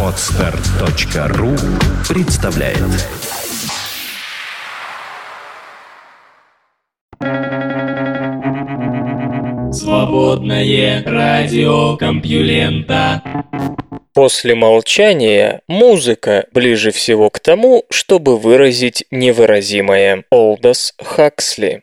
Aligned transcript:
Отстар.ру 0.00 1.50
представляет 2.08 2.78
Свободное 9.74 11.02
радио 11.04 11.96
Компьюлента 11.96 13.22
После 14.12 14.54
молчания 14.54 15.62
музыка 15.66 16.46
ближе 16.52 16.92
всего 16.92 17.28
к 17.30 17.40
тому, 17.40 17.86
чтобы 17.90 18.38
выразить 18.38 19.04
невыразимое. 19.10 20.22
Олдос 20.30 20.94
Хаксли. 21.02 21.80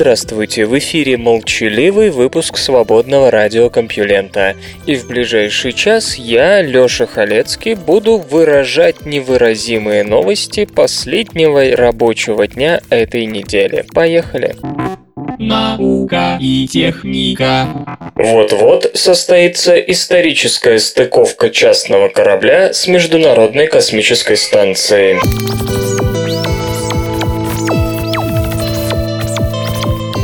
Здравствуйте, 0.00 0.64
в 0.64 0.78
эфире 0.78 1.16
молчаливый 1.16 2.10
выпуск 2.10 2.56
свободного 2.56 3.32
радиокомпьюлента. 3.32 4.54
И 4.86 4.94
в 4.94 5.08
ближайший 5.08 5.72
час 5.72 6.14
я, 6.14 6.62
Лёша 6.62 7.08
Халецкий, 7.08 7.74
буду 7.74 8.18
выражать 8.18 9.04
невыразимые 9.04 10.04
новости 10.04 10.66
последнего 10.66 11.74
рабочего 11.74 12.46
дня 12.46 12.80
этой 12.90 13.26
недели. 13.26 13.84
Поехали! 13.92 14.54
Наука 15.40 16.38
и 16.40 16.68
техника. 16.68 17.66
Вот-вот 18.14 18.92
состоится 18.94 19.76
историческая 19.80 20.78
стыковка 20.78 21.50
частного 21.50 22.08
корабля 22.08 22.72
с 22.72 22.86
Международной 22.86 23.66
космической 23.66 24.36
станцией. 24.36 25.18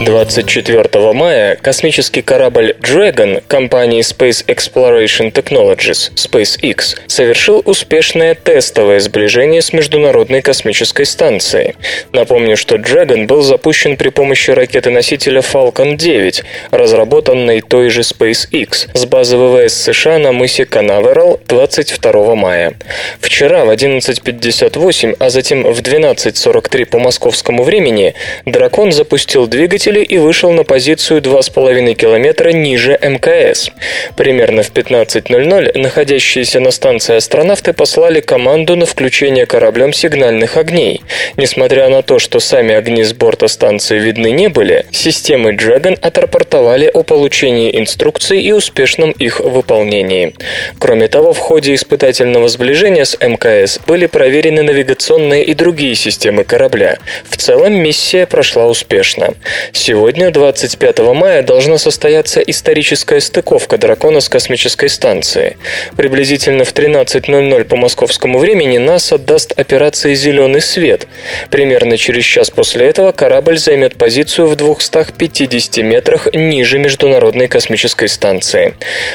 24 0.04 1.12
мая 1.14 1.56
космический 1.56 2.20
корабль 2.20 2.76
Dragon 2.80 3.42
компании 3.48 4.00
Space 4.00 4.44
Exploration 4.46 5.32
Technologies 5.32 6.12
SpaceX 6.14 6.98
совершил 7.06 7.62
успешное 7.64 8.34
тестовое 8.34 9.00
сближение 9.00 9.62
с 9.62 9.72
Международной 9.72 10.42
космической 10.42 11.06
станцией. 11.06 11.74
Напомню, 12.12 12.56
что 12.56 12.76
Dragon 12.76 13.26
был 13.26 13.40
запущен 13.40 13.96
при 13.96 14.10
помощи 14.10 14.50
ракеты-носителя 14.50 15.40
Falcon 15.40 15.96
9, 15.96 16.42
разработанной 16.70 17.62
той 17.62 17.88
же 17.88 18.02
SpaceX 18.02 18.88
с 18.92 19.06
базы 19.06 19.38
ВВС 19.38 19.72
США 19.72 20.18
на 20.18 20.32
мысе 20.32 20.66
Канаверал 20.66 21.40
22 21.48 22.34
мая. 22.34 22.74
Вчера 23.20 23.64
в 23.64 23.70
11.58, 23.70 25.16
а 25.18 25.30
затем 25.30 25.62
в 25.62 25.80
12.43 25.80 26.84
по 26.84 26.98
московскому 26.98 27.62
времени 27.64 28.14
Дракон 28.44 28.92
запустил 28.92 29.46
двигатель 29.46 29.93
двигателя 29.94 30.02
и 30.02 30.18
вышел 30.18 30.52
на 30.52 30.64
позицию 30.64 31.20
2,5 31.20 31.94
километра 31.94 32.50
ниже 32.50 32.98
МКС. 33.00 33.70
Примерно 34.16 34.62
в 34.62 34.72
15.00 34.72 35.78
находящиеся 35.78 36.60
на 36.60 36.70
станции 36.70 37.16
астронавты 37.16 37.72
послали 37.72 38.20
команду 38.20 38.76
на 38.76 38.86
включение 38.86 39.46
кораблем 39.46 39.92
сигнальных 39.92 40.56
огней. 40.56 41.00
Несмотря 41.36 41.88
на 41.88 42.02
то, 42.02 42.18
что 42.18 42.40
сами 42.40 42.74
огни 42.74 43.04
с 43.04 43.12
борта 43.12 43.48
станции 43.48 43.98
видны 43.98 44.32
не 44.32 44.48
были, 44.48 44.86
системы 44.90 45.52
Dragon 45.52 45.98
отрапортовали 46.00 46.90
о 46.92 47.02
получении 47.02 47.78
инструкций 47.78 48.40
и 48.40 48.52
успешном 48.52 49.12
их 49.12 49.40
выполнении. 49.40 50.34
Кроме 50.78 51.08
того, 51.08 51.32
в 51.32 51.38
ходе 51.38 51.74
испытательного 51.74 52.48
сближения 52.48 53.04
с 53.04 53.16
МКС 53.20 53.80
были 53.86 54.06
проверены 54.06 54.62
навигационные 54.62 55.44
и 55.44 55.54
другие 55.54 55.94
системы 55.94 56.44
корабля. 56.44 56.98
В 57.28 57.36
целом 57.36 57.74
миссия 57.74 58.26
прошла 58.26 58.66
успешно. 58.66 59.34
Сегодня, 59.86 60.30
25 60.30 61.00
мая, 61.12 61.42
должна 61.42 61.76
состояться 61.76 62.40
историческая 62.40 63.20
стыковка 63.20 63.76
дракона 63.76 64.20
с 64.20 64.30
космической 64.30 64.88
станцией. 64.88 65.58
Приблизительно 65.94 66.64
в 66.64 66.72
13.00 66.72 67.64
по 67.64 67.76
московскому 67.76 68.38
времени 68.38 68.78
НАСА 68.78 69.18
даст 69.18 69.52
операции 69.58 70.14
«Зеленый 70.14 70.62
свет». 70.62 71.06
Примерно 71.50 71.98
через 71.98 72.24
час 72.24 72.48
после 72.48 72.86
этого 72.86 73.12
корабль 73.12 73.58
займет 73.58 73.96
позицию 73.96 74.46
в 74.46 74.56
250 74.56 75.76
метрах 75.84 76.28
ниже 76.32 76.78
Международной 76.78 77.48
космической 77.48 78.08
станции. 78.08 78.72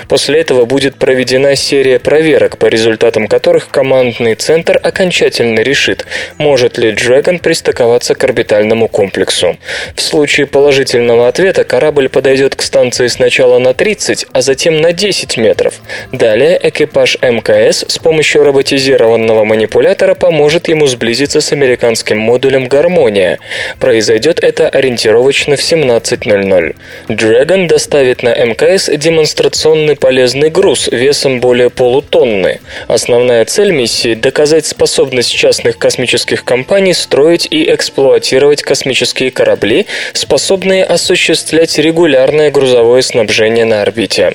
После 0.07 0.39
этого 0.39 0.65
будет 0.65 0.97
проведена 0.97 1.55
серия 1.55 1.97
проверок, 1.97 2.59
по 2.59 2.67
результатам 2.67 3.27
которых 3.27 3.69
командный 3.69 4.35
центр 4.35 4.79
окончательно 4.83 5.61
решит, 5.61 6.05
может 6.37 6.77
ли 6.77 6.91
Dragon 6.91 7.39
пристыковаться 7.39 8.13
к 8.13 8.23
орбитальному 8.23 8.87
комплексу. 8.87 9.57
В 9.95 10.01
случае 10.01 10.45
положительного 10.59 11.29
ответа 11.29 11.63
корабль 11.63 12.09
подойдет 12.09 12.53
к 12.53 12.61
станции 12.63 13.07
сначала 13.07 13.59
на 13.59 13.73
30, 13.73 14.25
а 14.33 14.41
затем 14.41 14.81
на 14.81 14.91
10 14.91 15.37
метров. 15.37 15.75
Далее 16.11 16.59
экипаж 16.61 17.17
МКС 17.21 17.85
с 17.87 17.97
помощью 17.97 18.43
роботизированного 18.43 19.45
манипулятора 19.45 20.15
поможет 20.15 20.67
ему 20.67 20.85
сблизиться 20.87 21.39
с 21.39 21.53
американским 21.53 22.17
модулем 22.17 22.67
«Гармония». 22.67 23.39
Произойдет 23.79 24.43
это 24.43 24.67
ориентировочно 24.67 25.55
в 25.55 25.61
17.00. 25.61 26.75
Dragon 27.07 27.67
доставит 27.67 28.21
на 28.21 28.35
МКС 28.35 28.89
демонстрационный 28.89 29.95
полезный 29.95 30.49
груз 30.49 30.89
весом 30.89 31.39
более 31.39 31.69
полутонны. 31.69 32.59
Основная 32.89 33.45
цель 33.45 33.71
миссии– 33.71 34.13
доказать 34.15 34.65
способность 34.65 35.31
частных 35.31 35.77
космических 35.77 36.43
компаний 36.43 36.93
строить 36.93 37.47
и 37.49 37.73
эксплуатировать 37.73 38.61
космические 38.61 39.31
корабли, 39.31 39.85
способные 40.11 40.48
способные 40.49 40.83
осуществлять 40.83 41.77
регулярное 41.77 42.49
грузовое 42.49 43.03
снабжение 43.03 43.65
на 43.65 43.83
орбите. 43.83 44.33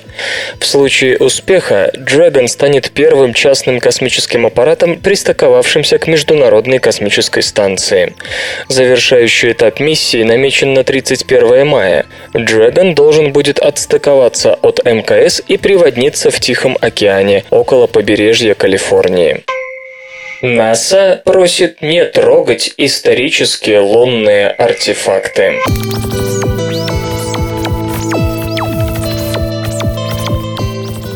В 0.61 0.65
случае 0.65 1.19
успеха 1.19 1.91
Dragon 1.93 2.47
станет 2.47 2.93
первым 2.93 3.35
частным 3.35 3.81
космическим 3.81 4.47
аппаратом, 4.47 5.01
пристыковавшимся 5.01 5.99
к 5.99 6.07
Международной 6.07 6.79
космической 6.79 7.43
станции. 7.43 8.15
Завершающий 8.69 9.51
этап 9.51 9.81
миссии 9.81 10.23
намечен 10.23 10.73
на 10.73 10.85
31 10.85 11.67
мая. 11.67 12.07
Dragon 12.33 12.95
должен 12.95 13.33
будет 13.33 13.59
отстыковаться 13.59 14.55
от 14.55 14.85
МКС 14.85 15.43
и 15.49 15.57
приводниться 15.57 16.31
в 16.31 16.39
Тихом 16.39 16.79
океане, 16.81 17.43
около 17.51 17.89
побережья 17.89 18.55
Калифорнии. 18.55 19.43
НАСА 20.44 21.22
просит 21.25 21.81
не 21.81 22.05
трогать 22.05 22.75
исторические 22.77 23.81
лунные 23.81 24.49
артефакты. 24.49 25.55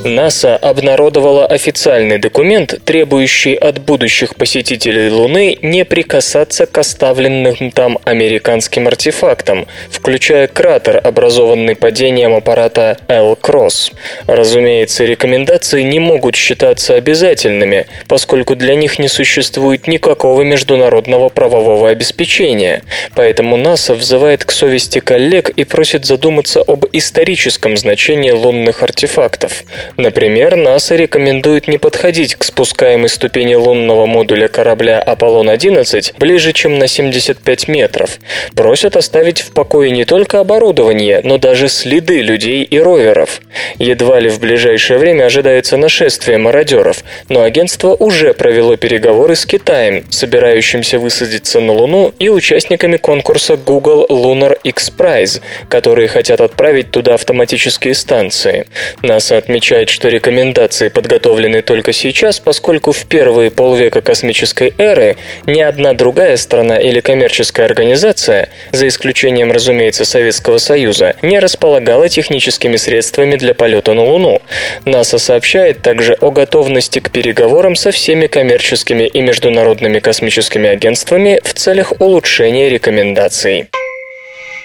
НАСА 0.05 0.57
обнародовала 0.57 1.47
официальный 1.47 2.19
документ, 2.19 2.81
требующий 2.85 3.55
от 3.55 3.81
будущих 3.81 4.37
посетителей 4.37 5.11
Луны 5.11 5.59
не 5.61 5.85
прикасаться 5.85 6.67
к 6.67 6.79
оставленным 6.79 7.73
там 7.73 7.99
американским 8.05 8.87
артефактам, 8.87 9.67
включая 9.91 10.47
кратер, 10.47 11.01
образованный 11.03 11.75
падением 11.75 12.35
аппарата 12.35 12.97
L-Cross. 13.09 13.93
Разумеется, 14.27 15.05
рекомендации 15.05 15.83
не 15.83 15.99
могут 15.99 16.37
считаться 16.37 16.95
обязательными, 16.95 17.87
поскольку 18.07 18.55
для 18.55 18.77
них 18.77 18.99
не 19.01 19.09
существует 19.09 19.89
никакого 19.89 20.43
международного 20.43 21.29
правового 21.29 21.91
обеспечения. 21.91 22.83
Поэтому 23.15 23.57
НАСА 23.57 23.95
взывает 23.95 24.45
к 24.45 24.53
совести 24.53 25.01
коллег 25.01 25.51
и 25.51 25.65
просит 25.65 26.05
задуматься 26.05 26.61
об 26.61 26.87
историческом 26.93 27.77
значении 27.77 28.31
лунных 28.31 28.83
артефактов. 28.83 29.65
Например, 29.97 30.57
НАСА 30.57 30.97
рекомендует 30.97 31.69
не 31.69 31.79
подходить 31.79 32.35
к 32.35 32.45
спускаемой 32.45 33.09
ступени 33.09 33.55
лунного 33.55 34.07
модуля 34.07 34.49
корабля 34.49 35.01
«Аполлон-11» 35.01 36.15
ближе, 36.19 36.53
чем 36.53 36.79
на 36.79 36.87
75 36.87 37.69
метров. 37.69 38.19
Просят 38.55 38.97
оставить 38.97 39.41
в 39.41 39.53
покое 39.53 39.91
не 39.91 40.05
только 40.05 40.41
оборудование, 40.41 41.21
но 41.25 41.39
даже 41.39 41.69
следы 41.69 42.21
людей 42.21 42.63
и 42.63 42.79
роверов. 42.79 43.41
Едва 43.79 44.21
ли 44.21 44.29
в 44.29 44.41
ближайшее 44.41 44.99
время 44.99 45.25
ожидается 45.25 45.77
нашествие 45.77 46.39
мародеров, 46.39 47.05
но 47.29 47.43
агентство 47.43 47.95
уже 47.95 48.35
провело 48.35 48.77
переговоры 48.77 49.35
с 49.35 49.47
Китаем, 49.47 50.05
собирающимся 50.11 50.99
высадиться 50.99 51.61
на 51.61 51.73
Луну, 51.73 52.13
и 52.19 52.29
участниками 52.29 52.97
конкурса 52.97 53.57
Google 53.57 54.07
Lunar 54.09 54.59
X 54.65 54.93
Prize, 54.97 55.41
которые 55.69 56.09
хотят 56.09 56.41
отправить 56.41 56.91
туда 56.91 57.15
автоматические 57.15 57.95
станции. 57.95 58.67
НАСА 59.03 59.37
отмечает, 59.39 59.78
сказать, 59.79 59.91
что 59.91 60.09
рекомендации 60.09 60.89
подготовлены 60.89 61.63
только 61.63 61.93
сейчас, 61.93 62.41
поскольку 62.41 62.91
в 62.91 63.07
первые 63.07 63.53
полвека 63.53 64.01
космической 64.01 64.75
эры 64.77 65.17
ни 65.47 65.61
одна 65.61 65.93
другая 65.93 66.37
страна 66.37 66.79
или 66.79 66.99
коммерческая 66.99 67.67
организация, 67.67 68.49
за 68.73 68.89
исключением, 68.89 69.53
разумеется, 69.53 70.05
Советского 70.05 70.59
Союза, 70.59 71.15
не 71.23 71.39
располагала 71.39 72.09
техническими 72.09 72.77
средствами 72.77 73.37
для 73.37 73.55
полета 73.55 73.95
на 73.95 74.03
Луну. 74.03 74.43
НАСА 74.85 75.19
сообщает 75.19 75.81
также 75.81 76.15
о 76.15 76.33
готовности 76.33 76.99
к 76.99 77.13
переговорам 77.13 77.77
со 77.77 77.93
всеми 77.93 78.27
коммерческими 78.27 79.05
и 79.05 79.21
международными 79.21 80.01
космическими 80.01 80.69
агентствами 80.69 81.41
в 81.45 81.55
целях 81.55 81.93
улучшения 82.01 82.69
рекомендаций. 82.69 83.69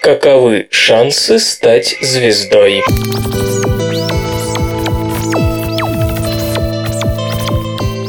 Каковы 0.02 0.66
шансы 0.70 1.38
стать 1.38 1.96
звездой? 2.00 2.82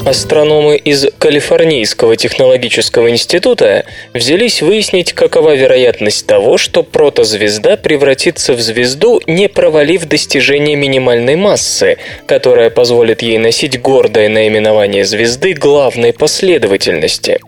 Астрономы 0.06 0.78
из 0.78 1.08
Калифорнийского 1.18 2.16
технологического 2.16 3.10
института 3.10 3.86
взялись 4.14 4.62
выяснить, 4.62 5.14
какова 5.14 5.56
вероятность 5.56 6.28
того, 6.28 6.60
что 6.60 6.84
протозвезда 6.84 7.76
превратится 7.76 8.54
в 8.54 8.62
звезду, 8.62 9.20
не 9.26 9.50
провалив 9.50 10.06
достижение 10.06 10.76
минимальной 10.76 11.36
массы, 11.36 11.98
которая 12.28 12.70
позволит 12.70 13.24
ей 13.24 13.40
носить 13.40 13.82
гордое 13.82 14.30
наименование 14.30 15.06
звезды 15.06 15.54
главной 15.54 16.14
последовательности. 16.14 17.40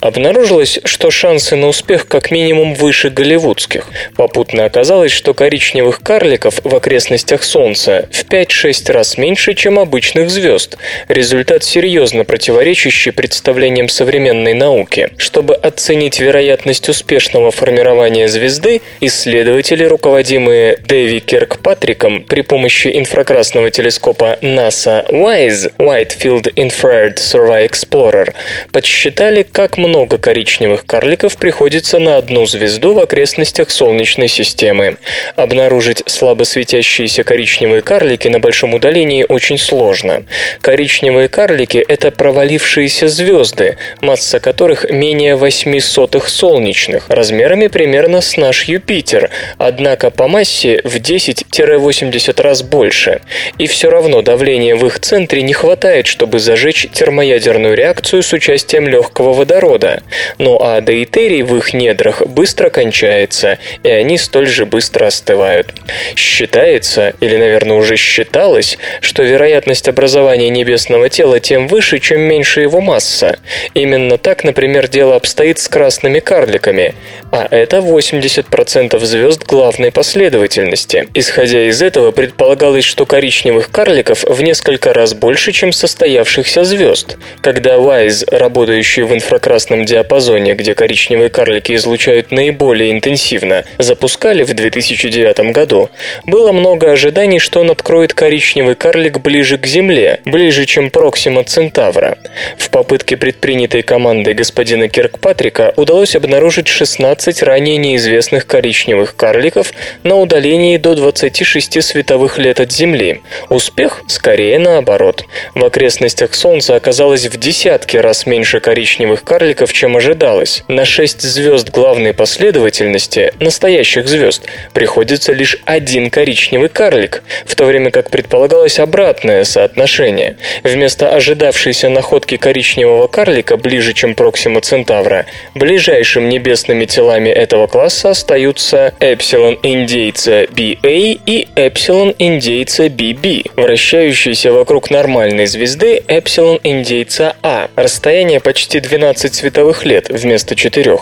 Обнаружилось, 0.00 0.80
что 0.82 1.12
шансы 1.12 1.54
на 1.54 1.68
успех 1.68 2.08
как 2.08 2.32
минимум 2.32 2.74
выше 2.74 3.10
голливудских. 3.10 3.86
Попутно 4.16 4.64
оказалось, 4.64 5.12
что 5.12 5.34
коричневых 5.34 6.00
карликов 6.00 6.58
в 6.64 6.74
окрестностях 6.74 7.44
Солнца 7.44 8.08
в 8.10 8.24
5-6 8.24 8.90
раз 8.90 9.18
меньше, 9.18 9.54
чем 9.54 9.78
обычных 9.78 10.28
звезд. 10.28 10.78
Результат 11.06 11.62
серьезный 11.62 11.91
серьезно 11.92 12.24
противоречащий 12.24 13.12
представлениям 13.12 13.90
современной 13.90 14.54
науки. 14.54 15.10
Чтобы 15.18 15.54
оценить 15.54 16.20
вероятность 16.20 16.88
успешного 16.88 17.50
формирования 17.50 18.28
звезды, 18.28 18.80
исследователи, 19.00 19.84
руководимые 19.84 20.78
Дэви 20.88 21.20
Киркпатриком 21.20 22.22
при 22.22 22.40
помощи 22.40 22.88
инфракрасного 22.94 23.70
телескопа 23.70 24.38
NASA 24.40 25.06
WISE 25.10 25.74
Wide 25.76 26.12
Field 26.18 26.54
Infrared 26.54 27.16
Survey 27.16 27.68
Explorer, 27.68 28.32
подсчитали, 28.72 29.42
как 29.42 29.76
много 29.76 30.16
коричневых 30.16 30.86
карликов 30.86 31.36
приходится 31.36 31.98
на 31.98 32.16
одну 32.16 32.46
звезду 32.46 32.94
в 32.94 33.00
окрестностях 33.00 33.70
Солнечной 33.70 34.28
системы. 34.28 34.96
Обнаружить 35.36 36.02
слабо 36.06 36.44
светящиеся 36.44 37.22
коричневые 37.22 37.82
карлики 37.82 38.28
на 38.28 38.40
большом 38.40 38.72
удалении 38.72 39.26
очень 39.28 39.58
сложно. 39.58 40.24
Коричневые 40.62 41.28
карлики 41.28 41.81
это 41.86 42.10
провалившиеся 42.10 43.08
звезды, 43.08 43.76
масса 44.00 44.40
которых 44.40 44.90
менее 44.90 45.36
8 45.36 45.80
сотых 45.80 46.28
солнечных, 46.28 47.08
размерами 47.08 47.66
примерно 47.66 48.20
с 48.20 48.36
наш 48.36 48.64
Юпитер, 48.64 49.30
однако 49.58 50.10
по 50.10 50.28
массе 50.28 50.80
в 50.84 50.96
10-80 50.96 52.42
раз 52.42 52.62
больше. 52.62 53.20
И 53.58 53.66
все 53.66 53.90
равно 53.90 54.22
давления 54.22 54.76
в 54.76 54.86
их 54.86 55.00
центре 55.00 55.42
не 55.42 55.52
хватает, 55.52 56.06
чтобы 56.06 56.38
зажечь 56.38 56.86
термоядерную 56.92 57.74
реакцию 57.74 58.22
с 58.22 58.32
участием 58.32 58.88
легкого 58.88 59.32
водорода. 59.32 60.02
Ну 60.38 60.58
а 60.60 60.80
дейтерий 60.80 61.42
в 61.42 61.56
их 61.56 61.74
недрах 61.74 62.26
быстро 62.26 62.70
кончается, 62.70 63.58
и 63.82 63.88
они 63.88 64.18
столь 64.18 64.46
же 64.46 64.66
быстро 64.66 65.06
остывают. 65.06 65.72
Считается, 66.16 67.14
или, 67.20 67.36
наверное, 67.36 67.76
уже 67.76 67.96
считалось, 67.96 68.78
что 69.00 69.22
вероятность 69.22 69.88
образования 69.88 70.48
небесного 70.50 71.08
тела 71.08 71.40
тем 71.40 71.66
выше, 71.72 72.00
чем 72.00 72.20
меньше 72.20 72.60
его 72.60 72.82
масса. 72.82 73.38
Именно 73.72 74.18
так, 74.18 74.44
например, 74.44 74.88
дело 74.88 75.16
обстоит 75.16 75.58
с 75.58 75.68
красными 75.68 76.20
карликами, 76.20 76.94
а 77.32 77.48
это 77.50 77.78
80% 77.78 79.02
звезд 79.04 79.44
главной 79.44 79.90
последовательности. 79.90 81.08
Исходя 81.14 81.66
из 81.68 81.80
этого, 81.80 82.10
предполагалось, 82.10 82.84
что 82.84 83.06
коричневых 83.06 83.70
карликов 83.70 84.22
в 84.24 84.42
несколько 84.42 84.92
раз 84.92 85.14
больше, 85.14 85.52
чем 85.52 85.72
состоявшихся 85.72 86.62
звезд. 86.64 87.16
Когда 87.40 87.78
Вайз, 87.78 88.24
работающий 88.30 89.04
в 89.04 89.14
инфракрасном 89.14 89.86
диапазоне, 89.86 90.52
где 90.52 90.74
коричневые 90.74 91.30
карлики 91.30 91.74
излучают 91.74 92.32
наиболее 92.32 92.92
интенсивно, 92.92 93.64
запускали 93.78 94.42
в 94.42 94.52
2009 94.52 95.52
году, 95.52 95.88
было 96.26 96.52
много 96.52 96.92
ожиданий, 96.92 97.38
что 97.38 97.60
он 97.60 97.70
откроет 97.70 98.12
коричневый 98.12 98.74
карлик 98.74 99.20
ближе 99.20 99.56
к 99.56 99.66
Земле, 99.66 100.20
ближе, 100.26 100.66
чем 100.66 100.90
Проксима 100.90 101.44
Центавра. 101.62 102.18
В 102.58 102.70
попытке, 102.70 103.16
предпринятой 103.16 103.82
командой 103.82 104.34
господина 104.34 104.88
Киркпатрика, 104.88 105.72
удалось 105.76 106.16
обнаружить 106.16 106.66
16 106.66 107.40
ранее 107.44 107.76
неизвестных 107.76 108.48
коричневых 108.48 109.14
карликов 109.14 109.72
на 110.02 110.16
удалении 110.16 110.76
до 110.76 110.96
26 110.96 111.80
световых 111.80 112.38
лет 112.38 112.58
от 112.58 112.72
Земли. 112.72 113.20
Успех 113.48 114.02
скорее 114.08 114.58
наоборот. 114.58 115.24
В 115.54 115.64
окрестностях 115.64 116.34
Солнца 116.34 116.74
оказалось 116.74 117.26
в 117.26 117.38
десятки 117.38 117.96
раз 117.96 118.26
меньше 118.26 118.58
коричневых 118.58 119.22
карликов, 119.22 119.72
чем 119.72 119.96
ожидалось. 119.96 120.64
На 120.66 120.84
6 120.84 121.22
звезд 121.22 121.70
главной 121.70 122.12
последовательности, 122.12 123.32
настоящих 123.38 124.08
звезд, 124.08 124.42
приходится 124.72 125.32
лишь 125.32 125.58
один 125.64 126.10
коричневый 126.10 126.70
карлик, 126.70 127.22
в 127.46 127.54
то 127.54 127.66
время 127.66 127.92
как 127.92 128.10
предполагалось 128.10 128.80
обратное 128.80 129.44
соотношение. 129.44 130.38
Вместо 130.64 131.14
ожидавшейся 131.52 131.90
находки 131.90 132.38
коричневого 132.38 133.08
карлика 133.08 133.58
ближе, 133.58 133.92
чем 133.92 134.14
Проксима 134.14 134.62
Центавра, 134.62 135.26
ближайшим 135.54 136.30
небесными 136.30 136.86
телами 136.86 137.28
этого 137.28 137.66
класса 137.66 138.10
остаются 138.10 138.94
Эпсилон 139.00 139.58
индейца 139.62 140.44
BA 140.44 141.20
и 141.26 141.48
Эпсилон 141.54 142.14
индейца 142.18 142.86
BB, 142.86 143.50
вращающиеся 143.56 144.52
вокруг 144.52 144.90
нормальной 144.90 145.44
звезды 145.44 146.02
Эпсилон 146.08 146.58
индейца 146.62 147.36
А. 147.42 147.68
Расстояние 147.76 148.40
почти 148.40 148.80
12 148.80 149.34
световых 149.34 149.84
лет 149.84 150.08
вместо 150.08 150.56
4. 150.56 150.98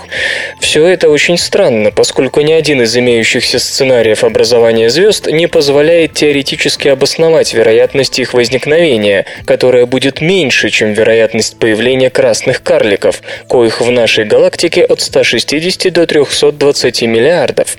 Все 0.59 0.87
это 0.87 1.11
очень 1.11 1.39
странно, 1.39 1.93
поскольку 1.93 2.41
ни 2.41 2.53
один 2.53 2.83
из 2.83 2.97
имеющихся 2.97 3.61
сценариев 3.61 4.25
образования 4.25 4.91
звезд 4.91 5.29
не 5.29 5.47
позволяет 5.47 6.15
теоретически 6.15 6.89
обосновать 6.89 7.55
вероятность 7.55 8.19
их 8.19 8.35
возникновения, 8.35 9.27
которая 9.45 9.87
будет 9.87 10.21
меньше, 10.21 10.40
чем 10.71 10.95
вероятность 10.95 11.59
появления 11.59 12.09
красных 12.09 12.63
карликов, 12.63 13.21
коих 13.49 13.81
в 13.81 13.91
нашей 13.91 14.25
галактике 14.25 14.85
от 14.85 15.01
160 15.01 15.93
до 15.93 16.07
320 16.07 17.03
миллиардов. 17.03 17.77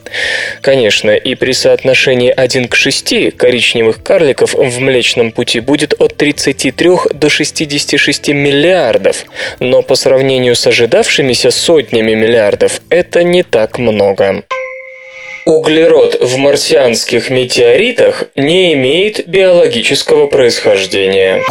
Конечно, 0.61 1.11
и 1.11 1.35
при 1.35 1.53
соотношении 1.53 2.31
1 2.35 2.67
к 2.67 2.75
6 2.75 3.35
коричневых 3.37 4.03
карликов 4.03 4.53
в 4.53 4.79
Млечном 4.79 5.31
Пути 5.31 5.59
будет 5.59 5.93
от 5.99 6.17
33 6.17 6.89
до 7.13 7.29
66 7.29 8.29
миллиардов, 8.29 9.25
но 9.59 9.81
по 9.81 9.95
сравнению 9.95 10.55
с 10.55 10.67
ожидавшимися 10.67 11.51
сотнями 11.51 12.13
миллиардов 12.13 12.81
это 12.89 13.23
не 13.23 13.43
так 13.43 13.79
много. 13.79 14.43
Углерод 15.45 16.21
в 16.21 16.37
марсианских 16.37 17.31
метеоритах 17.31 18.25
не 18.35 18.73
имеет 18.73 19.27
биологического 19.27 20.27
происхождения. 20.27 21.41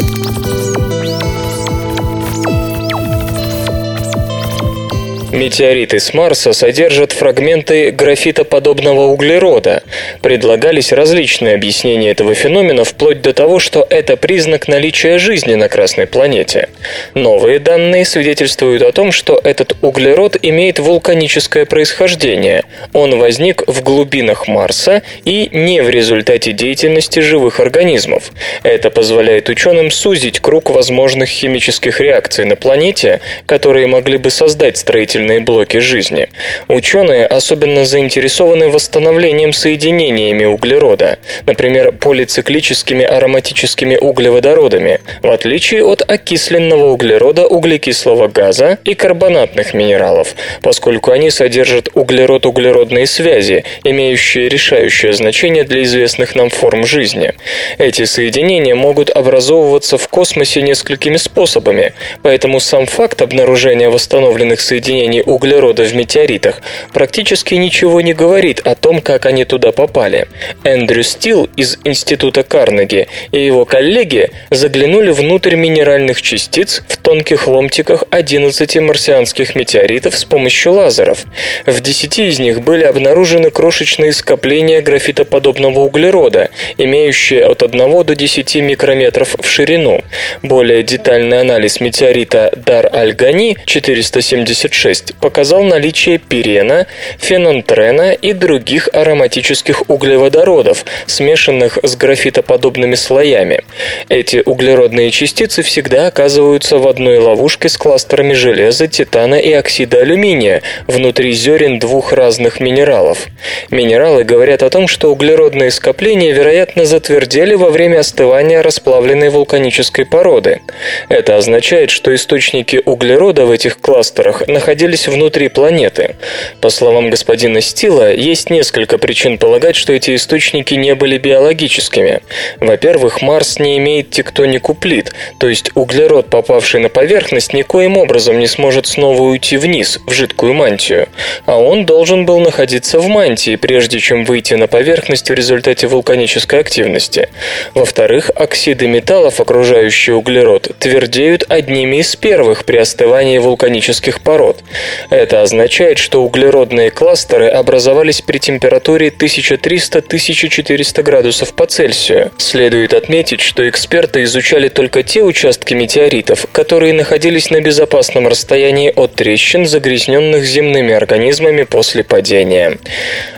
Метеориты 5.31 6.01
с 6.01 6.13
Марса 6.13 6.51
содержат 6.51 7.13
фрагменты 7.13 7.91
графитоподобного 7.91 9.03
углерода. 9.03 9.81
Предлагались 10.21 10.91
различные 10.91 11.55
объяснения 11.55 12.11
этого 12.11 12.33
феномена, 12.35 12.83
вплоть 12.83 13.21
до 13.21 13.33
того, 13.33 13.59
что 13.59 13.87
это 13.89 14.17
признак 14.17 14.67
наличия 14.67 15.19
жизни 15.19 15.55
на 15.55 15.69
Красной 15.69 16.05
планете. 16.05 16.67
Новые 17.13 17.59
данные 17.59 18.03
свидетельствуют 18.03 18.81
о 18.81 18.91
том, 18.91 19.13
что 19.13 19.39
этот 19.41 19.77
углерод 19.81 20.35
имеет 20.41 20.79
вулканическое 20.79 21.65
происхождение. 21.65 22.65
Он 22.91 23.17
возник 23.17 23.63
в 23.67 23.81
глубинах 23.83 24.49
Марса 24.49 25.01
и 25.23 25.47
не 25.53 25.81
в 25.81 25.89
результате 25.89 26.51
деятельности 26.51 27.19
живых 27.19 27.61
организмов. 27.61 28.31
Это 28.63 28.89
позволяет 28.89 29.47
ученым 29.47 29.91
сузить 29.91 30.41
круг 30.41 30.71
возможных 30.71 31.29
химических 31.29 32.01
реакций 32.01 32.43
на 32.43 32.57
планете, 32.57 33.21
которые 33.45 33.87
могли 33.87 34.17
бы 34.17 34.29
создать 34.29 34.75
строительные 34.77 35.20
строительные 35.21 35.39
блоки 35.41 35.77
жизни. 35.77 36.27
Ученые 36.67 37.25
особенно 37.25 37.85
заинтересованы 37.85 38.69
восстановлением 38.69 39.53
соединениями 39.53 40.45
углерода, 40.45 41.19
например, 41.45 41.91
полициклическими 41.91 43.05
ароматическими 43.05 43.97
углеводородами, 43.97 44.99
в 45.21 45.29
отличие 45.29 45.83
от 45.83 46.01
окисленного 46.09 46.91
углерода, 46.91 47.47
углекислого 47.47 48.27
газа 48.27 48.77
и 48.83 48.93
карбонатных 48.95 49.73
минералов, 49.73 50.35
поскольку 50.61 51.11
они 51.11 51.29
содержат 51.29 51.89
углерод-углеродные 51.93 53.05
связи, 53.05 53.63
имеющие 53.83 54.49
решающее 54.49 55.13
значение 55.13 55.63
для 55.63 55.83
известных 55.83 56.35
нам 56.35 56.49
форм 56.49 56.85
жизни. 56.85 57.33
Эти 57.77 58.05
соединения 58.05 58.75
могут 58.75 59.09
образовываться 59.09 59.97
в 59.97 60.07
космосе 60.07 60.61
несколькими 60.61 61.17
способами, 61.17 61.93
поэтому 62.23 62.59
сам 62.59 62.85
факт 62.85 63.21
обнаружения 63.21 63.89
восстановленных 63.89 64.61
соединений 64.61 65.10
углерода 65.19 65.83
в 65.83 65.93
метеоритах 65.93 66.61
практически 66.93 67.55
ничего 67.55 67.99
не 67.99 68.13
говорит 68.13 68.61
о 68.61 68.75
том, 68.75 69.01
как 69.01 69.25
они 69.25 69.43
туда 69.43 69.71
попали. 69.71 70.27
Эндрю 70.63 71.03
Стил 71.03 71.49
из 71.57 71.77
Института 71.83 72.43
Карнеги 72.43 73.07
и 73.31 73.43
его 73.45 73.65
коллеги 73.65 74.29
заглянули 74.49 75.09
внутрь 75.11 75.55
минеральных 75.55 76.21
частиц 76.21 76.83
в 76.87 76.97
тонких 76.97 77.47
ломтиках 77.47 78.03
11 78.09 78.77
марсианских 78.77 79.55
метеоритов 79.55 80.17
с 80.17 80.23
помощью 80.23 80.73
лазеров. 80.73 81.25
В 81.65 81.81
10 81.81 82.19
из 82.19 82.39
них 82.39 82.61
были 82.61 82.83
обнаружены 82.83 83.49
крошечные 83.49 84.13
скопления 84.13 84.81
графитоподобного 84.81 85.79
углерода, 85.79 86.49
имеющие 86.77 87.45
от 87.45 87.63
1 87.63 88.03
до 88.03 88.15
10 88.15 88.55
микрометров 88.55 89.35
в 89.39 89.47
ширину. 89.47 90.01
Более 90.41 90.83
детальный 90.83 91.41
анализ 91.41 91.79
метеорита 91.81 92.51
Дар-Аль-Гани 92.55 93.57
476 93.65 95.00
показал 95.19 95.63
наличие 95.63 96.17
пирена, 96.17 96.87
фенантрена 97.17 98.13
и 98.13 98.33
других 98.33 98.89
ароматических 98.93 99.89
углеводородов, 99.89 100.85
смешанных 101.05 101.77
с 101.83 101.95
графитоподобными 101.95 102.95
слоями. 102.95 103.63
Эти 104.09 104.41
углеродные 104.45 105.11
частицы 105.11 105.61
всегда 105.61 106.07
оказываются 106.07 106.77
в 106.77 106.87
одной 106.87 107.17
ловушке 107.17 107.69
с 107.69 107.77
кластерами 107.77 108.33
железа, 108.33 108.87
титана 108.87 109.35
и 109.35 109.51
оксида 109.51 110.01
алюминия 110.01 110.61
внутри 110.87 111.31
зерен 111.33 111.79
двух 111.79 112.13
разных 112.13 112.59
минералов. 112.59 113.27
Минералы 113.69 114.23
говорят 114.23 114.63
о 114.63 114.69
том, 114.69 114.87
что 114.87 115.11
углеродные 115.11 115.71
скопления, 115.71 116.33
вероятно, 116.33 116.85
затвердели 116.85 117.55
во 117.55 117.69
время 117.69 117.99
остывания 117.99 118.61
расплавленной 118.61 119.29
вулканической 119.29 120.05
породы. 120.05 120.61
Это 121.09 121.37
означает, 121.37 121.89
что 121.89 122.13
источники 122.13 122.81
углерода 122.83 123.45
в 123.45 123.51
этих 123.51 123.79
кластерах 123.79 124.47
находились 124.47 124.90
внутри 125.07 125.49
планеты. 125.49 126.15
По 126.59 126.69
словам 126.69 127.09
господина 127.09 127.61
Стила, 127.61 128.13
есть 128.13 128.49
несколько 128.49 128.97
причин 128.97 129.37
полагать, 129.37 129.75
что 129.75 129.93
эти 129.93 130.15
источники 130.15 130.73
не 130.73 130.95
были 130.95 131.17
биологическими. 131.17 132.21
Во-первых, 132.59 133.21
Марс 133.21 133.59
не 133.59 133.77
имеет 133.77 134.11
тектонику 134.11 134.73
плит, 134.73 135.13
то 135.37 135.47
есть 135.47 135.71
углерод, 135.75 136.29
попавший 136.29 136.79
на 136.79 136.89
поверхность, 136.89 137.53
никоим 137.53 137.97
образом 137.97 138.39
не 138.39 138.47
сможет 138.47 138.87
снова 138.87 139.21
уйти 139.21 139.57
вниз, 139.57 139.99
в 140.05 140.11
жидкую 140.11 140.53
мантию. 140.53 141.07
А 141.45 141.57
он 141.57 141.85
должен 141.85 142.25
был 142.25 142.39
находиться 142.39 142.99
в 142.99 143.07
мантии, 143.07 143.55
прежде 143.55 143.99
чем 143.99 144.25
выйти 144.25 144.53
на 144.55 144.67
поверхность 144.67 145.29
в 145.29 145.33
результате 145.33 145.87
вулканической 145.87 146.59
активности. 146.59 147.29
Во-вторых, 147.73 148.31
оксиды 148.35 148.87
металлов, 148.87 149.39
окружающие 149.39 150.15
углерод, 150.15 150.71
твердеют 150.79 151.45
одними 151.49 151.97
из 151.97 152.15
первых 152.15 152.65
при 152.65 152.77
остывании 152.77 153.37
вулканических 153.37 154.21
пород. 154.21 154.63
Это 155.09 155.41
означает, 155.41 155.97
что 155.97 156.23
углеродные 156.23 156.91
кластеры 156.91 157.47
образовались 157.47 158.21
при 158.21 158.37
температуре 158.39 159.09
1300-1400 159.09 161.03
градусов 161.03 161.53
по 161.53 161.65
Цельсию. 161.65 162.31
Следует 162.37 162.93
отметить, 162.93 163.41
что 163.41 163.67
эксперты 163.69 164.23
изучали 164.23 164.69
только 164.69 165.03
те 165.03 165.23
участки 165.23 165.73
метеоритов, 165.73 166.47
которые 166.51 166.93
находились 166.93 167.49
на 167.49 167.61
безопасном 167.61 168.27
расстоянии 168.27 168.91
от 168.95 169.15
трещин, 169.15 169.65
загрязненных 169.65 170.43
земными 170.43 170.93
организмами 170.93 171.63
после 171.63 172.03
падения. 172.03 172.77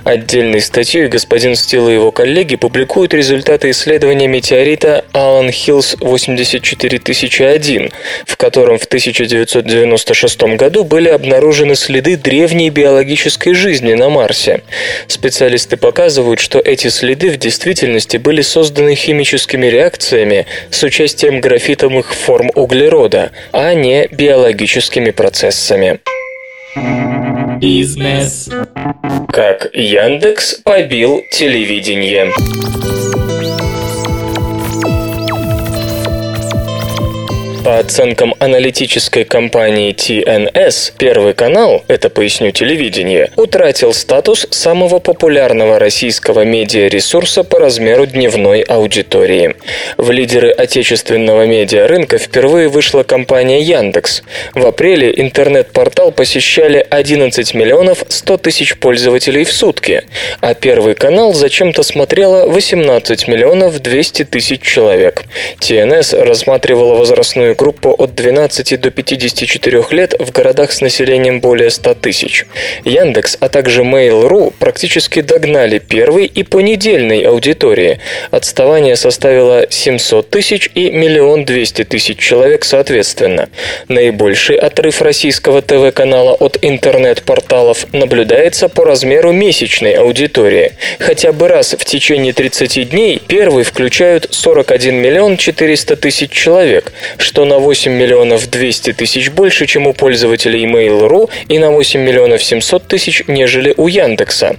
Отдельной 0.04 0.62
статьей 0.62 1.08
господин 1.08 1.56
Стил 1.56 1.90
и 1.90 1.94
его 1.94 2.12
коллеги 2.12 2.56
публикуют 2.56 3.14
результаты 3.14 3.70
исследования 3.72 4.28
метеорита 4.28 5.06
Алан 5.12 5.52
Хиллс 5.52 5.98
84001, 6.00 7.92
в 8.26 8.38
котором 8.38 8.78
в 8.78 8.86
1996 8.86 10.44
году 10.58 10.84
были 10.84 11.10
обнаружены 11.10 11.33
следы 11.76 12.18
древней 12.18 12.70
биологической 12.70 13.54
жизни 13.54 13.94
на 13.94 14.10
Марсе. 14.10 14.62
Специалисты 15.08 15.78
показывают, 15.78 16.40
что 16.40 16.60
эти 16.60 16.88
следы 16.88 17.30
в 17.30 17.38
действительности 17.38 18.18
были 18.18 18.42
созданы 18.42 18.96
химическими 18.96 19.68
реакциями 19.68 20.46
с 20.70 20.84
участием 20.84 21.42
графитовых 21.42 22.14
форм 22.14 22.52
углерода, 22.56 23.32
а 23.52 23.74
не 23.74 24.08
биологическими 24.08 25.12
процессами. 25.12 26.00
Бизнес. 27.60 28.50
Как 29.32 29.70
Яндекс 29.74 30.56
побил 30.64 31.24
телевидение. 31.32 33.23
По 37.64 37.80
оценкам 37.80 38.36
аналитической 38.40 39.24
компании 39.24 39.96
TNS, 39.96 40.96
Первый 40.98 41.34
канал, 41.34 41.86
это 41.88 42.10
поясню 42.10 42.52
телевидение, 42.52 43.32
утратил 43.38 43.94
статус 43.94 44.46
самого 44.52 45.00
популярного 45.00 45.80
российского 45.80 46.44
медиаресурса 46.44 47.46
по 47.46 47.60
размеру 47.60 48.06
дневной 48.06 48.64
аудитории. 48.64 49.56
В 49.96 50.12
лидеры 50.12 50.50
отечественного 50.52 51.46
медиарынка 51.46 52.18
впервые 52.18 52.68
вышла 52.68 53.04
компания 53.04 53.62
Яндекс. 53.62 54.24
В 54.54 54.66
апреле 54.66 55.14
интернет-портал 55.16 56.12
посещали 56.12 56.86
11 56.90 57.54
миллионов 57.54 58.04
100 58.10 58.38
тысяч 58.40 58.78
пользователей 58.78 59.46
в 59.46 59.54
сутки, 59.54 60.04
а 60.42 60.54
Первый 60.54 60.96
канал 60.96 61.34
зачем-то 61.34 61.82
смотрело 61.84 62.46
18 62.48 63.30
миллионов 63.30 63.80
200 63.80 64.26
тысяч 64.26 64.62
человек. 64.62 65.24
TNS 65.62 66.22
рассматривала 66.22 66.96
возрастную 66.96 67.53
группу 67.56 67.94
от 67.98 68.16
12 68.16 68.80
до 68.80 68.92
54 68.92 69.84
лет 69.92 70.16
в 70.20 70.32
городах 70.32 70.72
с 70.72 70.82
населением 70.82 71.40
более 71.40 71.70
100 71.70 71.94
тысяч. 71.96 72.46
Яндекс, 72.84 73.38
а 73.40 73.50
также 73.50 73.84
Mail.ru 73.84 74.54
практически 74.58 75.22
догнали 75.22 75.80
первый 75.80 76.26
и 76.26 76.44
понедельной 76.44 77.22
аудитории. 77.22 78.00
Отставание 78.32 78.96
составило 78.96 79.66
700 79.70 80.30
тысяч 80.30 80.70
и 80.76 80.92
миллион 80.92 81.46
двести 81.46 81.84
тысяч 81.84 82.18
человек 82.18 82.66
соответственно. 82.66 83.50
Наибольший 83.88 84.56
отрыв 84.56 85.02
российского 85.02 85.62
ТВ-канала 85.62 86.34
от 86.34 86.58
интернет-порталов 86.62 87.86
наблюдается 87.94 88.70
по 88.70 88.86
размеру 88.86 89.32
месячной 89.32 89.94
аудитории. 89.94 90.74
Хотя 91.00 91.32
бы 91.32 91.48
раз 91.48 91.76
в 91.78 91.86
течение 91.86 92.34
30 92.34 92.90
дней 92.90 93.22
первый 93.28 93.64
включают 93.64 94.28
41 94.32 94.96
миллион 94.96 95.38
400 95.38 95.96
тысяч 95.98 96.32
человек, 96.32 96.92
что 97.44 97.50
на 97.50 97.60
8 97.60 97.92
миллионов 97.92 98.50
200 98.50 98.94
тысяч 98.94 99.30
больше, 99.30 99.66
чем 99.66 99.86
у 99.88 99.94
пользователей 99.94 100.66
Mail.ru 100.66 101.30
и 101.50 101.60
на 101.60 101.72
8 101.72 102.00
миллионов 102.00 102.42
700 102.42 102.88
тысяч, 102.88 103.22
нежели 103.28 103.74
у 103.76 103.88
Яндекса. 103.88 104.56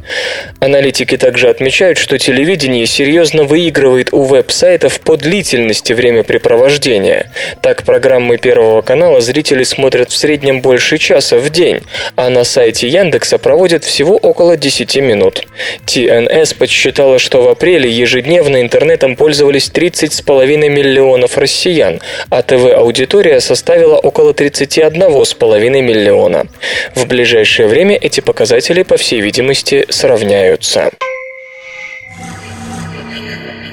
Аналитики 0.61 1.17
также 1.17 1.49
отмечают, 1.49 1.97
что 1.97 2.19
телевидение 2.19 2.87
серьезно 2.87 3.45
выигрывает 3.45 4.12
у 4.12 4.25
веб-сайтов 4.25 5.00
по 5.00 5.17
длительности 5.17 5.95
времяпрепровождения. 5.95 7.33
Так, 7.62 7.85
программы 7.85 8.37
Первого 8.37 8.83
канала 8.83 9.23
зрители 9.23 9.64
смотрят 9.64 10.11
в 10.11 10.17
среднем 10.17 10.61
больше 10.61 10.99
часа 10.99 11.38
в 11.38 11.49
день, 11.49 11.81
а 12.17 12.29
на 12.29 12.45
сайте 12.45 12.87
Яндекса 12.87 13.38
проводят 13.38 13.85
всего 13.85 14.17
около 14.17 14.59
10 14.59 14.97
минут. 14.97 15.47
TNS 15.87 16.55
подсчитала, 16.59 17.19
что 17.19 17.43
в 17.43 17.49
апреле 17.49 17.91
ежедневно 17.91 18.61
интернетом 18.61 19.17
пользовались 19.17 19.71
30,5 19.75 20.69
миллионов 20.69 21.38
россиян, 21.38 22.03
а 22.29 22.43
ТВ-аудитория 22.75 23.40
составила 23.40 23.97
около 23.97 24.33
31,5 24.33 25.83
миллиона. 25.83 26.47
В 26.95 27.07
ближайшее 27.07 27.69
время 27.69 27.97
эти 27.97 28.21
показатели, 28.21 28.83
по 28.83 28.97
всей 28.97 29.21
видимости, 29.21 29.87
сравняются. 29.88 30.90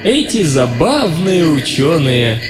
Эти 0.04 0.42
забавные 0.42 1.44
ученые. 1.46 2.40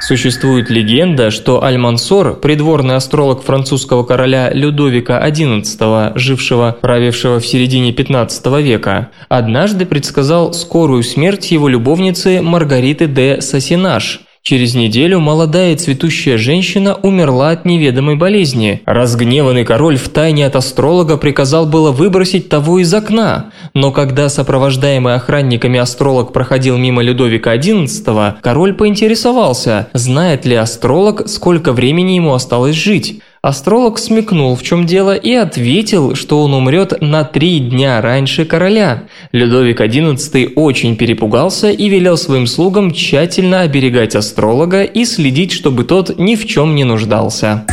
Существует 0.00 0.68
легенда, 0.68 1.30
что 1.30 1.62
Аль-Мансор, 1.62 2.34
придворный 2.34 2.96
астролог 2.96 3.44
французского 3.44 4.02
короля 4.02 4.50
Людовика 4.52 5.24
XI, 5.28 6.18
жившего, 6.18 6.76
правившего 6.80 7.38
в 7.38 7.46
середине 7.46 7.92
15 7.92 8.46
века, 8.60 9.10
однажды 9.28 9.86
предсказал 9.86 10.52
скорую 10.54 11.04
смерть 11.04 11.52
его 11.52 11.68
любовницы 11.68 12.42
Маргариты 12.42 13.06
де 13.06 13.40
Сосинаж 13.40 14.22
Через 14.44 14.74
неделю 14.74 15.20
молодая 15.20 15.76
цветущая 15.76 16.36
женщина 16.36 16.96
умерла 16.96 17.50
от 17.50 17.64
неведомой 17.64 18.16
болезни. 18.16 18.82
Разгневанный 18.86 19.64
король 19.64 19.96
втайне 19.96 20.44
от 20.44 20.56
астролога 20.56 21.16
приказал 21.16 21.64
было 21.64 21.92
выбросить 21.92 22.48
того 22.48 22.80
из 22.80 22.92
окна, 22.92 23.52
но 23.72 23.92
когда 23.92 24.28
сопровождаемый 24.28 25.14
охранниками 25.14 25.78
астролог 25.78 26.32
проходил 26.32 26.76
мимо 26.76 27.02
Людовика 27.04 27.56
XI, 27.56 28.34
король 28.40 28.74
поинтересовался, 28.74 29.86
знает 29.92 30.44
ли 30.44 30.56
астролог, 30.56 31.28
сколько 31.28 31.72
времени 31.72 32.12
ему 32.12 32.34
осталось 32.34 32.74
жить. 32.74 33.20
Астролог 33.44 33.98
смекнул, 33.98 34.54
в 34.54 34.62
чем 34.62 34.86
дело, 34.86 35.16
и 35.16 35.34
ответил, 35.34 36.14
что 36.14 36.44
он 36.44 36.54
умрет 36.54 37.00
на 37.00 37.24
три 37.24 37.58
дня 37.58 38.00
раньше 38.00 38.44
короля. 38.44 39.02
Людовик 39.32 39.80
XI 39.80 40.52
очень 40.54 40.96
перепугался 40.96 41.72
и 41.72 41.88
велел 41.88 42.16
своим 42.16 42.46
слугам 42.46 42.92
тщательно 42.92 43.62
оберегать 43.62 44.14
астролога 44.14 44.84
и 44.84 45.04
следить, 45.04 45.50
чтобы 45.50 45.82
тот 45.82 46.20
ни 46.20 46.36
в 46.36 46.46
чем 46.46 46.76
не 46.76 46.84
нуждался. 46.84 47.66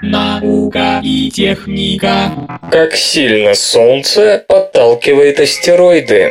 Наука 0.00 1.02
и 1.04 1.30
техника. 1.30 2.32
Как 2.70 2.94
сильно 2.94 3.52
Солнце 3.52 4.42
подталкивает 4.48 5.40
астероиды. 5.40 6.30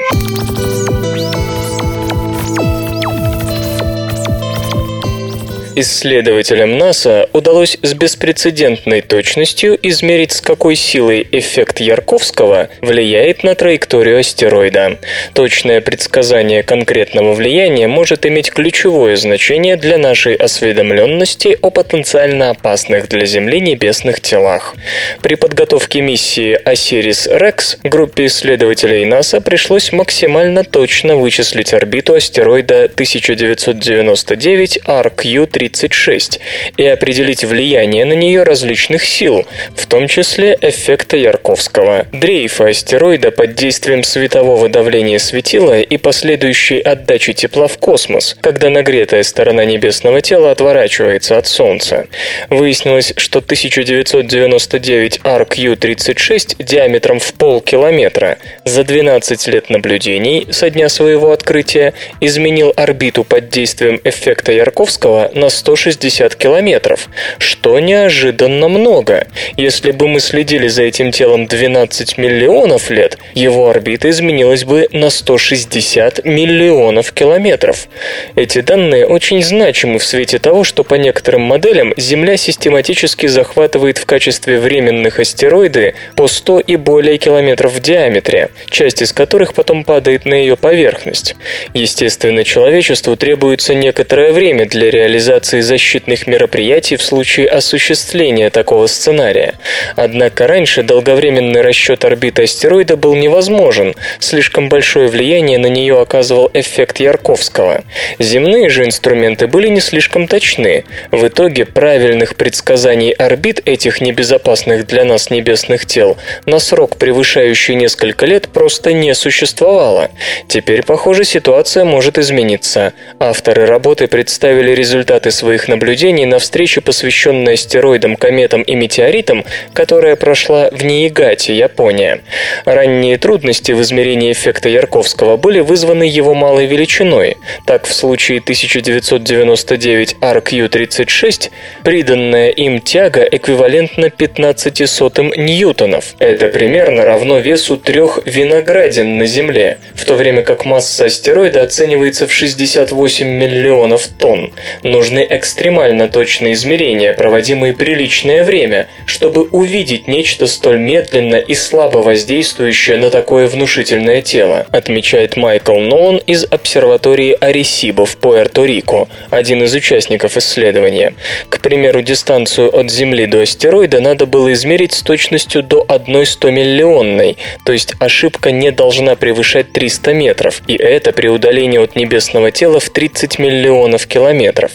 Исследователям 5.79 6.77
НАСА 6.77 7.29
удалось 7.31 7.77
с 7.81 7.93
беспрецедентной 7.93 8.99
точностью 8.99 9.79
измерить, 9.81 10.33
с 10.33 10.41
какой 10.41 10.75
силой 10.75 11.25
эффект 11.31 11.79
Ярковского 11.79 12.67
влияет 12.81 13.43
на 13.43 13.55
траекторию 13.55 14.19
астероида. 14.19 14.99
Точное 15.33 15.79
предсказание 15.79 16.63
конкретного 16.63 17.33
влияния 17.33 17.87
может 17.87 18.25
иметь 18.25 18.51
ключевое 18.51 19.15
значение 19.15 19.77
для 19.77 19.97
нашей 19.97 20.35
осведомленности 20.35 21.57
о 21.61 21.69
потенциально 21.69 22.49
опасных 22.49 23.07
для 23.07 23.25
Земли 23.25 23.61
небесных 23.61 24.19
телах. 24.19 24.75
При 25.21 25.35
подготовке 25.35 26.01
миссии 26.01 26.59
Осирис-Рекс 26.61 27.77
группе 27.83 28.25
исследователей 28.25 29.05
НАСА 29.05 29.39
пришлось 29.39 29.93
максимально 29.93 30.65
точно 30.65 31.15
вычислить 31.15 31.73
орбиту 31.73 32.15
астероида 32.15 32.85
1999 32.85 34.79
RQ-3 34.85 35.68
36 35.69 36.39
и 36.77 36.85
определить 36.85 37.43
влияние 37.43 38.05
на 38.05 38.13
нее 38.13 38.43
различных 38.43 39.03
сил, 39.05 39.45
в 39.75 39.85
том 39.87 40.07
числе 40.07 40.57
эффекта 40.61 41.17
Ярковского, 41.17 42.07
дрейфа 42.11 42.67
астероида 42.67 43.31
под 43.31 43.55
действием 43.55 44.03
светового 44.03 44.69
давления 44.69 45.19
светила 45.19 45.79
и 45.79 45.97
последующей 45.97 46.79
отдачи 46.79 47.33
тепла 47.33 47.67
в 47.67 47.77
космос, 47.77 48.35
когда 48.41 48.69
нагретая 48.69 49.23
сторона 49.23 49.65
небесного 49.65 50.21
тела 50.21 50.51
отворачивается 50.51 51.37
от 51.37 51.47
Солнца. 51.47 52.07
Выяснилось, 52.49 53.13
что 53.17 53.39
1999 53.39 55.19
RQ-36 55.23 56.63
диаметром 56.63 57.19
в 57.19 57.33
полкилометра 57.33 58.37
за 58.65 58.83
12 58.83 59.47
лет 59.47 59.69
наблюдений 59.69 60.47
со 60.51 60.69
дня 60.69 60.89
своего 60.89 61.31
открытия 61.31 61.93
изменил 62.21 62.73
орбиту 62.75 63.23
под 63.23 63.49
действием 63.49 63.99
эффекта 64.03 64.51
Ярковского 64.51 65.31
на 65.33 65.49
160 65.59 66.35
километров, 66.35 67.09
что 67.37 67.79
неожиданно 67.79 68.69
много. 68.69 69.27
Если 69.57 69.91
бы 69.91 70.07
мы 70.07 70.19
следили 70.19 70.67
за 70.67 70.83
этим 70.83 71.11
телом 71.11 71.47
12 71.47 72.17
миллионов 72.17 72.89
лет, 72.89 73.17
его 73.33 73.69
орбита 73.69 74.09
изменилась 74.09 74.63
бы 74.63 74.87
на 74.91 75.09
160 75.09 76.25
миллионов 76.25 77.11
километров. 77.11 77.87
Эти 78.35 78.61
данные 78.61 79.05
очень 79.05 79.43
значимы 79.43 79.99
в 79.99 80.05
свете 80.05 80.39
того, 80.39 80.63
что 80.63 80.83
по 80.83 80.95
некоторым 80.95 81.41
моделям 81.41 81.93
Земля 81.97 82.37
систематически 82.37 83.27
захватывает 83.27 83.97
в 83.97 84.05
качестве 84.05 84.59
временных 84.59 85.19
астероиды 85.19 85.95
по 86.15 86.27
100 86.27 86.61
и 86.61 86.75
более 86.77 87.17
километров 87.17 87.73
в 87.73 87.81
диаметре, 87.81 88.49
часть 88.69 89.01
из 89.01 89.11
которых 89.11 89.53
потом 89.53 89.83
падает 89.83 90.25
на 90.25 90.35
ее 90.35 90.55
поверхность. 90.55 91.35
Естественно, 91.73 92.45
человечеству 92.45 93.17
требуется 93.17 93.73
некоторое 93.73 94.31
время 94.31 94.65
для 94.65 94.89
реализации 94.89 95.38
реализации 95.39 95.61
защитных 95.61 96.27
мероприятий 96.27 96.97
в 96.97 97.01
случае 97.01 97.47
осуществления 97.47 98.49
такого 98.49 98.87
сценария. 98.87 99.55
Однако 99.95 100.47
раньше 100.47 100.83
долговременный 100.83 101.61
расчет 101.61 102.05
орбиты 102.05 102.43
астероида 102.43 102.97
был 102.97 103.15
невозможен, 103.15 103.95
слишком 104.19 104.69
большое 104.69 105.07
влияние 105.07 105.57
на 105.57 105.67
нее 105.67 105.99
оказывал 106.01 106.49
эффект 106.53 106.99
Ярковского. 106.99 107.83
Земные 108.19 108.69
же 108.69 108.83
инструменты 108.83 109.47
были 109.47 109.69
не 109.69 109.81
слишком 109.81 110.27
точны. 110.27 110.83
В 111.11 111.27
итоге 111.27 111.65
правильных 111.65 112.35
предсказаний 112.35 113.11
орбит 113.11 113.61
этих 113.65 114.01
небезопасных 114.01 114.87
для 114.87 115.05
нас 115.05 115.29
небесных 115.29 115.85
тел 115.85 116.17
на 116.45 116.59
срок, 116.59 116.97
превышающий 116.97 117.75
несколько 117.75 118.25
лет, 118.25 118.49
просто 118.49 118.93
не 118.93 119.13
существовало. 119.15 120.09
Теперь, 120.47 120.83
похоже, 120.83 121.23
ситуация 121.23 121.85
может 121.85 122.17
измениться. 122.17 122.93
Авторы 123.19 123.65
работы 123.65 124.07
представили 124.07 124.71
результаты 124.71 125.28
результаты 125.29 125.31
своих 125.31 125.67
наблюдений 125.67 126.25
на 126.25 126.39
встрече, 126.39 126.81
посвященной 126.81 127.53
астероидам, 127.53 128.15
кометам 128.15 128.61
и 128.61 128.75
метеоритам, 128.75 129.45
которая 129.73 130.15
прошла 130.15 130.69
в 130.71 130.83
Ниигате, 130.83 131.55
Япония. 131.55 132.21
Ранние 132.65 133.17
трудности 133.17 133.73
в 133.73 133.81
измерении 133.81 134.31
эффекта 134.31 134.69
Ярковского 134.69 135.37
были 135.37 135.61
вызваны 135.61 136.03
его 136.03 136.33
малой 136.33 136.65
величиной. 136.65 137.37
Так, 137.65 137.87
в 137.87 137.93
случае 137.93 138.39
1999 138.39 140.17
RQ-36 140.21 141.51
приданная 141.83 142.49
им 142.49 142.81
тяга 142.81 143.23
эквивалентна 143.23 144.09
15 144.09 144.89
сотым 144.89 145.31
ньютонов. 145.35 146.15
Это 146.19 146.47
примерно 146.47 147.05
равно 147.05 147.39
весу 147.39 147.77
трех 147.77 148.19
виноградин 148.25 149.17
на 149.17 149.25
Земле, 149.25 149.77
в 149.95 150.05
то 150.05 150.15
время 150.15 150.41
как 150.41 150.65
масса 150.65 151.05
астероида 151.05 151.63
оценивается 151.63 152.27
в 152.27 152.31
68 152.31 153.27
миллионов 153.27 154.07
тонн. 154.19 154.51
Нужны 154.83 155.18
нужны 155.19 155.27
экстремально 155.29 156.07
точные 156.07 156.53
измерения, 156.53 157.13
проводимые 157.13 157.73
приличное 157.73 158.43
время, 158.43 158.87
чтобы 159.05 159.43
увидеть 159.43 160.07
нечто 160.07 160.47
столь 160.47 160.79
медленно 160.79 161.35
и 161.35 161.53
слабо 161.53 161.99
воздействующее 161.99 162.97
на 162.97 163.09
такое 163.09 163.47
внушительное 163.47 164.21
тело, 164.21 164.65
отмечает 164.71 165.35
Майкл 165.35 165.77
Нолан 165.79 166.17
из 166.17 166.45
обсерватории 166.45 167.35
Аресибо 167.39 168.05
в 168.05 168.17
Пуэрто-Рико, 168.17 169.07
один 169.29 169.63
из 169.63 169.73
участников 169.73 170.37
исследования. 170.37 171.13
К 171.49 171.59
примеру, 171.59 172.01
дистанцию 172.01 172.75
от 172.75 172.89
Земли 172.91 173.25
до 173.25 173.41
астероида 173.41 173.99
надо 173.99 174.25
было 174.25 174.53
измерить 174.53 174.93
с 174.93 175.01
точностью 175.01 175.63
до 175.63 175.85
1 175.87 176.25
100 176.25 176.51
миллионной, 176.51 177.37
то 177.65 177.73
есть 177.73 177.93
ошибка 177.99 178.51
не 178.51 178.71
должна 178.71 179.15
превышать 179.15 179.71
300 179.73 180.13
метров, 180.13 180.61
и 180.67 180.75
это 180.75 181.11
при 181.11 181.27
удалении 181.27 181.79
от 181.79 181.95
небесного 181.95 182.51
тела 182.51 182.79
в 182.79 182.89
30 182.89 183.39
миллионов 183.39 184.07
километров. 184.07 184.71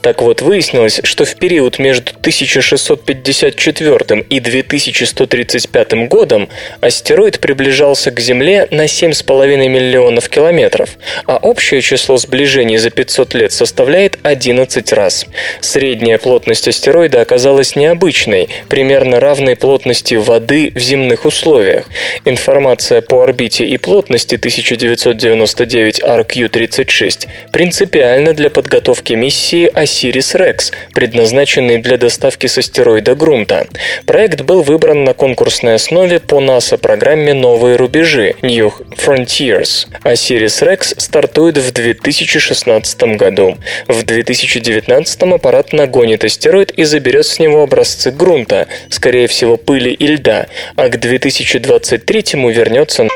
Так 0.00 0.22
вот, 0.22 0.40
выяснилось, 0.42 1.00
что 1.04 1.24
в 1.24 1.36
период 1.36 1.78
между 1.78 2.10
1654 2.12 4.26
и 4.28 4.40
2135 4.40 6.08
годом 6.08 6.48
астероид 6.80 7.38
приближался 7.40 8.10
к 8.10 8.18
Земле 8.20 8.68
на 8.70 8.86
7,5 8.86 9.68
миллионов 9.68 10.28
километров, 10.28 10.90
а 11.26 11.36
общее 11.36 11.82
число 11.82 12.16
сближений 12.16 12.78
за 12.78 12.90
500 12.90 13.34
лет 13.34 13.52
составляет 13.52 14.18
11 14.22 14.92
раз. 14.92 15.26
Средняя 15.60 16.18
плотность 16.18 16.68
астероида 16.68 17.20
оказалась 17.20 17.76
необычной, 17.76 18.48
примерно 18.68 19.20
равной 19.20 19.56
плотности 19.56 20.14
воды 20.14 20.72
в 20.74 20.78
земных 20.78 21.24
условиях. 21.24 21.86
Информация 22.24 23.00
по 23.00 23.22
орбите 23.22 23.64
и 23.64 23.78
плотности 23.78 24.36
1999 24.36 26.02
RQ-36 26.02 27.28
принципиальна 27.52 28.34
для 28.34 28.50
подготовки 28.50 29.14
миссии 29.14 29.70
Rex, 29.74 30.72
предназначенный 30.94 31.78
для 31.78 31.96
доставки 31.96 32.46
с 32.46 32.58
астероида 32.58 33.14
Грунта. 33.14 33.66
Проект 34.06 34.42
был 34.42 34.62
выбран 34.62 35.04
на 35.04 35.14
конкурсной 35.14 35.74
основе 35.74 36.20
по 36.20 36.40
НАСА-программе 36.40 37.34
«Новые 37.34 37.76
рубежи» 37.76 38.34
New 38.42 38.72
Frontiers. 38.96 39.86
Rex 40.04 41.00
стартует 41.00 41.58
в 41.58 41.72
2016 41.72 43.02
году. 43.16 43.56
В 43.88 44.02
2019 44.04 45.22
аппарат 45.22 45.72
нагонит 45.72 46.24
астероид 46.24 46.70
и 46.72 46.84
заберет 46.84 47.26
с 47.26 47.38
него 47.38 47.62
образцы 47.62 48.10
грунта, 48.10 48.66
скорее 48.90 49.26
всего 49.26 49.56
пыли 49.56 49.92
и 49.92 50.06
льда, 50.06 50.46
а 50.76 50.88
к 50.88 50.98
2023 50.98 52.24
вернется 52.50 53.08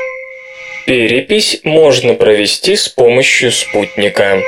Перепись 0.87 1.59
можно 1.63 2.13
провести 2.13 2.77
с 2.77 2.87
помощью 2.87 3.51
спутника. 3.51 4.41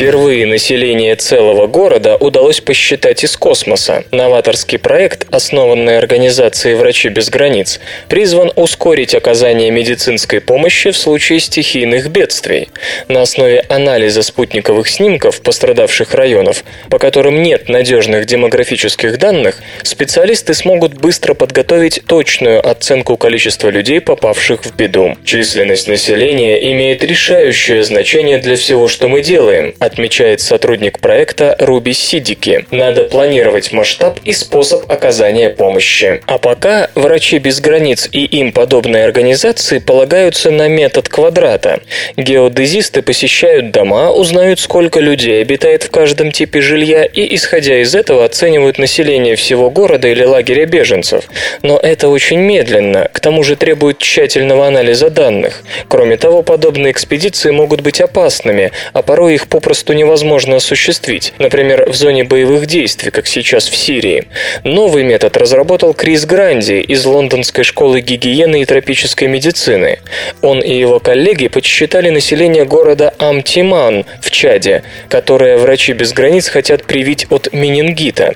Впервые 0.00 0.46
население 0.46 1.14
целого 1.14 1.66
города 1.66 2.16
удалось 2.16 2.62
посчитать 2.62 3.22
из 3.22 3.36
космоса. 3.36 4.02
Новаторский 4.12 4.78
проект, 4.78 5.26
основанный 5.30 5.98
организацией 5.98 6.74
«Врачи 6.76 7.10
без 7.10 7.28
границ», 7.28 7.80
призван 8.08 8.50
ускорить 8.56 9.14
оказание 9.14 9.70
медицинской 9.70 10.40
помощи 10.40 10.90
в 10.90 10.96
случае 10.96 11.38
стихийных 11.40 12.08
бедствий. 12.08 12.70
На 13.08 13.20
основе 13.20 13.60
анализа 13.68 14.22
спутниковых 14.22 14.88
снимков 14.88 15.42
пострадавших 15.42 16.14
районов, 16.14 16.64
по 16.88 16.98
которым 16.98 17.42
нет 17.42 17.68
надежных 17.68 18.24
демографических 18.24 19.18
данных, 19.18 19.58
специалисты 19.82 20.54
смогут 20.54 20.94
быстро 20.94 21.34
подготовить 21.34 22.00
точную 22.06 22.66
оценку 22.66 23.18
количества 23.18 23.68
людей, 23.68 24.00
попавших 24.00 24.64
в 24.64 24.74
беду. 24.74 25.18
Численность 25.26 25.88
населения 25.88 26.72
имеет 26.72 27.04
решающее 27.04 27.84
значение 27.84 28.38
для 28.38 28.56
всего, 28.56 28.88
что 28.88 29.06
мы 29.06 29.20
делаем, 29.20 29.74
отмечает 29.90 30.40
сотрудник 30.40 31.00
проекта 31.00 31.56
Руби 31.58 31.92
Сидики. 31.92 32.64
Надо 32.70 33.04
планировать 33.04 33.72
масштаб 33.72 34.18
и 34.24 34.32
способ 34.32 34.90
оказания 34.90 35.50
помощи. 35.50 36.22
А 36.26 36.38
пока 36.38 36.90
врачи 36.94 37.38
без 37.38 37.60
границ 37.60 38.08
и 38.12 38.24
им 38.24 38.52
подобные 38.52 39.04
организации 39.04 39.78
полагаются 39.78 40.50
на 40.50 40.68
метод 40.68 41.08
квадрата. 41.08 41.80
Геодезисты 42.16 43.02
посещают 43.02 43.72
дома, 43.72 44.12
узнают, 44.12 44.60
сколько 44.60 45.00
людей 45.00 45.42
обитает 45.42 45.82
в 45.82 45.90
каждом 45.90 46.30
типе 46.30 46.60
жилья 46.60 47.04
и, 47.04 47.34
исходя 47.34 47.80
из 47.80 47.94
этого, 47.94 48.24
оценивают 48.24 48.78
население 48.78 49.34
всего 49.34 49.70
города 49.70 50.06
или 50.06 50.24
лагеря 50.24 50.66
беженцев. 50.66 51.24
Но 51.62 51.78
это 51.78 52.08
очень 52.08 52.38
медленно, 52.38 53.10
к 53.12 53.18
тому 53.18 53.42
же 53.42 53.56
требует 53.56 53.98
тщательного 53.98 54.68
анализа 54.68 55.10
данных. 55.10 55.62
Кроме 55.88 56.16
того, 56.16 56.42
подобные 56.42 56.92
экспедиции 56.92 57.50
могут 57.50 57.80
быть 57.80 58.00
опасными, 58.00 58.70
а 58.92 59.02
порой 59.02 59.34
их 59.34 59.48
попросту 59.48 59.79
невозможно 59.88 60.56
осуществить, 60.56 61.32
например, 61.38 61.88
в 61.88 61.94
зоне 61.94 62.24
боевых 62.24 62.66
действий, 62.66 63.10
как 63.10 63.26
сейчас 63.26 63.68
в 63.68 63.76
Сирии. 63.76 64.28
Новый 64.64 65.02
метод 65.02 65.36
разработал 65.36 65.94
Крис 65.94 66.24
Гранди 66.24 66.80
из 66.80 67.04
Лондонской 67.04 67.64
школы 67.64 68.00
гигиены 68.00 68.62
и 68.62 68.64
тропической 68.64 69.28
медицины. 69.28 69.98
Он 70.42 70.60
и 70.60 70.74
его 70.74 71.00
коллеги 71.00 71.48
подсчитали 71.48 72.10
население 72.10 72.64
города 72.64 73.14
Амтиман 73.18 74.04
в 74.20 74.30
Чаде, 74.30 74.82
которое 75.08 75.56
врачи 75.58 75.92
без 75.92 76.12
границ 76.12 76.48
хотят 76.48 76.84
привить 76.84 77.26
от 77.30 77.52
менингита. 77.52 78.34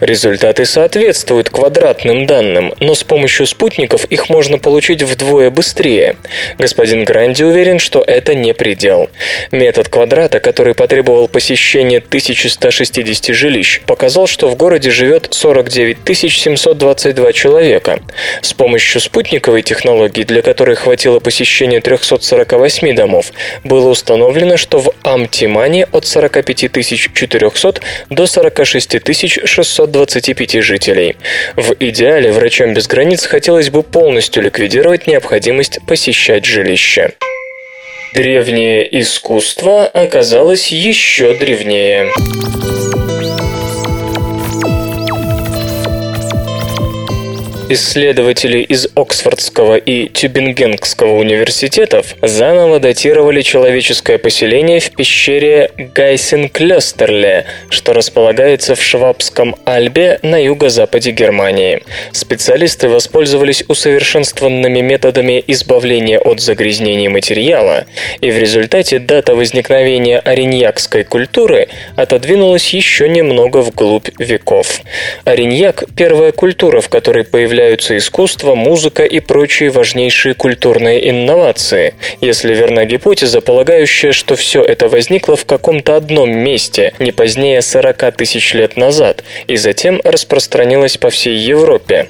Результаты 0.00 0.64
соответствуют 0.64 1.50
квадратным 1.50 2.26
данным, 2.26 2.72
но 2.80 2.94
с 2.94 3.04
помощью 3.04 3.46
спутников 3.46 4.04
их 4.06 4.28
можно 4.28 4.58
получить 4.58 5.02
вдвое 5.02 5.50
быстрее. 5.50 6.16
Господин 6.58 7.04
Гранди 7.04 7.42
уверен, 7.42 7.78
что 7.78 8.02
это 8.06 8.34
не 8.34 8.54
предел. 8.54 9.08
Метод 9.50 9.88
квадрата, 9.88 10.40
который 10.40 10.73
потребовал 10.74 11.28
посещения 11.28 11.98
1160 11.98 13.34
жилищ, 13.34 13.80
показал, 13.86 14.26
что 14.26 14.48
в 14.48 14.56
городе 14.56 14.90
живет 14.90 15.28
49 15.30 15.98
722 16.06 17.32
человека. 17.32 18.00
С 18.42 18.52
помощью 18.52 19.00
спутниковой 19.00 19.62
технологии, 19.62 20.22
для 20.22 20.42
которой 20.42 20.76
хватило 20.76 21.20
посещения 21.20 21.80
348 21.80 22.94
домов, 22.94 23.32
было 23.64 23.88
установлено, 23.88 24.56
что 24.56 24.80
в 24.80 24.92
Амтимане 25.02 25.86
от 25.86 26.06
45 26.06 26.70
400 27.14 27.80
до 28.10 28.26
46 28.26 29.00
625 29.44 30.62
жителей. 30.62 31.16
В 31.56 31.74
идеале 31.80 32.32
врачам 32.32 32.74
без 32.74 32.86
границ 32.86 33.26
хотелось 33.26 33.70
бы 33.70 33.82
полностью 33.82 34.42
ликвидировать 34.42 35.06
необходимость 35.06 35.78
посещать 35.86 36.44
жилища. 36.44 37.12
Древнее 38.14 39.00
искусство 39.00 39.88
оказалось 39.88 40.68
еще 40.68 41.34
древнее. 41.36 42.12
Исследователи 47.74 48.60
из 48.60 48.86
Оксфордского 48.94 49.74
и 49.74 50.06
Тюбингенского 50.06 51.16
университетов 51.16 52.14
заново 52.22 52.78
датировали 52.78 53.42
человеческое 53.42 54.18
поселение 54.18 54.78
в 54.78 54.92
пещере 54.92 55.72
Гайсенклёстерле, 55.76 57.46
что 57.70 57.92
располагается 57.92 58.76
в 58.76 58.82
Швабском 58.82 59.56
Альбе 59.64 60.20
на 60.22 60.40
юго-западе 60.40 61.10
Германии. 61.10 61.82
Специалисты 62.12 62.88
воспользовались 62.88 63.64
усовершенствованными 63.66 64.80
методами 64.80 65.42
избавления 65.44 66.20
от 66.20 66.38
загрязнений 66.38 67.08
материала, 67.08 67.86
и 68.20 68.30
в 68.30 68.38
результате 68.38 69.00
дата 69.00 69.34
возникновения 69.34 70.20
ариньякской 70.20 71.02
культуры 71.02 71.66
отодвинулась 71.96 72.72
еще 72.72 73.08
немного 73.08 73.62
вглубь 73.62 74.10
веков. 74.20 74.80
Ариньяк– 75.24 75.82
первая 75.96 76.30
культура, 76.30 76.80
в 76.80 76.88
которой 76.88 77.24
появляется 77.24 77.63
являются 77.64 77.96
искусство, 77.96 78.54
музыка 78.54 79.04
и 79.04 79.20
прочие 79.20 79.70
важнейшие 79.70 80.34
культурные 80.34 81.08
инновации, 81.08 81.94
если 82.20 82.54
верна 82.54 82.84
гипотеза, 82.84 83.40
полагающая, 83.40 84.12
что 84.12 84.36
все 84.36 84.62
это 84.62 84.88
возникло 84.88 85.34
в 85.34 85.46
каком-то 85.46 85.96
одном 85.96 86.30
месте 86.30 86.92
не 86.98 87.10
позднее 87.10 87.62
40 87.62 88.16
тысяч 88.16 88.52
лет 88.52 88.76
назад 88.76 89.24
и 89.46 89.56
затем 89.56 90.00
распространилось 90.04 90.98
по 90.98 91.08
всей 91.08 91.36
Европе. 91.36 92.08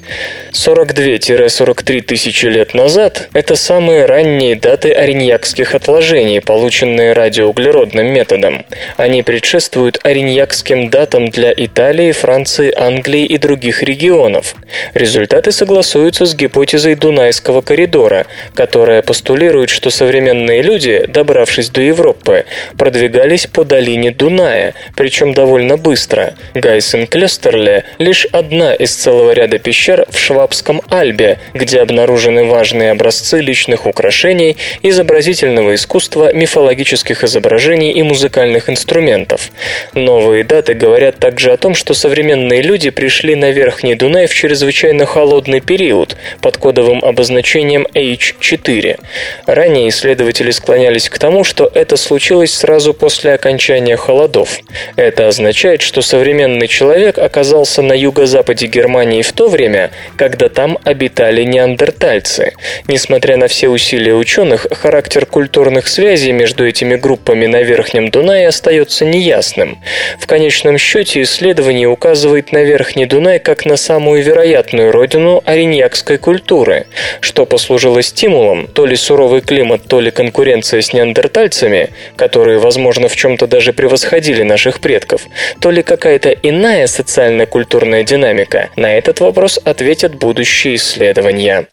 42-43 0.51 2.01
тысячи 2.01 2.47
лет 2.47 2.73
назад– 2.73 3.29
это 3.33 3.55
самые 3.55 4.05
ранние 4.05 4.55
даты 4.55 4.91
ариньякских 4.91 5.73
отложений, 5.73 6.41
полученные 6.41 7.13
радиоуглеродным 7.13 8.07
методом. 8.07 8.65
Они 8.97 9.23
предшествуют 9.23 9.99
ариньякским 10.03 10.89
датам 10.89 11.29
для 11.29 11.53
Италии, 11.55 12.11
Франции, 12.11 12.73
Англии 12.75 13.25
и 13.25 13.37
других 13.37 13.83
регионов. 13.83 14.55
Результат 14.93 15.34
Результаты 15.35 15.51
согласуются 15.51 16.25
с 16.25 16.33
гипотезой 16.33 16.95
Дунайского 16.95 17.59
коридора, 17.59 18.25
которая 18.53 19.01
постулирует, 19.01 19.69
что 19.69 19.89
современные 19.89 20.61
люди, 20.61 21.03
добравшись 21.09 21.69
до 21.71 21.81
Европы, 21.81 22.45
продвигались 22.77 23.45
по 23.45 23.65
долине 23.65 24.11
Дуная, 24.11 24.75
причем 24.95 25.33
довольно 25.33 25.75
быстро. 25.75 26.35
Гайсен-Клёстерле– 26.53 27.83
лишь 27.97 28.27
одна 28.31 28.73
из 28.75 28.95
целого 28.95 29.33
ряда 29.33 29.59
пещер 29.59 30.05
в 30.09 30.17
Швабском 30.17 30.81
Альбе, 30.89 31.39
где 31.53 31.81
обнаружены 31.81 32.45
важные 32.45 32.91
образцы 32.91 33.41
личных 33.41 33.87
украшений, 33.87 34.55
изобразительного 34.83 35.75
искусства, 35.75 36.31
мифологических 36.33 37.25
изображений 37.25 37.91
и 37.91 38.01
музыкальных 38.03 38.69
инструментов. 38.69 39.51
Новые 39.93 40.45
даты 40.45 40.75
говорят 40.75 41.17
также 41.17 41.51
о 41.51 41.57
том, 41.57 41.75
что 41.75 41.93
современные 41.93 42.61
люди 42.61 42.89
пришли 42.89 43.35
на 43.35 43.51
Верхний 43.51 43.95
Дунай 43.95 44.27
в 44.27 44.33
чрезвычайно 44.33 45.05
холодном 45.05 45.24
холодный 45.25 45.59
период 45.59 46.15
под 46.39 46.57
кодовым 46.57 47.03
обозначением 47.03 47.87
H4. 47.95 48.99
Ранее 49.47 49.89
исследователи 49.89 50.51
склонялись 50.51 51.09
к 51.09 51.17
тому, 51.17 51.43
что 51.43 51.71
это 51.73 51.97
случилось 51.97 52.53
сразу 52.53 52.93
после 52.93 53.33
окончания 53.33 53.97
холодов. 53.97 54.59
Это 54.95 55.27
означает, 55.27 55.81
что 55.81 56.03
современный 56.03 56.67
человек 56.67 57.17
оказался 57.17 57.81
на 57.81 57.93
юго-западе 57.93 58.67
Германии 58.67 59.23
в 59.23 59.31
то 59.31 59.47
время, 59.47 59.89
когда 60.15 60.47
там 60.47 60.77
обитали 60.83 61.41
неандертальцы. 61.41 62.53
Несмотря 62.87 63.37
на 63.37 63.47
все 63.47 63.69
усилия 63.69 64.13
ученых, 64.13 64.67
характер 64.69 65.25
культурных 65.25 65.87
связей 65.87 66.33
между 66.33 66.67
этими 66.67 66.97
группами 66.97 67.47
на 67.47 67.63
Верхнем 67.63 68.11
Дунае 68.11 68.49
остается 68.49 69.05
неясным. 69.05 69.79
В 70.19 70.27
конечном 70.27 70.77
счете 70.77 71.23
исследование 71.23 71.87
указывает 71.87 72.51
на 72.51 72.63
Верхний 72.63 73.07
Дунай 73.07 73.39
как 73.39 73.65
на 73.65 73.75
самую 73.75 74.21
вероятную 74.21 74.91
родину 74.91 75.14
родину 75.15 75.41
ариньякской 75.45 76.17
культуры, 76.17 76.87
что 77.21 77.45
послужило 77.45 78.01
стимулом 78.01 78.67
то 78.67 78.85
ли 78.85 78.95
суровый 78.95 79.41
климат, 79.41 79.83
то 79.87 80.01
ли 80.01 80.11
конкуренция 80.11 80.81
с 80.81 80.93
неандертальцами, 80.93 81.89
которые, 82.15 82.59
возможно, 82.59 83.07
в 83.07 83.15
чем-то 83.15 83.47
даже 83.47 83.73
превосходили 83.73 84.43
наших 84.43 84.79
предков, 84.79 85.21
то 85.59 85.71
ли 85.71 85.83
какая-то 85.83 86.31
иная 86.31 86.87
социально-культурная 86.87 88.03
динамика. 88.03 88.69
На 88.75 88.93
этот 88.93 89.21
вопрос 89.21 89.59
ответят 89.63 90.15
будущие 90.15 90.75
исследования. 90.75 91.67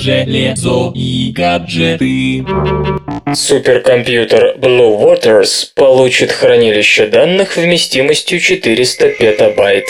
Железо 0.00 0.92
и 0.94 1.32
гаджеты. 1.32 2.44
Суперкомпьютер 3.34 4.56
Blue 4.56 4.98
Waters 4.98 5.70
получит 5.74 6.32
хранилище 6.32 7.08
данных 7.08 7.56
вместимостью 7.56 8.40
400 8.40 9.08
петабайт. 9.18 9.84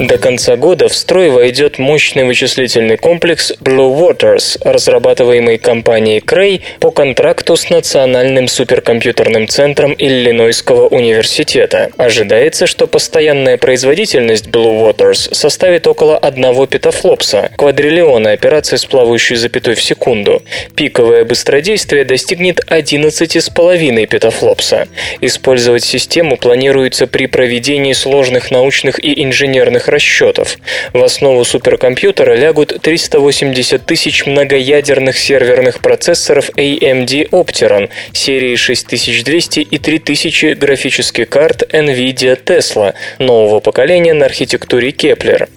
До 0.00 0.16
конца 0.16 0.56
года 0.56 0.88
в 0.88 0.94
строй 0.94 1.28
войдет 1.28 1.78
мощный 1.78 2.24
вычислительный 2.24 2.96
комплекс 2.96 3.52
Blue 3.60 3.94
Waters, 4.00 4.58
разрабатываемый 4.64 5.58
компанией 5.58 6.20
Cray 6.20 6.62
по 6.80 6.90
контракту 6.90 7.54
с 7.54 7.68
Национальным 7.68 8.48
суперкомпьютерным 8.48 9.46
центром 9.46 9.94
Иллинойского 9.98 10.88
университета. 10.88 11.90
Ожидается, 11.98 12.66
что 12.66 12.86
постоянная 12.86 13.58
производительность 13.58 14.46
Blue 14.46 14.90
Waters 14.90 15.34
составит 15.34 15.86
около 15.86 16.16
1 16.16 16.66
петафлопса, 16.66 17.50
квадриллиона 17.58 18.32
операций 18.32 18.78
с 18.78 18.86
плавающей 18.86 19.36
запятой 19.36 19.74
в 19.74 19.82
секунду. 19.82 20.42
Пиковое 20.76 21.26
быстродействие 21.26 22.06
достигнет 22.06 22.60
11,5 22.70 24.06
петафлопса. 24.06 24.88
Использовать 25.20 25.84
систему 25.84 26.38
планируется 26.38 27.06
при 27.06 27.26
проведении 27.26 27.92
сложных 27.92 28.50
научных 28.50 28.98
и 28.98 29.22
инженерных 29.22 29.89
расчетов. 29.90 30.56
В 30.92 31.02
основу 31.02 31.44
суперкомпьютера 31.44 32.34
лягут 32.34 32.80
380 32.80 33.84
тысяч 33.84 34.26
многоядерных 34.26 35.18
серверных 35.18 35.80
процессоров 35.80 36.50
AMD 36.56 37.30
Opteron 37.30 37.90
серии 38.12 38.56
6200 38.56 39.60
и 39.60 39.78
3000 39.78 40.54
графических 40.54 41.28
карт 41.28 41.62
NVIDIA 41.74 42.38
Tesla 42.42 42.94
нового 43.18 43.60
поколения 43.60 44.14
на 44.14 44.26
архитектуре 44.26 44.90
Kepler. 44.90 45.48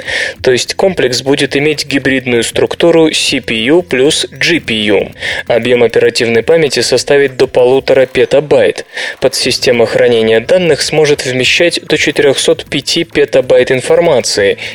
То 0.42 0.52
есть 0.52 0.76
комплекс 0.76 1.22
будет 1.22 1.56
иметь 1.56 1.86
гибридную 1.86 2.44
структуру 2.44 3.10
CPU 3.10 3.82
плюс 3.84 4.26
GPU. 4.26 5.14
Объем 5.48 5.84
оперативной 5.84 6.44
памяти 6.44 6.82
составит 6.82 7.38
до 7.38 7.48
полутора 7.48 8.06
петабайт. 8.06 8.86
Подсистема 9.20 9.86
хранения 9.86 10.40
данных 10.40 10.82
сможет 10.82 11.26
вмещать 11.26 11.80
до 11.84 11.98
405 11.98 13.08
петабайт 13.12 13.72
информации, 13.72 14.23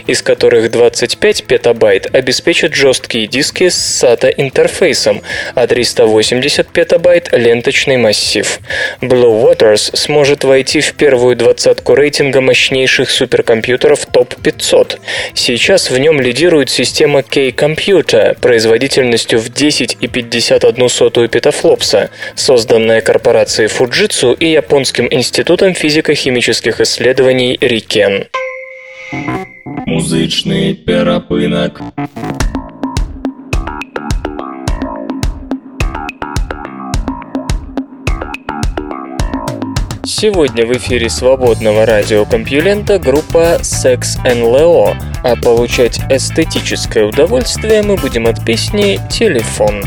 из 0.07 0.23
которых 0.23 0.71
25 0.71 1.45
петабайт 1.45 2.15
обеспечат 2.15 2.75
жесткие 2.75 3.27
диски 3.27 3.69
с 3.69 4.05
SATA 4.05 4.33
интерфейсом, 4.37 5.23
а 5.55 5.67
380 5.67 6.69
петабайт– 6.69 7.29
ленточный 7.33 7.97
массив. 7.97 8.61
Blue 9.01 9.43
Waters 9.43 9.97
сможет 9.97 10.45
войти 10.45 10.81
в 10.81 10.95
первую 10.95 11.37
двадцатку 11.37 11.95
рейтинга 11.95 12.41
мощнейших 12.41 13.11
суперкомпьютеров 13.11 14.07
топ-500. 14.07 14.99
Сейчас 15.35 15.91
в 15.91 15.99
нем 15.99 16.21
лидирует 16.21 16.71
система 16.71 17.23
K-Computer 17.23 18.39
производительностью 18.41 19.39
в 19.41 19.49
10,51 19.49 21.29
петафлопса, 21.29 22.11
созданная 22.35 23.01
корпорацией 23.01 23.69
Fujitsu 23.69 24.37
и 24.37 24.53
Японским 24.53 25.09
институтом 25.11 25.75
физико-химических 25.75 26.81
исследований 26.81 27.59
Рикен. 27.61 28.27
Музичний 29.11 30.75
перепинок. 30.75 31.81
Сегодня 40.05 40.67
в 40.67 40.77
эфире 40.77 41.09
свободного 41.09 41.87
радиокомпьюлента 41.87 42.99
группа 42.99 43.59
Sex 43.63 44.23
NLO, 44.25 44.95
а 45.25 45.37
получать 45.37 46.01
эстетическое 46.11 47.07
удовольствие 47.07 47.83
мы 47.83 47.97
будем 47.97 48.27
от 48.27 48.45
песни 48.45 49.01
«Телефон». 49.09 49.83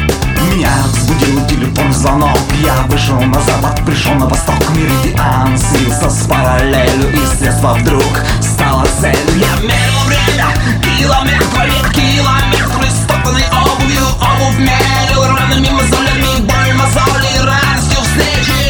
Меня 0.52 0.72
взбудил 0.88 1.46
телефон 1.48 1.94
звонок 1.94 2.40
Я 2.64 2.82
вышел 2.88 3.22
на 3.22 3.40
запад, 3.42 3.80
пришел 3.86 4.14
на 4.16 4.28
восток 4.28 4.56
Меридиан 4.76 5.58
слился 5.58 6.10
с 6.10 6.28
параллелью 6.28 7.10
И 7.14 7.38
средства 7.38 7.76
вдруг 7.76 8.04
стало 8.42 8.71
целью 9.02 9.40
Я 9.40 9.56
мерил 9.62 10.00
время, 10.06 10.48
километр 10.84 11.66
век 11.66 11.92
Километры 11.92 12.90
стоптанной 12.92 13.46
обувью 13.50 14.06
Обувь 14.22 14.60
мерил 14.60 15.24
ранами, 15.26 15.70
мозолями 15.70 16.42
Боль 16.42 16.74
мозоли, 16.76 17.40
радостью 17.44 18.02
встречи 18.04 18.61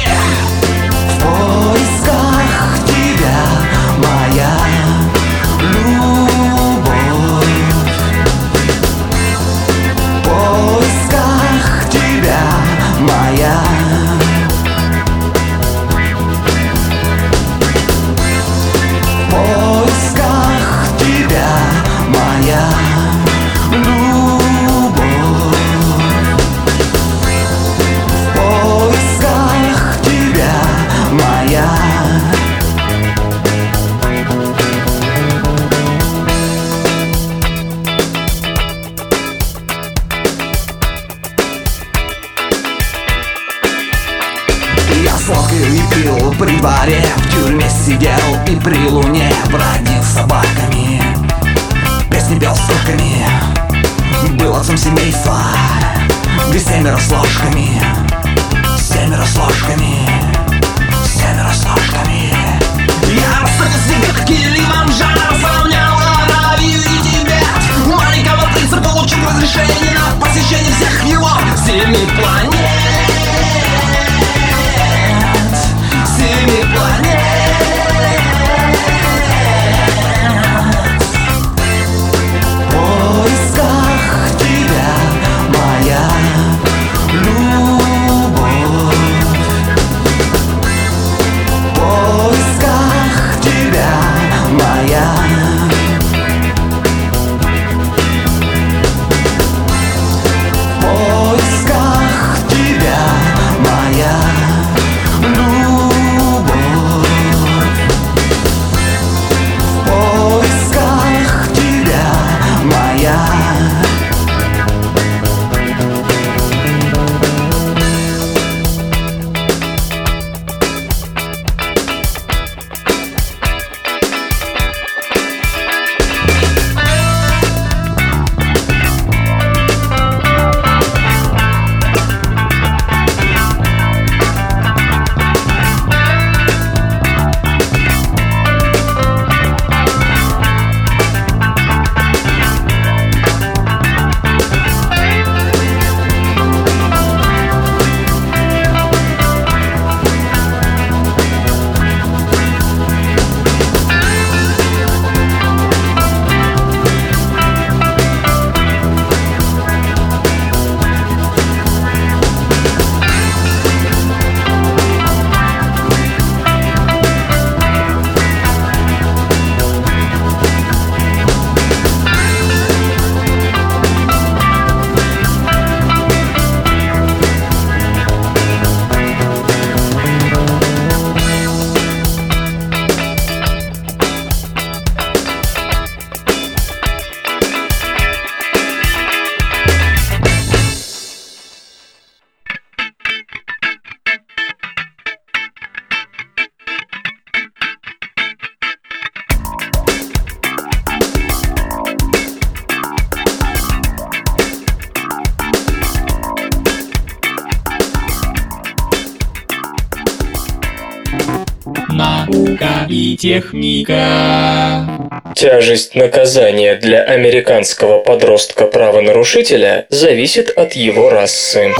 Наука 213.23 213.27
и 213.27 213.41
техника. 213.41 214.88
Тяжесть 215.36 215.95
наказания 215.95 216.75
для 216.75 217.03
американского 217.03 217.99
подростка-правонарушителя 217.99 219.86
зависит 219.89 220.49
от 220.49 220.73
его 220.73 221.10
расы. 221.10 221.71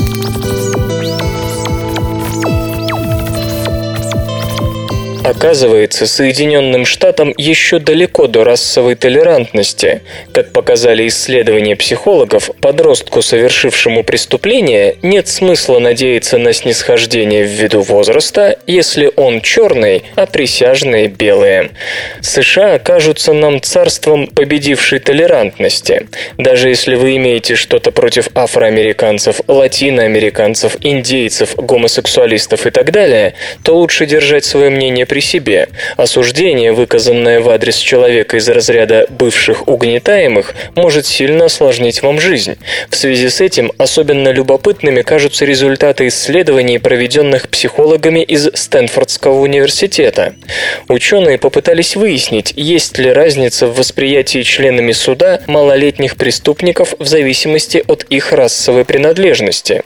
Оказывается, 5.32 6.08
Соединенным 6.08 6.86
Штатам 6.86 7.34
еще 7.38 7.80
далеко 7.80 8.28
до 8.28 8.44
расовой 8.44 8.96
толерантности. 8.96 10.02
Как 10.34 10.52
показали 10.52 11.08
исследования 11.08 11.78
психологов, 11.78 12.52
подростку, 12.60 13.22
совершившему 13.22 14.04
преступление, 14.04 14.98
нет 15.02 15.30
смысла 15.30 15.80
надеяться 15.80 16.38
на 16.38 16.52
снисхождение 16.52 17.44
ввиду 17.44 17.82
возраста, 17.82 18.58
если 18.67 19.10
он 19.15 19.39
черный, 19.39 20.04
а 20.15 20.26
присяжные 20.26 21.08
белые. 21.08 21.70
США 22.20 22.74
окажутся 22.74 23.32
нам 23.32 23.62
царством 23.62 24.28
победившей 24.28 25.00
толерантности. 25.00 26.08
Даже 26.38 26.67
если 26.67 26.96
вы 26.96 27.15
имеете 27.15 27.56
что-то 27.56 27.91
против 27.91 28.28
афроамериканцев, 28.36 29.39
латиноамериканцев, 29.48 30.76
индейцев, 30.82 31.56
гомосексуалистов 31.56 32.67
и 32.67 32.70
так 32.70 32.91
далее, 32.91 33.36
то 33.63 33.78
лучше 33.78 34.06
держать 34.06 34.44
свое 34.44 34.70
мнение 34.70 35.06
при 35.06 35.20
себе. 35.21 35.69
Осуждение, 35.97 36.71
выказанное 36.71 37.39
в 37.39 37.49
адрес 37.49 37.77
человека 37.77 38.38
из 38.38 38.47
разряда 38.49 39.05
бывших 39.10 39.67
угнетаемых, 39.67 40.53
может 40.75 41.05
сильно 41.05 41.45
осложнить 41.45 42.01
вам 42.01 42.19
жизнь. 42.19 42.57
В 42.89 42.95
связи 42.95 43.29
с 43.29 43.41
этим 43.41 43.71
особенно 43.77 44.29
любопытными 44.29 45.01
кажутся 45.01 45.45
результаты 45.45 46.07
исследований, 46.07 46.79
проведенных 46.79 47.49
психологами 47.49 48.23
из 48.23 48.49
Стэнфордского 48.53 49.39
университета. 49.39 50.34
Ученые 50.88 51.38
попытались 51.38 51.95
выяснить, 51.95 52.53
есть 52.55 52.97
ли 52.97 53.12
разница 53.12 53.67
в 53.67 53.77
восприятии 53.77 54.41
членами 54.41 54.91
суда 54.91 55.41
малолетних 55.47 56.15
преступников 56.15 56.93
в 56.99 57.05
зависимости 57.05 57.84
от 57.88 58.03
их 58.03 58.34
расовой 58.34 58.86
принадлежности. 58.86 59.84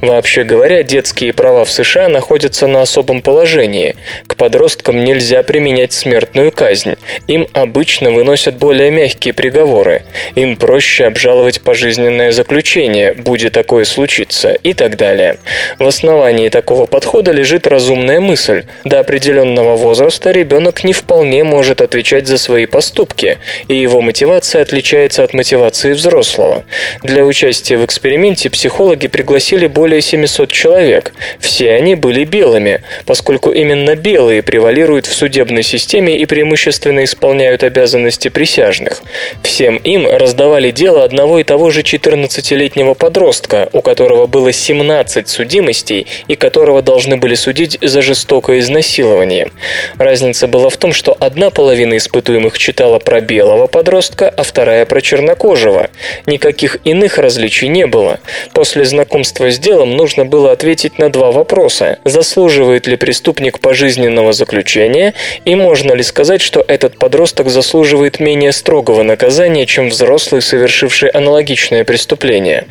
Вообще 0.00 0.44
говоря, 0.44 0.82
детские 0.82 1.32
права 1.32 1.64
в 1.64 1.70
США 1.70 2.08
находятся 2.08 2.66
на 2.66 2.82
особом 2.82 3.22
положении. 3.22 3.96
К 4.26 4.36
подросткам 4.36 4.75
подросткам 4.76 5.04
нельзя 5.04 5.42
применять 5.42 5.92
смертную 5.92 6.52
казнь. 6.52 6.96
Им 7.26 7.46
обычно 7.52 8.10
выносят 8.10 8.56
более 8.56 8.90
мягкие 8.90 9.34
приговоры. 9.34 10.02
Им 10.34 10.56
проще 10.56 11.06
обжаловать 11.06 11.60
пожизненное 11.60 12.32
заключение, 12.32 13.12
будет 13.14 13.52
такое 13.52 13.84
случиться, 13.84 14.52
и 14.52 14.74
так 14.74 14.96
далее. 14.96 15.38
В 15.78 15.86
основании 15.86 16.48
такого 16.48 16.86
подхода 16.86 17.32
лежит 17.32 17.66
разумная 17.66 18.20
мысль. 18.20 18.64
До 18.84 19.00
определенного 19.00 19.76
возраста 19.76 20.30
ребенок 20.30 20.84
не 20.84 20.92
вполне 20.92 21.44
может 21.44 21.80
отвечать 21.80 22.26
за 22.26 22.38
свои 22.38 22.66
поступки, 22.66 23.38
и 23.68 23.74
его 23.74 24.00
мотивация 24.00 24.62
отличается 24.62 25.24
от 25.24 25.34
мотивации 25.34 25.92
взрослого. 25.92 26.64
Для 27.02 27.24
участия 27.24 27.76
в 27.78 27.84
эксперименте 27.84 28.50
психологи 28.50 29.08
пригласили 29.08 29.66
более 29.66 30.00
700 30.00 30.50
человек. 30.50 31.12
Все 31.40 31.72
они 31.72 31.94
были 31.94 32.24
белыми, 32.24 32.82
поскольку 33.04 33.50
именно 33.52 33.94
белые 33.96 34.42
превалируют 34.66 35.06
в 35.06 35.14
судебной 35.14 35.62
системе 35.62 36.18
и 36.18 36.26
преимущественно 36.26 37.04
исполняют 37.04 37.62
обязанности 37.62 38.26
присяжных. 38.26 39.00
Всем 39.44 39.76
им 39.76 40.08
раздавали 40.08 40.72
дело 40.72 41.04
одного 41.04 41.38
и 41.38 41.44
того 41.44 41.70
же 41.70 41.82
14-летнего 41.82 42.94
подростка, 42.94 43.68
у 43.72 43.80
которого 43.80 44.26
было 44.26 44.50
17 44.50 45.28
судимостей 45.28 46.08
и 46.26 46.34
которого 46.34 46.82
должны 46.82 47.16
были 47.16 47.36
судить 47.36 47.78
за 47.80 48.02
жестокое 48.02 48.58
изнасилование. 48.58 49.52
Разница 49.98 50.48
была 50.48 50.68
в 50.68 50.76
том, 50.76 50.92
что 50.92 51.16
одна 51.20 51.50
половина 51.50 51.96
испытуемых 51.96 52.58
читала 52.58 52.98
про 52.98 53.20
белого 53.20 53.68
подростка, 53.68 54.28
а 54.28 54.42
вторая 54.42 54.84
про 54.84 55.00
чернокожего. 55.00 55.90
Никаких 56.26 56.78
иных 56.82 57.18
различий 57.18 57.68
не 57.68 57.86
было. 57.86 58.18
После 58.52 58.84
знакомства 58.84 59.48
с 59.48 59.60
делом 59.60 59.96
нужно 59.96 60.24
было 60.24 60.50
ответить 60.50 60.98
на 60.98 61.08
два 61.08 61.30
вопроса. 61.30 62.00
Заслуживает 62.04 62.88
ли 62.88 62.96
преступник 62.96 63.60
пожизненного 63.60 64.32
заключения 64.32 64.55
заключения, 64.56 65.12
и 65.44 65.54
можно 65.54 65.92
ли 65.92 66.02
сказать, 66.02 66.40
что 66.40 66.64
этот 66.66 66.98
подросток 66.98 67.48
заслуживает 67.48 68.20
менее 68.20 68.52
строгого 68.52 69.02
наказания, 69.02 69.66
чем 69.66 69.90
взрослый, 69.90 70.40
совершивший 70.40 71.10
аналогичное 71.10 71.84
преступление. 71.84 72.64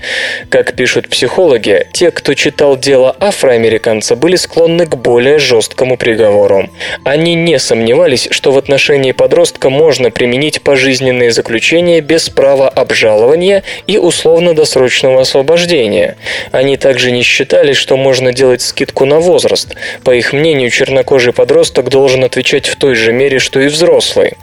Как 0.49 0.73
пишут 0.73 1.09
психологи, 1.09 1.87
те, 1.93 2.09
кто 2.09 2.33
читал 2.33 2.75
дело 2.77 3.15
афроамериканца, 3.19 4.15
были 4.15 4.35
склонны 4.35 4.87
к 4.87 4.95
более 4.95 5.37
жесткому 5.37 5.97
приговору. 5.97 6.69
Они 7.03 7.35
не 7.35 7.59
сомневались, 7.59 8.27
что 8.31 8.51
в 8.51 8.57
отношении 8.57 9.11
подростка 9.11 9.69
можно 9.69 10.09
применить 10.09 10.61
пожизненные 10.61 11.31
заключения 11.31 12.01
без 12.01 12.29
права 12.29 12.67
обжалования 12.67 13.63
и 13.85 13.97
условно-досрочного 13.97 15.21
освобождения. 15.21 16.17
Они 16.51 16.77
также 16.77 17.11
не 17.11 17.21
считали, 17.21 17.73
что 17.73 17.95
можно 17.95 18.33
делать 18.33 18.61
скидку 18.61 19.05
на 19.05 19.19
возраст. 19.19 19.75
По 20.03 20.15
их 20.15 20.33
мнению, 20.33 20.71
чернокожий 20.71 21.33
подросток 21.35 21.64
подросток 21.65 21.89
должен 21.89 22.23
отвечать 22.23 22.67
в 22.67 22.75
той 22.75 22.93
же 22.93 23.11
мере, 23.11 23.39
что 23.39 23.59
и 23.59 23.67
взрослый. 23.67 24.33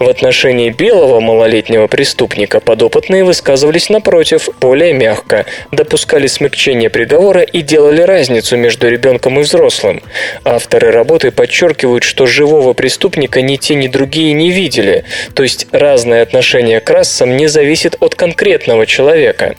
В 0.00 0.08
отношении 0.08 0.70
белого 0.70 1.20
малолетнего 1.20 1.86
преступника 1.86 2.58
подопытные 2.58 3.22
высказывались 3.22 3.88
напротив, 3.88 4.48
более 4.60 4.92
мягко, 4.92 5.46
допускали 5.70 6.26
смягчение 6.26 6.90
приговора 6.90 7.42
и 7.42 7.60
делали 7.62 8.02
разницу 8.02 8.56
между 8.56 8.88
ребенком 8.88 9.38
и 9.38 9.42
взрослым. 9.42 10.02
Авторы 10.44 10.90
работы 10.90 11.30
подчеркивают, 11.30 12.02
что 12.02 12.26
живого 12.26 12.72
преступника 12.72 13.42
ни 13.42 13.56
те, 13.56 13.76
ни 13.76 13.86
другие 13.86 14.32
не 14.32 14.50
видели, 14.50 15.04
то 15.34 15.44
есть 15.44 15.68
разное 15.70 16.22
отношение 16.22 16.80
к 16.80 16.90
расам 16.90 17.36
не 17.36 17.46
зависит 17.46 17.96
от 18.00 18.16
конкретного 18.16 18.86
человека. 18.86 19.54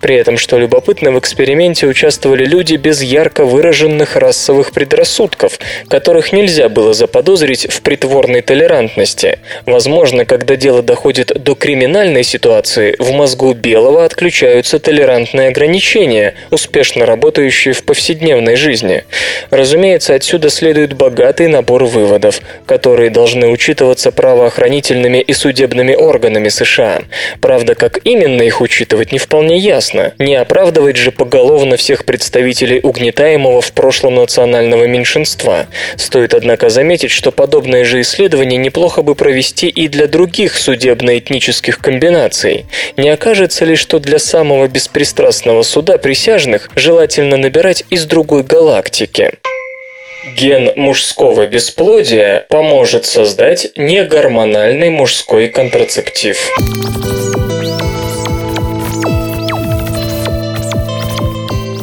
При 0.00 0.16
этом, 0.16 0.38
что 0.38 0.58
любопытно, 0.58 1.12
в 1.12 1.18
эксперименте 1.18 1.86
участвовали 1.86 2.46
люди 2.46 2.76
без 2.76 3.02
ярко 3.02 3.44
выраженных 3.44 4.16
расовых 4.16 4.72
предрассудков, 4.72 5.58
которых 5.88 6.32
нельзя 6.32 6.61
нельзя 6.62 6.68
было 6.68 6.94
заподозрить 6.94 7.66
в 7.68 7.82
притворной 7.82 8.40
толерантности. 8.40 9.38
Возможно, 9.66 10.24
когда 10.24 10.56
дело 10.56 10.82
доходит 10.82 11.32
до 11.42 11.54
криминальной 11.54 12.22
ситуации, 12.22 12.94
в 12.98 13.10
мозгу 13.12 13.52
белого 13.52 14.04
отключаются 14.04 14.78
толерантные 14.78 15.48
ограничения, 15.48 16.34
успешно 16.50 17.06
работающие 17.06 17.74
в 17.74 17.82
повседневной 17.82 18.56
жизни. 18.56 19.04
Разумеется, 19.50 20.14
отсюда 20.14 20.50
следует 20.50 20.92
богатый 20.92 21.48
набор 21.48 21.84
выводов, 21.84 22.40
которые 22.66 23.10
должны 23.10 23.48
учитываться 23.48 24.12
правоохранительными 24.12 25.18
и 25.18 25.32
судебными 25.32 25.94
органами 25.94 26.48
США. 26.48 27.02
Правда, 27.40 27.74
как 27.74 27.98
именно 28.04 28.42
их 28.42 28.60
учитывать, 28.60 29.12
не 29.12 29.18
вполне 29.18 29.58
ясно. 29.58 30.12
Не 30.18 30.36
оправдывать 30.36 30.96
же 30.96 31.10
поголовно 31.10 31.76
всех 31.76 32.04
представителей 32.04 32.80
угнетаемого 32.82 33.60
в 33.60 33.72
прошлом 33.72 34.14
национального 34.14 34.86
меньшинства. 34.86 35.66
Стоит, 35.96 36.34
однако, 36.34 36.51
Однако 36.52 36.68
заметить, 36.68 37.10
что 37.10 37.32
подобное 37.32 37.82
же 37.82 38.02
исследование 38.02 38.58
неплохо 38.58 39.00
бы 39.00 39.14
провести 39.14 39.70
и 39.70 39.88
для 39.88 40.06
других 40.06 40.58
судебно-этнических 40.58 41.78
комбинаций. 41.78 42.66
Не 42.98 43.08
окажется 43.08 43.64
ли, 43.64 43.74
что 43.74 43.98
для 43.98 44.18
самого 44.18 44.68
беспристрастного 44.68 45.62
суда 45.62 45.96
присяжных 45.96 46.68
желательно 46.74 47.38
набирать 47.38 47.84
из 47.88 48.04
другой 48.04 48.42
галактики? 48.42 49.32
Ген 50.36 50.72
мужского 50.76 51.46
бесплодия 51.46 52.44
поможет 52.50 53.06
создать 53.06 53.68
негормональный 53.76 54.90
мужской 54.90 55.48
контрацептив. 55.48 56.50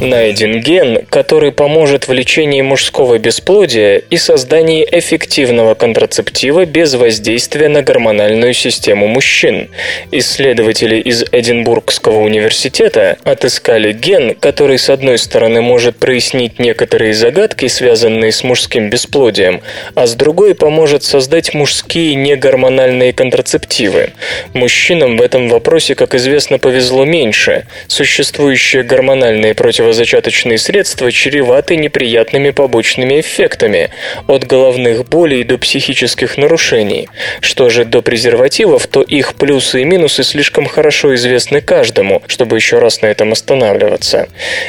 Найден 0.01 0.61
ген, 0.61 1.05
который 1.09 1.51
поможет 1.51 2.07
в 2.07 2.13
лечении 2.13 2.61
мужского 2.61 3.17
бесплодия 3.17 3.97
и 3.97 4.15
создании 4.15 4.87
эффективного 4.89 5.73
контрацептива 5.73 6.65
без 6.65 6.93
воздействия 6.93 7.67
на 7.67 7.81
гормональную 7.81 8.53
систему 8.53 9.07
мужчин. 9.07 9.69
Исследователи 10.11 11.01
из 11.01 11.25
Эдинбургского 11.29 12.19
университета 12.19 13.17
отыскали 13.25 13.91
ген, 13.91 14.35
который 14.35 14.77
с 14.77 14.89
одной 14.89 15.17
стороны 15.17 15.61
может 15.61 15.97
прояснить 15.97 16.59
некоторые 16.59 17.13
загадки, 17.13 17.67
связанные 17.67 18.31
с 18.31 18.41
мужским 18.45 18.89
бесплодием, 18.89 19.61
а 19.95 20.07
с 20.07 20.15
другой 20.15 20.55
поможет 20.55 21.03
создать 21.03 21.53
мужские 21.53 22.15
негормональные 22.15 23.11
контрацептивы. 23.11 24.11
Мужчинам 24.53 25.17
в 25.17 25.21
этом 25.21 25.49
вопросе, 25.49 25.93
как 25.93 26.15
известно, 26.15 26.57
повезло 26.57 27.03
меньше. 27.03 27.65
Существующие 27.87 28.83
гормональные 28.83 29.55
противостояния 29.55 29.88
противозачаточные 29.89 30.59
средства 30.59 31.11
чреваты 31.11 31.75
неприятными 31.75 32.51
побочными 32.51 33.19
эффектами, 33.19 33.89
от 34.27 34.45
головных 34.45 35.07
болей 35.09 35.43
до 35.43 35.57
психических 35.57 36.37
нарушений. 36.37 37.09
Что 37.41 37.69
же 37.69 37.85
до 37.85 38.03
презервативов, 38.03 38.85
то 38.85 39.01
их 39.01 39.33
плюсы 39.33 39.81
и 39.81 39.85
минусы 39.85 40.23
слишком 40.23 40.67
хорошо 40.67 41.15
известны 41.15 41.61
каждому, 41.61 42.21
чтобы 42.27 42.57
еще 42.57 42.77
раз 42.77 43.01
на 43.01 43.07
этом 43.07 43.31
останавливаться. 43.31 44.27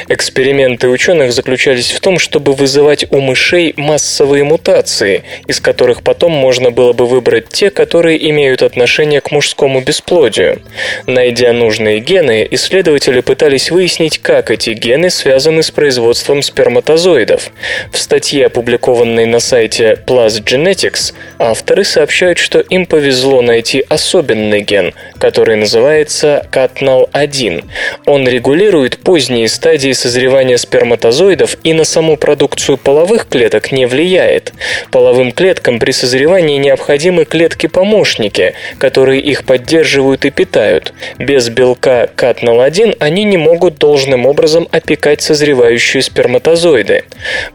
Эксперименты 0.09 0.87
ученых 0.89 1.33
заключались 1.33 1.91
в 1.91 1.99
том, 1.99 2.17
чтобы 2.17 2.53
вызывать 2.53 3.05
у 3.11 3.19
мышей 3.21 3.73
массовые 3.77 4.43
мутации, 4.43 5.23
из 5.45 5.59
которых 5.59 6.01
потом 6.01 6.31
можно 6.31 6.71
было 6.71 6.93
бы 6.93 7.05
выбрать 7.05 7.49
те, 7.49 7.69
которые 7.69 8.17
имеют 8.31 8.63
отношение 8.63 9.21
к 9.21 9.29
мужскому 9.29 9.81
бесплодию. 9.81 10.61
Найдя 11.05 11.53
нужные 11.53 11.99
гены, 11.99 12.47
исследователи 12.49 13.21
пытались 13.21 13.69
выяснить, 13.69 14.17
как 14.17 14.49
эти 14.49 14.71
гены 14.71 15.10
связаны 15.11 15.61
с 15.61 15.69
производством 15.69 16.41
сперматозоидов. 16.41 17.51
В 17.91 17.97
статье, 17.97 18.47
опубликованной 18.47 19.25
на 19.25 19.39
сайте 19.39 19.99
Plus 20.07 20.43
Genetics, 20.43 21.13
авторы 21.37 21.83
сообщают, 21.83 22.37
что 22.37 22.59
им 22.59 22.85
повезло 22.85 23.41
найти 23.41 23.83
особенный 23.89 24.61
ген, 24.61 24.93
который 25.19 25.55
называется 25.57 26.47
CATNAL1. 26.51 27.65
Он 28.05 28.27
регулирует 28.27 28.97
поздние 28.99 29.47
стадии 29.47 29.91
созревания 29.91 30.57
сперматозоидов 30.57 31.57
и 31.63 31.73
на 31.73 31.83
саму 31.83 32.17
продукцию 32.17 32.77
половых 32.77 33.27
клеток 33.27 33.71
не 33.71 33.85
влияет. 33.85 34.53
Половым 34.91 35.31
клеткам 35.31 35.79
при 35.79 35.91
созревании 35.91 36.57
необходимы 36.57 37.25
клетки-помощники, 37.25 38.53
которые 38.77 39.21
их 39.21 39.43
поддерживают 39.43 40.25
и 40.25 40.29
питают. 40.29 40.93
Без 41.19 41.49
белка 41.49 42.09
CATNAL1 42.15 42.97
они 42.99 43.23
не 43.23 43.37
могут 43.37 43.77
должным 43.77 44.25
образом 44.25 44.67
опекать 44.71 45.00
созревающие 45.21 46.03
сперматозоиды. 46.03 47.05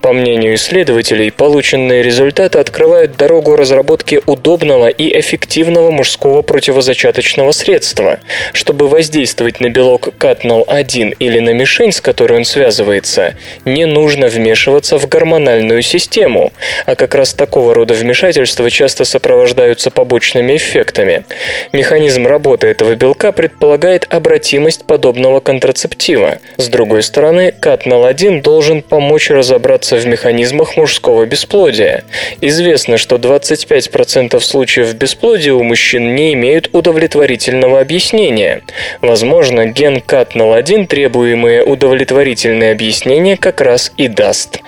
По 0.00 0.12
мнению 0.12 0.56
исследователей, 0.56 1.30
полученные 1.30 2.02
результаты 2.02 2.58
открывают 2.58 3.16
дорогу 3.16 3.54
разработке 3.56 4.20
удобного 4.26 4.88
и 4.88 5.18
эффективного 5.18 5.90
мужского 5.90 6.42
противозачаточного 6.42 7.52
средства. 7.52 8.18
Чтобы 8.52 8.88
воздействовать 8.88 9.60
на 9.60 9.70
белок 9.70 10.08
CATNAL1 10.18 11.16
или 11.20 11.38
на 11.38 11.50
мишень, 11.50 11.92
с 11.92 12.00
которой 12.00 12.38
он 12.38 12.44
связывается, 12.44 13.36
не 13.64 13.86
нужно 13.86 14.26
вмешиваться 14.26 14.98
в 14.98 15.08
гормональную 15.08 15.82
систему, 15.82 16.52
а 16.84 16.96
как 16.96 17.14
раз 17.14 17.32
такого 17.32 17.74
рода 17.74 17.94
вмешательства 17.94 18.70
часто 18.70 19.04
сопровождаются 19.04 19.90
побочными 19.90 20.56
эффектами. 20.56 21.24
Механизм 21.72 22.26
работы 22.26 22.66
этого 22.66 22.96
белка 22.96 23.30
предполагает 23.30 24.06
обратимость 24.12 24.84
подобного 24.84 25.38
контрацептива. 25.38 26.38
С 26.56 26.68
другой 26.68 27.04
стороны, 27.04 27.35
CATNAL1 27.36 28.42
должен 28.42 28.82
помочь 28.82 29.30
разобраться 29.30 29.96
в 29.96 30.06
механизмах 30.06 30.76
мужского 30.76 31.26
бесплодия. 31.26 32.04
Известно, 32.40 32.98
что 32.98 33.16
25% 33.16 34.38
случаев 34.40 34.94
бесплодия 34.94 35.54
у 35.54 35.62
мужчин 35.62 36.14
не 36.14 36.34
имеют 36.34 36.70
удовлетворительного 36.72 37.80
объяснения. 37.80 38.62
Возможно, 39.00 39.66
ген 39.66 39.98
CATNAL1 39.98 40.86
требуемые 40.86 41.62
удовлетворительные 41.62 42.72
объяснения 42.72 43.36
как 43.36 43.60
раз 43.60 43.92
и 43.96 44.08
даст. 44.08 44.60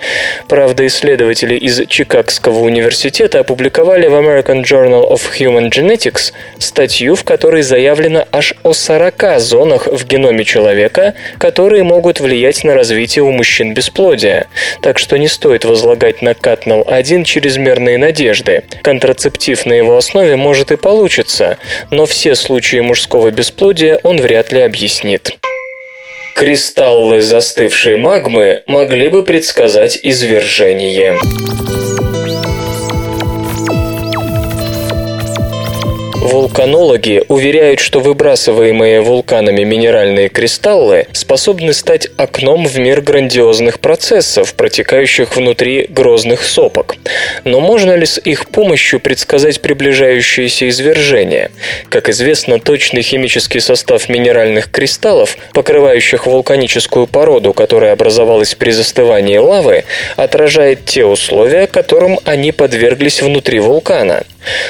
Правда, 0.47 0.85
исследователи 0.87 1.55
из 1.55 1.85
Чикагского 1.87 2.59
университета 2.59 3.39
опубликовали 3.39 4.07
в 4.07 4.13
American 4.13 4.63
Journal 4.63 5.11
of 5.11 5.21
Human 5.37 5.69
Genetics 5.69 6.33
статью, 6.57 7.15
в 7.15 7.23
которой 7.23 7.61
заявлено 7.61 8.25
аж 8.31 8.53
о 8.63 8.73
40 8.73 9.39
зонах 9.39 9.87
в 9.87 10.05
геноме 10.05 10.43
человека, 10.43 11.13
которые 11.37 11.83
могут 11.83 12.19
влиять 12.19 12.58
на 12.63 12.73
развитие 12.73 13.23
у 13.23 13.31
мужчин 13.31 13.73
бесплодия. 13.73 14.47
Так 14.81 14.99
что 14.99 15.17
не 15.17 15.27
стоит 15.27 15.65
возлагать 15.65 16.21
на 16.21 16.29
CATNAL1 16.29 17.23
чрезмерные 17.23 17.97
надежды. 17.97 18.63
Контрацептив 18.81 19.65
на 19.65 19.73
его 19.73 19.97
основе 19.97 20.35
может 20.35 20.71
и 20.71 20.77
получится, 20.77 21.57
но 21.91 22.05
все 22.05 22.35
случаи 22.35 22.79
мужского 22.79 23.31
бесплодия 23.31 23.99
он 24.03 24.17
вряд 24.17 24.51
ли 24.51 24.61
объяснит. 24.61 25.37
Кристаллы 26.35 27.21
застывшей 27.21 27.97
магмы 27.97 28.63
могли 28.65 29.09
бы 29.09 29.23
предсказать 29.23 29.99
извержение. 30.01 31.17
Вулканологи 36.29 37.23
уверяют, 37.27 37.79
что 37.79 38.01
выбрасываемые 38.01 39.01
вулканами 39.01 39.63
минеральные 39.63 40.29
кристаллы 40.29 41.07
способны 41.11 41.73
стать 41.73 42.07
окном 42.17 42.67
в 42.67 42.77
мир 42.77 43.01
грандиозных 43.01 43.79
процессов, 43.79 44.53
протекающих 44.53 45.35
внутри 45.35 45.87
грозных 45.89 46.43
сопок. 46.43 46.97
Но 47.45 47.59
можно 47.59 47.95
ли 47.95 48.05
с 48.05 48.19
их 48.19 48.45
помощью 48.45 48.99
предсказать 48.99 49.59
приближающееся 49.59 50.69
извержение? 50.69 51.49
Как 51.89 52.09
известно, 52.09 52.59
точный 52.59 53.01
химический 53.01 53.59
состав 53.59 54.07
минеральных 54.07 54.69
кристаллов, 54.69 55.35
покрывающих 55.53 56.27
вулканическую 56.27 57.07
породу, 57.07 57.53
которая 57.53 57.93
образовалась 57.93 58.53
при 58.53 58.69
застывании 58.69 59.37
лавы, 59.37 59.83
отражает 60.15 60.85
те 60.85 61.05
условия, 61.05 61.65
которым 61.65 62.19
они 62.23 62.51
подверглись 62.51 63.23
внутри 63.23 63.59
вулкана. 63.59 64.25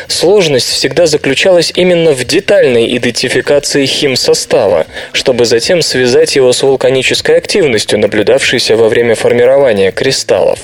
Сложность 0.08 0.70
всегда 0.70 1.06
заключалась 1.50 1.72
именно 1.76 2.12
в 2.12 2.24
детальной 2.26 2.96
идентификации 2.98 3.86
химсостава, 3.86 4.86
чтобы 5.14 5.46
затем 5.46 5.82
связать 5.82 6.36
его 6.36 6.54
с 6.54 6.62
вулканической 6.62 7.38
активностью, 7.38 7.98
наблюдавшейся 8.00 8.76
во 8.76 8.88
время 8.88 9.16
формирования 9.16 9.92
кристаллов. 9.92 10.60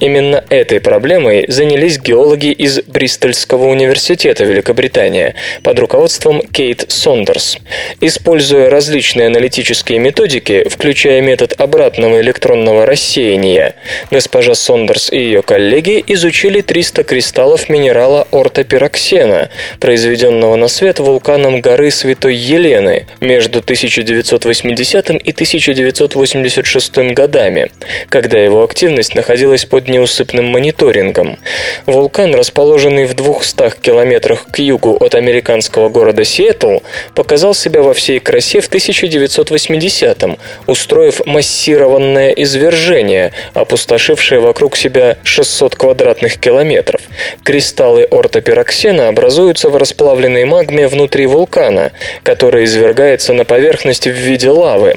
Именно 0.00 0.44
этой 0.48 0.80
проблемой 0.80 1.44
занялись 1.48 1.98
геологи 1.98 2.52
из 2.52 2.80
Бристольского 2.82 3.66
университета 3.66 4.44
Великобритания 4.44 5.34
под 5.62 5.78
руководством 5.78 6.40
Кейт 6.40 6.86
Сондерс. 6.88 7.58
Используя 8.00 8.70
различные 8.70 9.26
аналитические 9.26 9.98
методики, 9.98 10.68
включая 10.68 11.20
метод 11.20 11.54
обратного 11.58 12.20
электронного 12.20 12.86
рассеяния, 12.86 13.74
госпожа 14.10 14.54
Сондерс 14.54 15.12
и 15.12 15.18
ее 15.18 15.42
коллеги 15.42 16.02
изучили 16.06 16.60
300 16.60 17.04
кристаллов 17.04 17.68
минерала 17.68 18.26
ортопироксена, 18.30 19.50
произведенного 19.78 20.56
на 20.56 20.68
свет 20.68 20.98
вулканом 20.98 21.60
горы 21.60 21.90
Святой 21.90 22.34
Елены 22.34 23.06
между 23.20 23.58
1980 23.58 25.10
и 25.10 25.30
1986 25.30 26.96
годами, 27.12 27.70
когда 28.08 28.38
его 28.38 28.62
активность 28.62 29.14
находилась 29.14 29.49
находилась 29.50 29.64
под 29.64 29.88
неусыпным 29.88 30.46
мониторингом. 30.46 31.38
Вулкан, 31.86 32.34
расположенный 32.34 33.06
в 33.06 33.14
200 33.14 33.80
километрах 33.80 34.46
к 34.50 34.58
югу 34.58 34.96
от 35.00 35.14
американского 35.14 35.88
города 35.88 36.24
Сиэтл, 36.24 36.78
показал 37.14 37.54
себя 37.54 37.82
во 37.82 37.92
всей 37.92 38.20
красе 38.20 38.60
в 38.60 38.70
1980-м, 38.70 40.38
устроив 40.66 41.26
массированное 41.26 42.30
извержение, 42.30 43.32
опустошившее 43.54 44.40
вокруг 44.40 44.76
себя 44.76 45.16
600 45.24 45.74
квадратных 45.74 46.38
километров. 46.38 47.00
Кристаллы 47.42 48.04
ортопироксена 48.04 49.08
образуются 49.08 49.68
в 49.68 49.76
расплавленной 49.76 50.44
магме 50.44 50.86
внутри 50.86 51.26
вулкана, 51.26 51.90
которая 52.22 52.64
извергается 52.64 53.32
на 53.32 53.44
поверхность 53.44 54.06
в 54.06 54.12
виде 54.12 54.50
лавы. 54.50 54.94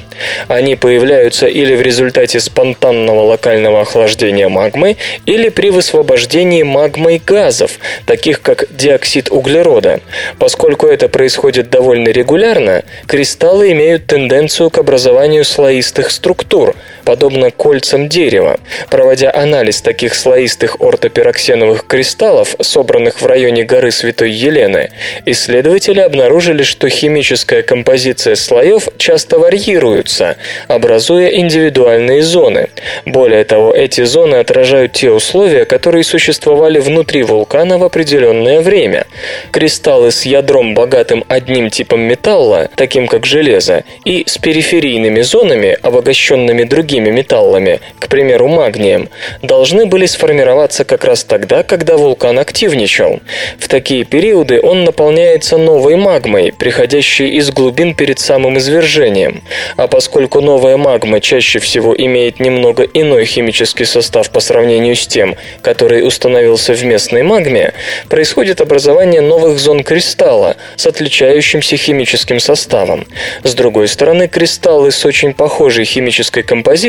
Они 0.48 0.76
появляются 0.76 1.48
или 1.48 1.76
в 1.76 1.82
результате 1.82 2.40
спонтанного 2.40 3.22
локального 3.24 3.82
охлаждения 3.82 4.43
воспламенения 4.44 4.50
магмы 4.50 4.98
или 5.26 5.50
при 5.50 5.70
высвобождении 5.70 6.64
магмой 6.64 7.22
газов, 7.26 7.80
таких 8.06 8.42
как 8.42 8.66
диоксид 8.76 9.32
углерода. 9.32 10.00
Поскольку 10.40 10.88
это 10.88 11.10
происходит 11.10 11.70
довольно 11.70 12.10
регулярно, 12.10 12.84
кристаллы 13.08 13.72
имеют 13.72 14.08
тенденцию 14.08 14.70
к 14.70 14.78
образованию 14.78 15.44
слоистых 15.46 16.12
структур, 16.12 16.76
подобно 17.04 17.52
кольцам 17.52 18.10
дерева. 18.10 18.60
Проводя 18.90 19.32
анализ 19.34 19.82
таких 19.82 20.16
слоистых 20.16 20.82
ортопироксеновых 20.82 21.86
кристаллов, 21.86 22.56
собранных 22.62 23.22
в 23.22 23.26
районе 23.26 23.64
горы 23.64 23.92
Святой 23.92 24.32
Елены, 24.32 24.92
исследователи 25.26 26.00
обнаружили, 26.00 26.64
что 26.64 26.90
химическая 26.90 27.62
композиция 27.62 28.36
слоев 28.36 28.88
часто 28.98 29.40
варьируется, 29.40 30.38
образуя 30.68 31.28
индивидуальные 31.28 32.22
зоны. 32.22 32.70
Более 33.06 33.44
того, 33.44 33.74
эти 33.74 34.04
зоны 34.04 34.36
отражают 34.36 34.94
те 34.94 35.12
условия, 35.12 35.66
которые 35.66 36.04
существовали 36.04 36.80
внутри 36.80 37.24
вулкана 37.24 37.78
в 37.78 37.84
определенное 37.84 38.62
время. 38.62 39.06
Кристаллы 39.52 40.12
с 40.12 40.24
ядром, 40.26 40.74
богатым 40.74 41.24
одним 41.28 41.70
типом 41.70 42.02
металла, 42.02 42.70
таким 42.76 43.08
как 43.08 43.26
железо, 43.26 43.84
и 44.06 44.24
с 44.26 44.38
периферийными 44.38 45.22
зонами, 45.22 45.78
обогащенными 45.82 46.64
другими 46.64 46.93
другими 46.94 47.10
металлами, 47.10 47.80
к 48.00 48.08
примеру, 48.08 48.48
магнием, 48.48 49.10
должны 49.42 49.88
были 49.88 50.06
сформироваться 50.06 50.86
как 50.86 51.06
раз 51.06 51.24
тогда, 51.24 51.64
когда 51.64 51.98
вулкан 51.98 52.38
активничал. 52.38 53.20
В 53.58 53.68
такие 53.68 54.04
периоды 54.04 54.60
он 54.62 54.84
наполняется 54.84 55.58
новой 55.58 55.96
магмой, 55.96 56.52
приходящей 56.52 57.30
из 57.40 57.50
глубин 57.50 57.96
перед 57.96 58.20
самым 58.20 58.60
извержением. 58.60 59.42
А 59.76 59.88
поскольку 59.88 60.40
новая 60.42 60.78
магма 60.78 61.20
чаще 61.20 61.58
всего 61.58 61.96
имеет 61.98 62.40
немного 62.40 62.84
иной 62.84 63.26
химический 63.26 63.86
состав 63.86 64.30
по 64.30 64.40
сравнению 64.40 64.96
с 64.96 65.08
тем, 65.08 65.36
который 65.64 66.06
установился 66.06 66.74
в 66.74 66.86
местной 66.86 67.24
магме, 67.24 67.74
происходит 68.08 68.62
образование 68.62 69.22
новых 69.22 69.58
зон 69.58 69.84
кристалла 69.84 70.58
с 70.76 70.86
отличающимся 70.86 71.76
химическим 71.76 72.40
составом. 72.40 73.08
С 73.42 73.56
другой 73.56 73.88
стороны, 73.88 74.28
кристаллы 74.28 74.92
с 74.92 75.04
очень 75.06 75.34
похожей 75.34 75.86
химической 75.86 76.44
композицией 76.44 76.83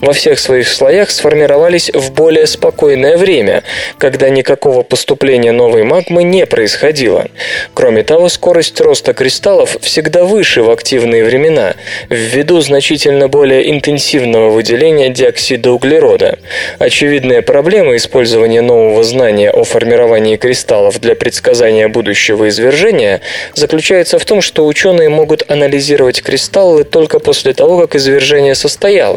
во 0.00 0.12
всех 0.12 0.38
своих 0.38 0.68
слоях 0.68 1.10
сформировались 1.10 1.90
в 1.92 2.12
более 2.12 2.46
спокойное 2.46 3.16
время, 3.16 3.62
когда 3.98 4.28
никакого 4.28 4.82
поступления 4.82 5.52
новой 5.52 5.84
магмы 5.84 6.22
не 6.24 6.46
происходило. 6.46 7.26
Кроме 7.72 8.02
того, 8.02 8.28
скорость 8.28 8.80
роста 8.80 9.14
кристаллов 9.14 9.76
всегда 9.80 10.24
выше 10.24 10.62
в 10.62 10.70
активные 10.70 11.24
времена, 11.24 11.74
ввиду 12.08 12.60
значительно 12.60 13.28
более 13.28 13.70
интенсивного 13.70 14.50
выделения 14.50 15.08
диоксида 15.08 15.72
углерода. 15.72 16.38
Очевидная 16.78 17.42
проблема 17.42 17.96
использования 17.96 18.60
нового 18.60 19.04
знания 19.04 19.50
о 19.50 19.64
формировании 19.64 20.36
кристаллов 20.36 21.00
для 21.00 21.14
предсказания 21.14 21.88
будущего 21.88 22.48
извержения 22.48 23.20
заключается 23.54 24.18
в 24.18 24.24
том, 24.24 24.40
что 24.40 24.66
ученые 24.66 25.08
могут 25.08 25.50
анализировать 25.50 26.22
кристаллы 26.22 26.84
только 26.84 27.18
после 27.18 27.54
того, 27.54 27.80
как 27.80 27.94
извержение 27.94 28.54
состоялось. 28.54 29.13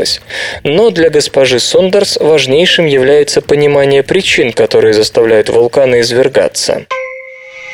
Но 0.63 0.89
для 0.89 1.09
госпожи 1.09 1.59
Сондерс 1.59 2.17
важнейшим 2.17 2.85
является 2.85 3.41
понимание 3.41 4.03
причин, 4.03 4.53
которые 4.53 4.93
заставляют 4.93 5.49
вулканы 5.49 6.01
извергаться 6.01 6.85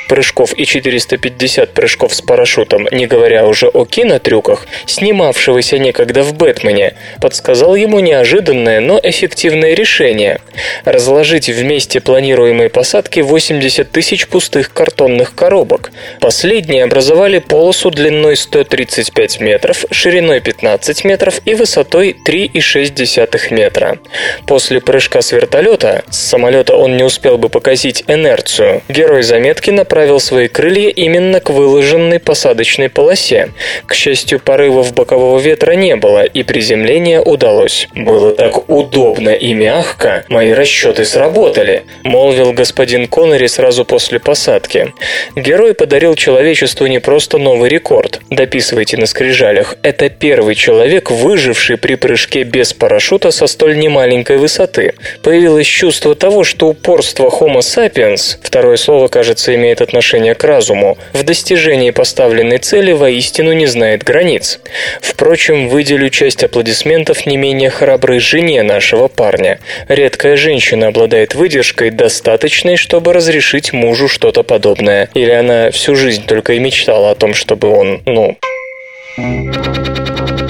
прыжков 0.07 0.53
и 0.53 0.65
450 0.65 1.73
прыжков 1.73 2.13
с 2.13 2.21
парашютом, 2.21 2.87
не 2.91 3.07
говоря 3.07 3.47
уже 3.47 3.67
о 3.67 3.85
кинотрюках, 3.85 4.67
снимавшегося 4.85 5.77
некогда 5.79 6.23
в 6.23 6.33
«Бэтмене», 6.33 6.95
подсказал 7.19 7.75
ему 7.75 7.99
неожиданное, 7.99 8.79
но 8.79 8.99
эффективное 9.01 9.73
решение– 9.73 10.39
разложить 10.85 11.49
вместе 11.49 11.99
планируемой 11.99 12.69
посадки 12.69 13.21
80 13.21 13.91
тысяч 13.91 14.27
пустых 14.27 14.71
картонных 14.73 15.33
коробок. 15.35 15.91
Последние 16.19 16.83
образовали 16.83 17.39
полосу 17.39 17.89
длиной 17.89 18.35
135 18.35 19.39
метров, 19.39 19.85
шириной 19.91 20.41
15 20.41 21.05
метров 21.05 21.41
и 21.45 21.55
высотой 21.55 22.15
3,6 22.27 23.53
метра. 23.53 23.97
После 24.45 24.79
прыжка 24.79 25.21
с 25.21 25.31
вертолета, 25.31 26.03
с 26.09 26.17
самолета 26.17 26.75
он 26.75 26.97
не 26.97 27.03
успел 27.03 27.37
бы 27.37 27.49
показать 27.49 28.03
инерцию, 28.07 28.81
герой 28.89 29.23
заметки 29.23 29.71
направил 29.71 29.92
направил 29.93 30.19
свои 30.19 30.47
крылья 30.47 30.89
именно 30.89 31.39
к 31.39 31.51
выложенной 31.51 32.19
посадочной 32.19 32.89
полосе. 32.89 33.49
К 33.85 33.93
счастью, 33.93 34.39
порывов 34.39 34.91
бокового 34.95 35.37
ветра 35.37 35.73
не 35.73 35.95
было, 35.95 36.23
и 36.23 36.41
приземление 36.41 37.21
удалось. 37.21 37.87
«Было 37.93 38.33
так 38.33 38.71
удобно 38.71 39.29
и 39.29 39.53
мягко, 39.53 40.25
мои 40.29 40.51
расчеты 40.51 41.05
сработали»,– 41.05 41.83
молвил 42.03 42.53
господин 42.53 43.05
Коннери 43.05 43.45
сразу 43.45 43.85
после 43.85 44.19
посадки. 44.19 44.91
Герой 45.35 45.75
подарил 45.75 46.15
человечеству 46.15 46.87
не 46.87 46.99
просто 46.99 47.37
новый 47.37 47.69
рекорд. 47.69 48.19
Дописывайте 48.31 48.97
на 48.97 49.05
скрижалях. 49.05 49.75
Это 49.83 50.09
первый 50.09 50.55
человек, 50.55 51.11
выживший 51.11 51.77
при 51.77 51.93
прыжке 51.93 52.41
без 52.41 52.73
парашюта 52.73 53.29
со 53.29 53.45
столь 53.45 53.77
немаленькой 53.77 54.37
высоты. 54.37 54.95
Появилось 55.21 55.67
чувство 55.67 56.15
того, 56.15 56.43
что 56.43 56.69
упорство 56.69 57.29
Homo 57.29 57.59
sapiens, 57.59 58.37
второе 58.41 58.77
слово, 58.77 59.07
кажется, 59.07 59.53
имеет 59.53 59.82
отношение 59.83 60.33
к 60.33 60.43
разуму, 60.43 60.97
в 61.13 61.23
достижении 61.23 61.91
поставленной 61.91 62.57
цели 62.57 62.91
воистину 62.91 63.53
не 63.53 63.67
знает 63.67 64.03
границ. 64.03 64.59
Впрочем, 65.01 65.69
выделю 65.69 66.09
часть 66.09 66.43
аплодисментов 66.43 67.25
не 67.25 67.37
менее 67.37 67.69
храброй 67.69 68.19
жене 68.19 68.63
нашего 68.63 69.07
парня. 69.07 69.59
Редкая 69.87 70.35
женщина 70.35 70.87
обладает 70.87 71.35
выдержкой, 71.35 71.91
достаточной, 71.91 72.77
чтобы 72.77 73.13
разрешить 73.13 73.73
мужу 73.73 74.07
что-то 74.07 74.43
подобное. 74.43 75.09
Или 75.13 75.31
она 75.31 75.71
всю 75.71 75.95
жизнь 75.95 76.25
только 76.25 76.53
и 76.53 76.59
мечтала 76.59 77.11
о 77.11 77.15
том, 77.15 77.33
чтобы 77.33 77.69
он, 77.69 78.01
ну... 78.05 78.37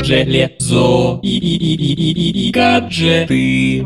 Железо 0.04 1.20
и, 1.24 1.38
и, 1.38 1.56
и, 1.56 1.94
и, 1.94 2.12
и, 2.12 2.48
и 2.48 2.52
гаджеты. 2.52 3.86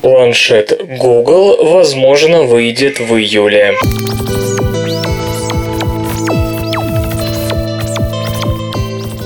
Планшет 0.00 0.80
Google, 1.00 1.74
возможно, 1.74 2.42
выйдет 2.42 3.00
в 3.00 3.12
июле. 3.16 3.74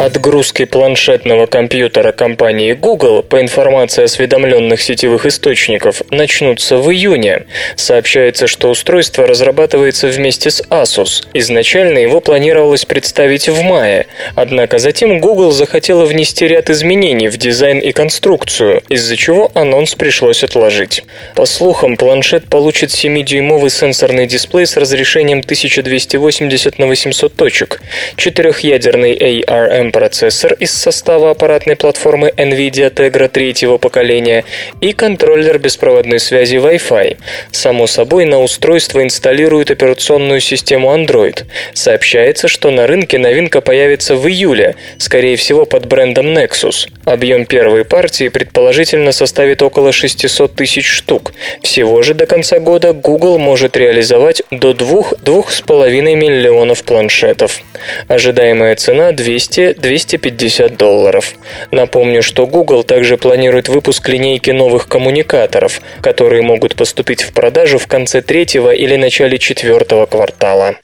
Отгрузки 0.00 0.64
планшетного 0.64 1.44
компьютера 1.44 2.12
компании 2.12 2.72
Google, 2.72 3.22
по 3.22 3.38
информации 3.38 4.04
осведомленных 4.04 4.80
сетевых 4.80 5.26
источников, 5.26 6.00
начнутся 6.10 6.78
в 6.78 6.90
июне. 6.90 7.42
Сообщается, 7.76 8.46
что 8.46 8.70
устройство 8.70 9.26
разрабатывается 9.26 10.08
вместе 10.08 10.50
с 10.50 10.62
Asus. 10.70 11.26
Изначально 11.34 11.98
его 11.98 12.22
планировалось 12.22 12.86
представить 12.86 13.50
в 13.50 13.60
мае, 13.60 14.06
однако 14.36 14.78
затем 14.78 15.20
Google 15.20 15.50
захотела 15.50 16.06
внести 16.06 16.48
ряд 16.48 16.70
изменений 16.70 17.28
в 17.28 17.36
дизайн 17.36 17.78
и 17.78 17.92
конструкцию, 17.92 18.82
из-за 18.88 19.18
чего 19.18 19.50
анонс 19.52 19.96
пришлось 19.96 20.42
отложить. 20.42 21.04
По 21.34 21.44
слухам, 21.44 21.98
планшет 21.98 22.46
получит 22.46 22.88
7-дюймовый 22.88 23.68
сенсорный 23.68 24.26
дисплей 24.26 24.64
с 24.64 24.78
разрешением 24.78 25.40
1280 25.40 26.78
на 26.78 26.86
800 26.86 27.34
точек, 27.34 27.82
четырехъядерный 28.16 29.42
ARM 29.42 29.89
процессор 29.90 30.54
из 30.54 30.72
состава 30.72 31.30
аппаратной 31.30 31.76
платформы 31.76 32.32
NVIDIA 32.36 32.92
Tegra 32.92 33.28
третьего 33.28 33.78
поколения 33.78 34.44
и 34.80 34.92
контроллер 34.92 35.58
беспроводной 35.58 36.20
связи 36.20 36.56
Wi-Fi. 36.56 37.16
Само 37.52 37.86
собой, 37.86 38.24
на 38.24 38.40
устройство 38.40 39.02
инсталируют 39.02 39.70
операционную 39.70 40.40
систему 40.40 40.94
Android. 40.94 41.44
Сообщается, 41.74 42.48
что 42.48 42.70
на 42.70 42.86
рынке 42.86 43.18
новинка 43.18 43.60
появится 43.60 44.16
в 44.16 44.28
июле, 44.28 44.76
скорее 44.98 45.36
всего 45.36 45.64
под 45.64 45.86
брендом 45.86 46.26
Nexus. 46.36 46.88
Объем 47.04 47.46
первой 47.46 47.84
партии 47.84 48.28
предположительно 48.28 49.12
составит 49.12 49.62
около 49.62 49.92
600 49.92 50.54
тысяч 50.54 50.86
штук. 50.86 51.32
Всего 51.62 52.02
же 52.02 52.14
до 52.14 52.26
конца 52.26 52.58
года 52.58 52.92
Google 52.92 53.38
может 53.38 53.76
реализовать 53.76 54.42
до 54.50 54.72
2-2,5 54.72 56.14
миллионов 56.14 56.84
планшетов. 56.84 57.60
Ожидаемая 58.08 58.76
цена 58.76 59.12
200 59.12 59.74
250 59.80 60.76
долларов. 60.76 61.34
Напомню, 61.70 62.22
что 62.22 62.46
Google 62.46 62.84
также 62.84 63.16
планирует 63.16 63.68
выпуск 63.68 64.08
линейки 64.08 64.50
новых 64.50 64.88
коммуникаторов, 64.88 65.80
которые 66.00 66.42
могут 66.42 66.76
поступить 66.76 67.22
в 67.22 67.32
продажу 67.32 67.78
в 67.78 67.86
конце 67.86 68.22
третьего 68.22 68.72
или 68.72 68.96
начале 68.96 69.38
четвертого 69.38 70.06
квартала. 70.06 70.76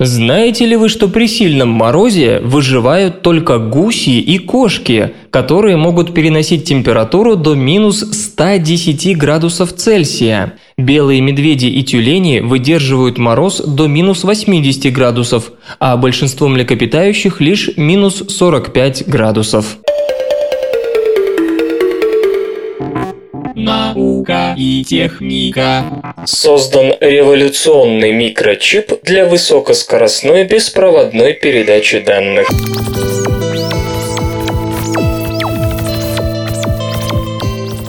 Знаете 0.00 0.64
ли 0.64 0.76
вы, 0.76 0.88
что 0.88 1.08
при 1.08 1.26
сильном 1.26 1.70
морозе 1.70 2.38
выживают 2.38 3.22
только 3.22 3.58
гуси 3.58 4.20
и 4.20 4.38
кошки, 4.38 5.12
которые 5.30 5.76
могут 5.76 6.14
переносить 6.14 6.64
температуру 6.64 7.34
до 7.34 7.56
минус 7.56 7.98
110 8.12 9.18
градусов 9.18 9.72
Цельсия? 9.72 10.54
Белые 10.76 11.20
медведи 11.20 11.66
и 11.66 11.82
тюлени 11.82 12.38
выдерживают 12.38 13.18
мороз 13.18 13.60
до 13.60 13.88
минус 13.88 14.22
80 14.22 14.92
градусов, 14.92 15.50
а 15.80 15.96
большинство 15.96 16.46
млекопитающих 16.46 17.40
лишь 17.40 17.70
минус 17.76 18.22
45 18.28 19.08
градусов. 19.08 19.78
Наука 23.98 24.54
и 24.56 24.84
техника. 24.84 26.14
Создан 26.24 26.94
революционный 27.00 28.12
микрочип 28.12 28.92
для 29.02 29.24
высокоскоростной 29.26 30.44
беспроводной 30.44 31.34
передачи 31.34 31.98
данных. 31.98 32.48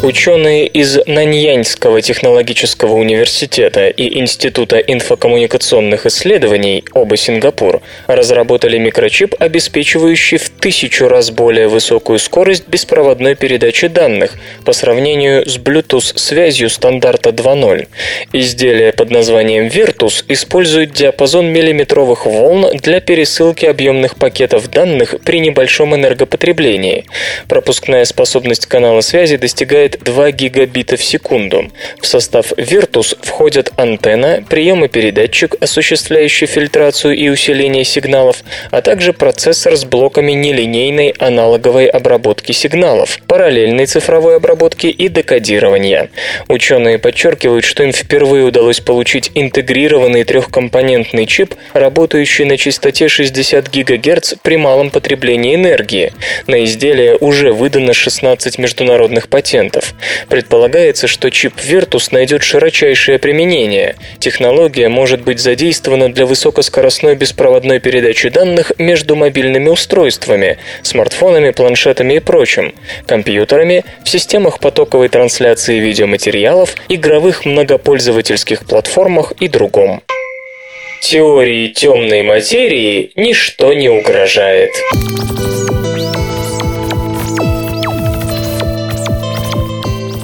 Ученые 0.01 0.65
из 0.65 0.97
Наньяньского 1.07 2.01
технологического 2.01 2.93
университета 2.93 3.89
и 3.89 4.17
Института 4.17 4.77
инфокоммуникационных 4.77 6.05
исследований, 6.05 6.85
оба 6.93 7.17
Сингапур, 7.17 7.81
разработали 8.07 8.77
микрочип, 8.77 9.35
обеспечивающий 9.39 10.37
в 10.37 10.49
тысячу 10.51 11.09
раз 11.09 11.31
более 11.31 11.67
высокую 11.67 12.17
скорость 12.19 12.69
беспроводной 12.69 13.35
передачи 13.35 13.87
данных 13.87 14.35
по 14.63 14.71
сравнению 14.71 15.45
с 15.45 15.57
Bluetooth-связью 15.57 16.69
стандарта 16.69 17.31
2.0. 17.31 17.87
Изделие 18.31 18.93
под 18.93 19.11
названием 19.11 19.67
Virtus 19.67 20.23
использует 20.29 20.93
диапазон 20.93 21.47
миллиметровых 21.47 22.25
волн 22.25 22.67
для 22.77 23.01
пересылки 23.01 23.65
объемных 23.65 24.15
пакетов 24.15 24.71
данных 24.71 25.15
при 25.25 25.41
небольшом 25.41 25.93
энергопотреблении. 25.93 27.03
Пропускная 27.49 28.05
способность 28.05 28.65
канала 28.65 29.01
связи 29.01 29.35
достигает 29.35 29.88
составляет 29.89 29.99
2 30.03 30.31
гигабита 30.31 30.97
в 30.97 31.03
секунду. 31.03 31.71
В 32.01 32.07
состав 32.07 32.51
Virtus 32.53 33.17
входят 33.21 33.71
антенна, 33.77 34.43
приемопередатчик, 34.49 35.55
осуществляющий 35.61 36.47
фильтрацию 36.47 37.15
и 37.15 37.29
усиление 37.29 37.83
сигналов, 37.83 38.43
а 38.71 38.81
также 38.81 39.13
процессор 39.13 39.75
с 39.75 39.85
блоками 39.85 40.33
нелинейной 40.33 41.13
аналоговой 41.19 41.87
обработки 41.87 42.51
сигналов, 42.51 43.19
параллельной 43.27 43.85
цифровой 43.85 44.37
обработки 44.37 44.87
и 44.87 45.09
декодирования. 45.09 46.09
Ученые 46.47 46.97
подчеркивают, 46.97 47.65
что 47.65 47.83
им 47.83 47.91
впервые 47.91 48.45
удалось 48.45 48.79
получить 48.79 49.31
интегрированный 49.35 50.23
трехкомпонентный 50.23 51.25
чип, 51.25 51.55
работающий 51.73 52.45
на 52.45 52.57
частоте 52.57 53.07
60 53.07 53.69
ГГц 53.69 54.33
при 54.41 54.57
малом 54.57 54.89
потреблении 54.89 55.55
энергии. 55.55 56.11
На 56.47 56.63
изделие 56.63 57.17
уже 57.19 57.51
выдано 57.51 57.93
16 57.93 58.57
международных 58.59 59.27
патентов 59.27 59.78
патентов. 59.79 59.93
Предполагается, 60.27 61.07
что 61.07 61.29
чип 61.31 61.53
Virtus 61.57 62.09
найдет 62.11 62.43
широчайшее 62.43 63.19
применение. 63.19 63.95
Технология 64.19 64.89
может 64.89 65.21
быть 65.21 65.39
задействована 65.39 66.11
для 66.11 66.25
высокоскоростной 66.25 67.15
беспроводной 67.15 67.79
передачи 67.79 68.29
данных 68.29 68.71
между 68.77 69.15
мобильными 69.15 69.69
устройствами, 69.69 70.57
смартфонами, 70.83 71.51
планшетами 71.51 72.15
и 72.15 72.19
прочим, 72.19 72.73
компьютерами, 73.07 73.83
в 74.03 74.09
системах 74.09 74.59
потоковой 74.59 75.09
трансляции 75.09 75.79
видеоматериалов, 75.79 76.75
игровых 76.89 77.45
многопользовательских 77.45 78.65
платформах 78.65 79.33
и 79.39 79.47
другом. 79.47 80.01
Теории 81.01 81.69
темной 81.69 82.23
материи 82.23 83.11
ничто 83.15 83.73
не 83.73 83.89
угрожает. 83.89 84.71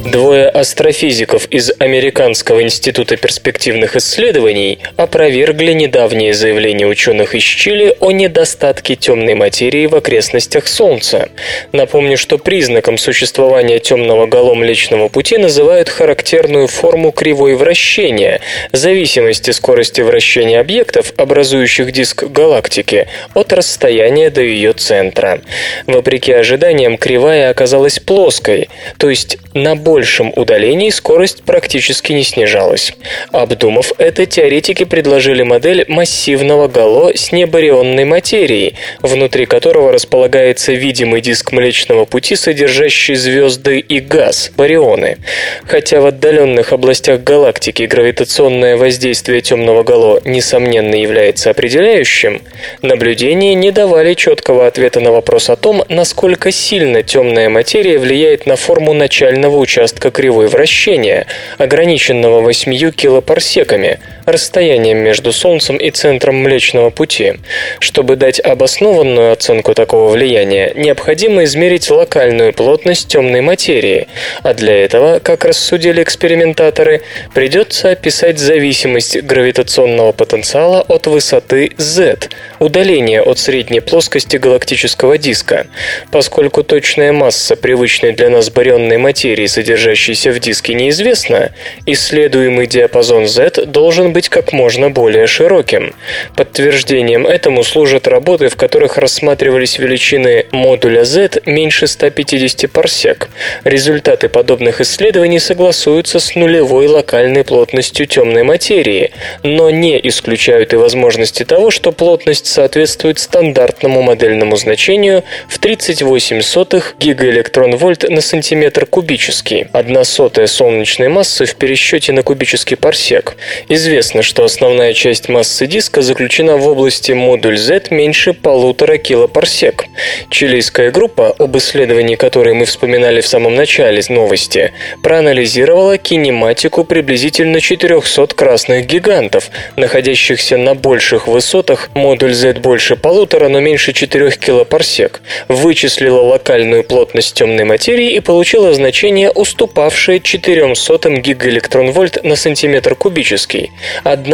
Двое 0.06 0.47
астрофизиков 0.49 1.47
из 1.49 1.72
Американского 1.80 2.62
института 2.62 3.18
перспективных 3.18 3.95
исследований 3.95 4.78
опровергли 4.97 5.72
недавнее 5.72 6.36
заявление 6.36 6.86
ученых 6.88 7.34
из 7.34 7.41
Чили 7.41 7.97
о 7.99 8.12
недостатке 8.12 8.95
темной 8.95 9.34
материи 9.34 9.88
в 9.88 9.95
окрестностях 9.95 10.68
Солнца. 10.68 11.30
Напомню, 11.72 12.18
что 12.20 12.38
признаком 12.38 12.99
существования 12.99 13.80
темного 13.80 14.28
гало 14.28 14.53
Млечного 14.53 15.08
Пути 15.10 15.39
называют 15.39 15.89
характерную 15.89 16.68
форму 16.68 17.12
кривой 17.12 17.56
вращения, 17.56 18.41
зависимости 18.72 19.49
скорости 19.49 20.01
вращения 20.01 20.60
объектов, 20.60 21.14
образующих 21.18 21.91
диск 21.91 22.26
галактики, 22.26 23.08
от 23.34 23.51
расстояния 23.51 24.30
до 24.30 24.41
ее 24.41 24.74
центра. 24.74 25.41
Вопреки 25.88 26.32
ожиданиям, 26.32 26.99
кривая 26.99 27.49
оказалась 27.49 27.97
плоской, 27.97 28.70
то 28.99 29.10
есть 29.10 29.39
на 29.56 29.76
большей 29.76 29.95
большем 29.96 30.34
удалении 30.36 30.89
скорость 30.89 31.43
практически 31.43 32.12
не 32.12 32.24
снижалась. 32.24 32.91
Обдумав 33.32 33.93
это, 33.98 34.26
теоретики 34.26 34.84
предложили 34.84 35.41
модель 35.41 35.86
массивного 35.88 36.68
гало 36.68 37.16
с 37.16 37.32
небарионной 37.32 38.04
материей, 38.04 38.76
внутри 39.02 39.46
которого 39.46 39.93
располагается 39.93 40.74
видимый 40.74 41.22
диск 41.22 41.54
Млечного 41.54 42.04
Пути, 42.04 42.36
содержащий 42.36 43.16
звезды 43.16 43.80
и 43.80 44.02
газ– 44.02 44.52
барионы. 44.58 45.18
Хотя 45.66 46.02
в 46.02 46.08
отдаленных 46.08 46.74
областях 46.74 47.24
галактики 47.24 47.84
гравитационное 47.84 48.76
воздействие 48.76 49.39
темного 49.39 49.84
гало 49.84 50.20
несомненно 50.26 50.96
является 50.96 51.52
определяющим, 51.52 52.41
наблюдения 52.82 53.54
не 53.54 53.72
давали 53.72 54.14
четкого 54.14 54.68
ответа 54.68 55.00
на 55.00 55.14
вопрос 55.14 55.50
о 55.50 55.56
том, 55.56 55.84
насколько 55.88 56.52
сильно 56.52 57.02
темная 57.02 57.48
материя 57.50 57.98
влияет 57.98 58.46
на 58.46 58.58
форму 58.58 58.91
начального 58.91 59.56
участка 59.56 59.85
участка 59.86 60.10
кривой 60.10 60.48
вращения, 60.48 61.28
ограниченного 61.60 62.42
8 62.42 62.92
килопарсеками, 62.92 64.00
расстоянием 64.26 64.97
между 64.97 65.32
Солнцем 65.32 65.78
и 65.78 65.91
центром 65.91 66.36
Млечного 66.36 66.89
Пути. 66.89 67.36
Чтобы 67.80 68.15
дать 68.15 68.39
обоснованную 68.39 69.32
оценку 69.32 69.73
такого 69.73 70.11
влияния, 70.11 70.73
необходимо 70.76 71.43
измерить 71.43 71.89
локальную 71.89 72.53
плотность 72.53 73.07
темной 73.07 73.41
материи, 73.41 74.07
а 74.43 74.53
для 74.53 74.84
этого, 74.84 75.19
как 75.19 75.45
рассудили 75.45 76.01
экспериментаторы, 76.01 77.01
придется 77.34 77.91
описать 77.91 78.39
зависимость 78.39 79.21
гравитационного 79.21 80.11
потенциала 80.11 80.82
от 80.82 81.07
высоты 81.07 81.71
z, 81.78 82.17
удаление 82.59 83.21
от 83.21 83.39
средней 83.39 83.80
плоскости 83.80 84.38
галактического 84.38 85.17
диска. 85.17 85.67
Поскольку 86.11 86.63
точная 86.63 87.11
масса 87.11 87.55
привычной 87.55 88.13
для 88.13 88.30
нас 88.30 88.49
барионной 88.49 88.97
материи, 88.97 89.45
содержащейся 89.45 90.32
в 90.32 90.39
диске, 90.39 90.73
неизвестна, 90.73 91.51
исследуемый 91.86 92.67
диапазон 92.67 93.28
z 93.28 93.65
должен 93.65 94.13
быть 94.16 94.30
как 94.30 94.53
можно 94.53 94.89
более 94.89 95.28
широким. 95.28 95.93
Подтверждением 96.38 97.28
этому 97.28 97.66
служат 97.66 98.07
работы, 98.07 98.47
в 98.47 98.55
которых 98.55 98.97
рассматривались 98.97 99.78
величины 99.78 100.45
модуля 100.53 101.03
Z 101.03 101.41
меньше 101.45 101.86
150 101.86 102.72
парсек. 102.72 103.28
Результаты 103.66 104.30
подобных 104.30 104.80
исследований 104.80 105.39
согласуются 105.39 106.20
с 106.20 106.34
нулевой 106.34 106.88
локальной 106.88 107.43
плотностью 107.43 108.07
темной 108.07 108.43
материи, 108.43 109.11
но 109.43 109.70
не 109.70 109.99
исключают 110.07 110.72
и 110.72 110.78
возможности 110.78 111.43
того, 111.43 111.70
что 111.70 111.91
плотность 111.91 112.45
соответствует 112.45 113.20
стандартному 113.20 114.01
модельному 114.01 114.55
значению 114.55 115.26
в 115.49 115.59
38 115.59 116.41
сотых 116.41 116.95
гигаэлектрон-вольт 116.99 118.09
на 118.09 118.22
сантиметр 118.22 118.86
кубический, 118.86 119.68
одна 119.74 120.05
сотая 120.05 120.47
солнечной 120.47 121.09
массы 121.09 121.45
в 121.45 121.55
пересчете 121.55 122.13
на 122.13 122.24
кубический 122.24 122.78
парсек. 122.78 123.36
Известно, 123.68 124.05
Известно, 124.06 124.22
что 124.22 124.43
основная 124.43 124.93
часть 124.93 125.30
массы 125.30 125.66
диска 125.66 126.03
заключена 126.03 126.58
в 126.58 126.68
области 126.68 127.12
модуль 127.14 127.58
Z 127.58 127.88
меньше 127.89 128.34
полутора 128.34 128.99
килопарсек. 128.99 129.86
Чилийская 130.30 130.91
группа, 130.91 131.30
об 131.39 131.58
исследовании 131.58 132.16
которой 132.16 132.53
мы 132.53 132.66
вспоминали 132.66 133.22
в 133.22 133.28
самом 133.28 133.56
начале 133.56 134.03
новости, 134.10 134.74
проанализировала 135.01 135.97
кинематику 135.97 136.84
приблизительно 136.84 137.60
400 137.60 138.28
красных 138.36 138.86
гигантов, 138.86 139.49
находящихся 139.76 140.58
на 140.58 140.76
больших 140.76 141.28
высотах, 141.28 141.89
модуль 141.95 142.36
Z 142.36 142.60
больше 142.60 142.97
полутора, 142.97 143.49
но 143.49 143.60
меньше 143.60 143.91
4 143.91 144.30
килопарсек, 144.34 145.22
вычислила 145.47 146.22
локальную 146.22 146.84
плотность 146.84 147.34
темной 147.34 147.64
материи 147.64 148.14
и 148.14 148.20
получила 148.20 148.72
значение, 148.72 149.32
уступавшее 149.32 150.20
400 150.20 151.10
гигаэлектрон-вольт 151.10 152.24
на 152.24 152.36
сантиметр 152.36 152.93
кубический 152.93 153.72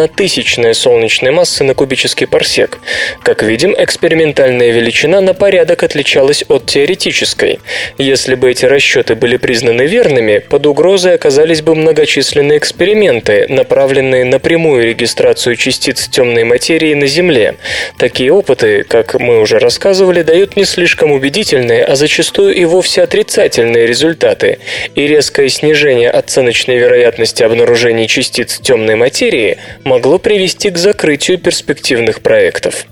тысячная 0.07 0.74
солнечной 0.74 1.32
массы 1.32 1.64
на 1.64 1.74
кубический 1.74 2.28
парсек. 2.28 2.80
Как 3.24 3.43
видим, 3.43 3.76
экспериментальная 3.78 4.72
величина 4.72 5.22
на 5.22 5.34
порядок 5.34 5.84
отличалась 5.84 6.43
от 6.47 6.66
теоретической. 6.66 7.59
Если 7.97 8.36
бы 8.36 8.51
эти 8.51 8.66
расчеты 8.66 9.16
были 9.16 9.38
признаны 9.38 9.84
верными, 9.84 10.39
под 10.39 10.66
угрозой 10.66 11.16
оказались 11.16 11.62
бы 11.62 11.76
многочисленные 11.76 12.57
эксперименты, 12.57 13.45
направленные 13.49 14.26
на 14.26 14.39
прямую 14.39 14.86
регистрацию 14.86 15.55
частиц 15.55 16.07
темной 16.07 16.43
материи 16.43 16.93
на 16.93 17.07
Земле. 17.07 17.55
Такие 17.97 18.32
опыты, 18.32 18.84
как 18.84 19.20
мы 19.20 19.39
уже 19.39 19.59
рассказывали, 19.59 20.22
дают 20.22 20.55
не 20.55 20.66
слишком 20.66 21.12
убедительные, 21.12 21.84
а 21.84 21.95
зачастую 21.95 22.53
и 22.53 22.66
вовсе 22.66 23.01
отрицательные 23.03 23.88
результаты, 23.88 24.59
и 24.95 25.07
резкое 25.07 25.49
снижение 25.49 26.09
оценочной 26.09 26.78
вероятности 26.78 27.43
обнаружения 27.43 28.07
частиц 28.07 28.59
темной 28.59 28.95
материи 28.95 29.51
могло 29.84 30.18
привести 30.18 30.70
к 30.70 30.78
закрытию 30.78 31.38
перспективных 31.38 32.22
проектов. 32.22 32.86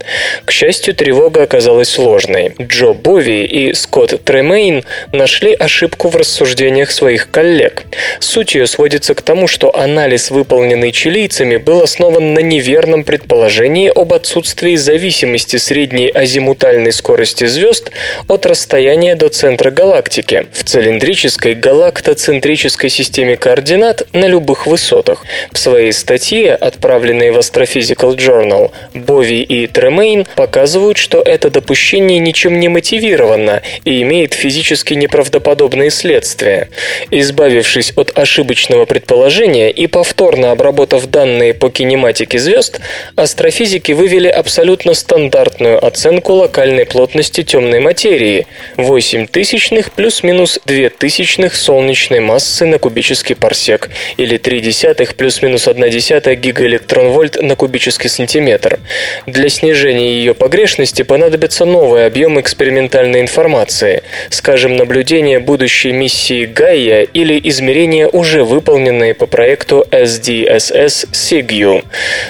К 0.45 0.51
счастью, 0.51 0.95
тревога 0.95 1.43
оказалась 1.43 1.89
сложной. 1.89 2.53
Джо 2.59 2.93
Бови 2.93 3.45
и 3.45 3.73
Скотт 3.73 4.23
Тремейн 4.23 4.83
нашли 5.11 5.53
ошибку 5.53 6.09
в 6.09 6.15
рассуждениях 6.15 6.91
своих 6.91 7.29
коллег. 7.29 7.83
Суть 8.19 8.55
ее 8.55 8.67
сводится 8.67 9.13
к 9.13 9.21
тому, 9.21 9.47
что 9.47 9.75
анализ, 9.75 10.31
выполненный 10.31 10.91
чилийцами, 10.91 11.57
был 11.57 11.81
основан 11.81 12.33
на 12.33 12.39
неверном 12.39 13.03
предположении 13.03 13.91
об 13.93 14.13
отсутствии 14.13 14.75
зависимости 14.75 15.57
средней 15.57 16.09
азимутальной 16.09 16.91
скорости 16.91 17.45
звезд 17.45 17.91
от 18.27 18.45
расстояния 18.45 19.15
до 19.15 19.29
центра 19.29 19.71
галактики 19.71 20.47
в 20.53 20.63
цилиндрической 20.63 21.53
галактоцентрической 21.53 22.89
системе 22.89 23.37
координат 23.37 24.07
на 24.13 24.25
любых 24.25 24.67
высотах. 24.67 25.25
В 25.51 25.57
своей 25.57 25.93
статье, 25.93 26.48
отправленной 26.55 27.31
в 27.31 27.37
Astrophysical 27.37 28.15
Journal, 28.15 28.71
Бови 28.93 29.41
и 29.41 29.67
Тремейн 29.67 30.25
показывают, 30.35 30.97
что 30.97 31.21
это 31.21 31.49
допущение 31.49 32.19
ничем 32.19 32.59
не 32.59 32.69
мотивировано 32.69 33.61
и 33.85 34.01
имеет 34.01 34.33
физически 34.33 34.93
неправдоподобные 34.93 35.89
следствия. 35.89 36.69
Избавившись 37.11 37.93
от 37.95 38.17
ошибочного 38.17 38.85
предположения 38.85 39.71
и 39.71 39.87
повторно 39.87 40.51
обработав 40.51 41.05
данные 41.07 41.53
по 41.53 41.69
кинематике 41.69 42.39
звезд, 42.39 42.79
астрофизики 43.15 43.91
вывели 43.91 44.27
абсолютно 44.27 44.93
стандартную 44.93 45.83
оценку 45.85 46.33
локальной 46.33 46.85
плотности 46.85 47.43
темной 47.43 47.79
материи– 47.79 48.47
8 48.77 49.27
тысячных 49.27 49.91
плюс-минус 49.91 50.59
2 50.65 50.89
тысячных 50.89 51.55
солнечной 51.55 52.19
массы 52.19 52.65
на 52.65 52.79
кубический 52.79 53.35
парсек 53.35 53.89
или 54.17 54.37
3 54.37 54.59
десятых 54.61 55.15
плюс-минус 55.15 55.67
1 55.67 55.89
десятая 55.89 56.28
гигаэлектронвольт 56.35 57.41
на 57.41 57.55
кубический 57.55 58.09
сантиметр. 58.09 58.79
Для 59.25 59.49
снижения 59.49 60.13
ее 60.13 60.33
погрешности 60.33 61.03
понадобится 61.03 61.65
новый 61.65 62.05
объем 62.05 62.39
экспериментальной 62.39 63.21
информации, 63.21 64.03
скажем, 64.29 64.75
наблюдение 64.75 65.39
будущей 65.39 65.91
миссии 65.91 66.45
Гайя 66.45 67.01
или 67.03 67.39
измерения, 67.49 68.07
уже 68.07 68.43
выполненные 68.43 69.13
по 69.13 69.25
проекту 69.25 69.85
SDSS 69.91 71.09
SIGU. 71.11 71.83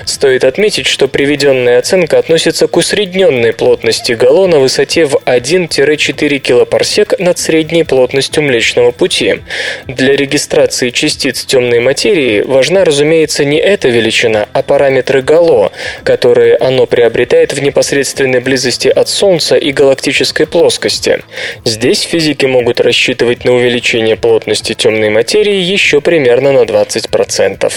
Стоит 0.05 0.43
отметить, 0.43 0.87
что 0.87 1.07
приведенная 1.07 1.79
оценка 1.79 2.17
относится 2.17 2.67
к 2.67 2.77
усредненной 2.77 3.53
плотности 3.53 4.13
гало 4.13 4.47
на 4.47 4.59
высоте 4.59 5.05
в 5.05 5.15
1-4 5.25 6.37
килопарсек 6.39 7.19
над 7.19 7.37
средней 7.37 7.83
плотностью 7.83 8.43
Млечного 8.43 8.91
Пути. 8.91 9.41
Для 9.87 10.15
регистрации 10.15 10.89
частиц 10.89 11.45
темной 11.45 11.79
материи 11.79 12.41
важна, 12.41 12.85
разумеется, 12.85 13.45
не 13.45 13.57
эта 13.57 13.88
величина, 13.89 14.47
а 14.53 14.61
параметры 14.63 15.21
гало, 15.21 15.71
которые 16.03 16.55
оно 16.57 16.85
приобретает 16.85 17.53
в 17.53 17.61
непосредственной 17.61 18.39
близости 18.39 18.87
от 18.87 19.09
Солнца 19.09 19.55
и 19.55 19.71
галактической 19.71 20.45
плоскости. 20.45 21.19
Здесь 21.65 22.01
физики 22.01 22.45
могут 22.45 22.79
рассчитывать 22.79 23.45
на 23.45 23.53
увеличение 23.53 24.15
плотности 24.15 24.73
темной 24.73 25.09
материи 25.09 25.55
еще 25.55 26.01
примерно 26.01 26.51
на 26.51 26.63
20%. 26.63 27.71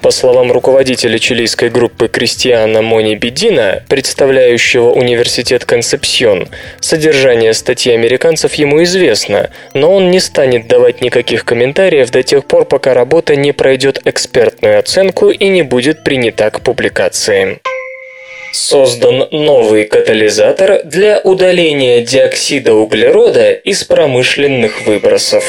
По 0.00 0.10
словам 0.10 0.52
руководителя 0.52 1.18
чилийской 1.18 1.70
группы 1.70 2.08
Кристиана 2.08 2.82
Мони 2.82 3.14
Бедина, 3.14 3.82
представляющего 3.88 4.90
университет 4.90 5.64
Концепсион, 5.64 6.48
содержание 6.80 7.54
статьи 7.54 7.92
американцев 7.92 8.54
ему 8.54 8.82
известно, 8.82 9.50
но 9.74 9.92
он 9.92 10.10
не 10.10 10.20
станет 10.20 10.66
давать 10.66 11.00
никаких 11.00 11.44
комментариев 11.44 12.10
до 12.10 12.22
тех 12.22 12.44
пор, 12.44 12.64
пока 12.64 12.94
работа 12.94 13.36
не 13.36 13.52
пройдет 13.52 14.00
экспертную 14.04 14.78
оценку 14.78 15.30
и 15.30 15.48
не 15.52 15.62
будет 15.62 16.02
принята 16.02 16.50
к 16.50 16.60
публикации. 16.60 17.60
Создан 18.52 19.28
новый 19.30 19.84
катализатор 19.84 20.82
для 20.84 21.20
удаления 21.20 22.04
диоксида 22.04 22.74
углерода 22.74 23.52
из 23.52 23.84
промышленных 23.84 24.86
выбросов. 24.86 25.44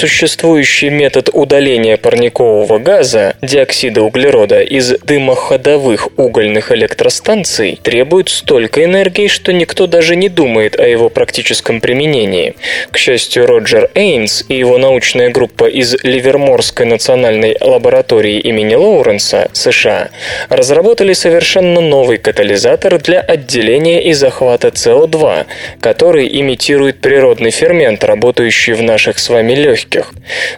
Существующий 0.00 0.88
метод 0.88 1.28
удаления 1.30 1.98
парникового 1.98 2.78
газа, 2.78 3.36
диоксида 3.42 4.00
углерода, 4.00 4.62
из 4.62 4.96
дымоходовых 5.00 6.08
угольных 6.16 6.72
электростанций 6.72 7.78
требует 7.82 8.30
столько 8.30 8.82
энергии, 8.82 9.26
что 9.26 9.52
никто 9.52 9.86
даже 9.86 10.16
не 10.16 10.30
думает 10.30 10.80
о 10.80 10.88
его 10.88 11.10
практическом 11.10 11.82
применении. 11.82 12.54
К 12.90 12.96
счастью, 12.96 13.44
Роджер 13.44 13.90
Эйнс 13.94 14.42
и 14.48 14.54
его 14.54 14.78
научная 14.78 15.28
группа 15.28 15.68
из 15.68 15.94
Ливерморской 16.02 16.86
национальной 16.86 17.58
лаборатории 17.60 18.38
имени 18.38 18.76
Лоуренса, 18.76 19.50
США, 19.52 20.08
разработали 20.48 21.12
совершенно 21.12 21.82
новый 21.82 22.16
катализатор 22.16 22.98
для 22.98 23.20
отделения 23.20 24.02
и 24.02 24.14
захвата 24.14 24.68
СО2, 24.68 25.44
который 25.78 26.26
имитирует 26.40 27.02
природный 27.02 27.50
фермент, 27.50 28.02
работающий 28.02 28.72
в 28.72 28.82
наших 28.82 29.18
с 29.18 29.28
вами 29.28 29.52
легких 29.52 29.89
легких. 29.90 30.12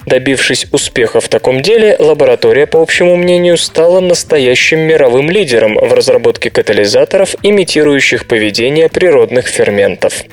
Добившись 0.06 0.66
успеха 0.72 1.20
в 1.20 1.28
таком 1.28 1.62
деле, 1.62 1.96
лаборатория, 1.98 2.66
по 2.66 2.80
общему 2.80 3.16
мнению, 3.16 3.56
стала 3.56 4.00
настоящим 4.00 4.80
мировым 4.80 5.30
лидером 5.30 5.74
в 5.74 5.92
разработке 5.92 6.50
катализаторов, 6.50 7.34
имитирующих 7.42 8.26
поведение 8.26 8.88
природных 8.88 9.46
ферментов. 9.46 10.24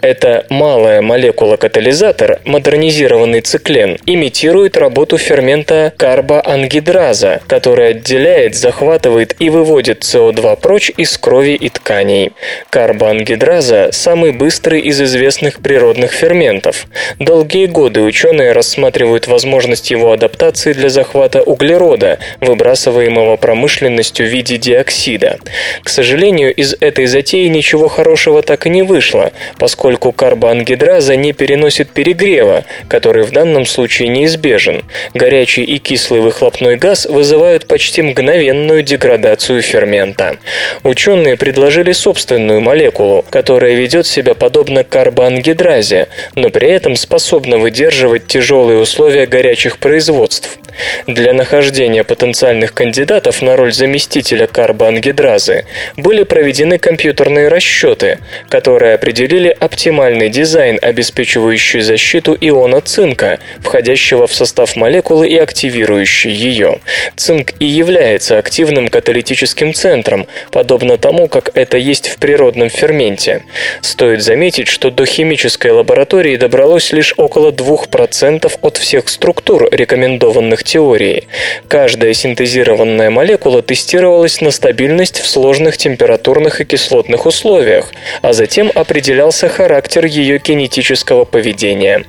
Эта 0.00 0.46
малая 0.48 1.02
молекула-катализатор, 1.02 2.40
модернизированный 2.44 3.40
циклен, 3.40 3.98
имитирует 4.06 4.76
работу 4.76 5.18
фермента 5.18 5.92
карбоангидраза, 5.96 7.40
который 7.48 7.90
отделяет, 7.90 8.54
захватывает 8.54 9.34
и 9.40 9.50
выводит 9.50 10.02
СО2 10.02 10.60
прочь 10.60 10.92
из 10.96 11.18
крови 11.18 11.54
и 11.54 11.68
тканей. 11.68 12.30
Карбоангидраза– 12.70 13.88
самый 13.92 14.30
быстрый 14.30 14.80
из 14.82 15.00
известных 15.00 15.60
природных 15.60 16.12
ферментов. 16.12 16.86
Долгие 17.18 17.66
годы 17.66 18.02
ученые 18.02 18.52
рассматривают 18.52 19.26
возможность 19.26 19.90
его 19.90 20.12
адаптации 20.12 20.74
для 20.74 20.90
захвата 20.90 21.42
углерода, 21.42 22.18
выбрасываемого 22.40 23.36
промышленностью 23.36 24.26
в 24.26 24.30
виде 24.30 24.58
диоксида. 24.58 25.38
К 25.82 25.88
сожалению, 25.88 26.54
из 26.54 26.76
этой 26.78 27.06
затеи 27.06 27.48
ничего 27.48 27.88
хорошего 27.88 28.42
так 28.42 28.66
и 28.66 28.70
не 28.70 28.82
вышло, 28.82 29.32
поскольку 29.58 29.87
поскольку 29.88 30.12
карбоангидраза 30.12 31.16
не 31.16 31.32
переносит 31.32 31.88
перегрева, 31.92 32.64
который 32.88 33.22
в 33.22 33.30
данном 33.30 33.64
случае 33.64 34.08
неизбежен. 34.08 34.84
Горячий 35.14 35.64
и 35.64 35.78
кислый 35.78 36.20
выхлопной 36.20 36.76
газ 36.76 37.06
вызывают 37.06 37.66
почти 37.66 38.02
мгновенную 38.02 38.82
деградацию 38.82 39.62
фермента. 39.62 40.36
Ученые 40.82 41.38
предложили 41.38 41.92
собственную 41.92 42.60
молекулу, 42.60 43.24
которая 43.30 43.76
ведет 43.76 44.06
себя 44.06 44.34
подобно 44.34 44.84
карбоангидразе, 44.84 46.08
но 46.34 46.50
при 46.50 46.68
этом 46.68 46.94
способна 46.94 47.56
выдерживать 47.56 48.26
тяжелые 48.26 48.80
условия 48.80 49.24
горячих 49.24 49.78
производств. 49.78 50.58
Для 51.06 51.32
нахождения 51.32 52.04
потенциальных 52.04 52.72
кандидатов 52.72 53.42
на 53.42 53.56
роль 53.56 53.72
заместителя 53.72 54.46
карбоангидразы 54.46 55.64
были 55.96 56.22
проведены 56.22 56.78
компьютерные 56.78 57.48
расчеты, 57.48 58.18
которые 58.48 58.94
определили 58.94 59.48
оптимальный 59.78 60.28
дизайн, 60.28 60.76
обеспечивающий 60.82 61.82
защиту 61.82 62.36
иона 62.40 62.80
цинка, 62.80 63.38
входящего 63.60 64.26
в 64.26 64.34
состав 64.34 64.74
молекулы 64.74 65.28
и 65.28 65.36
активирующий 65.36 66.32
ее. 66.32 66.80
Цинк 67.14 67.52
и 67.60 67.64
является 67.64 68.38
активным 68.38 68.88
каталитическим 68.88 69.72
центром, 69.72 70.26
подобно 70.50 70.98
тому, 70.98 71.28
как 71.28 71.52
это 71.54 71.78
есть 71.78 72.08
в 72.08 72.16
природном 72.16 72.70
ферменте. 72.70 73.44
Стоит 73.80 74.20
заметить, 74.24 74.66
что 74.66 74.90
до 74.90 75.06
химической 75.06 75.70
лаборатории 75.70 76.34
добралось 76.34 76.92
лишь 76.92 77.14
около 77.16 77.52
2% 77.52 78.52
от 78.60 78.76
всех 78.78 79.08
структур, 79.08 79.68
рекомендованных 79.70 80.64
теорией. 80.64 81.28
Каждая 81.68 82.14
синтезированная 82.14 83.10
молекула 83.10 83.62
тестировалась 83.62 84.40
на 84.40 84.50
стабильность 84.50 85.20
в 85.20 85.28
сложных 85.28 85.76
температурных 85.76 86.60
и 86.60 86.64
кислотных 86.64 87.26
условиях, 87.26 87.92
а 88.22 88.32
затем 88.32 88.72
определялся 88.74 89.48
характер 89.48 89.67
ее 90.06 90.38
кинетического 90.38 91.24
поведения. 91.24 92.04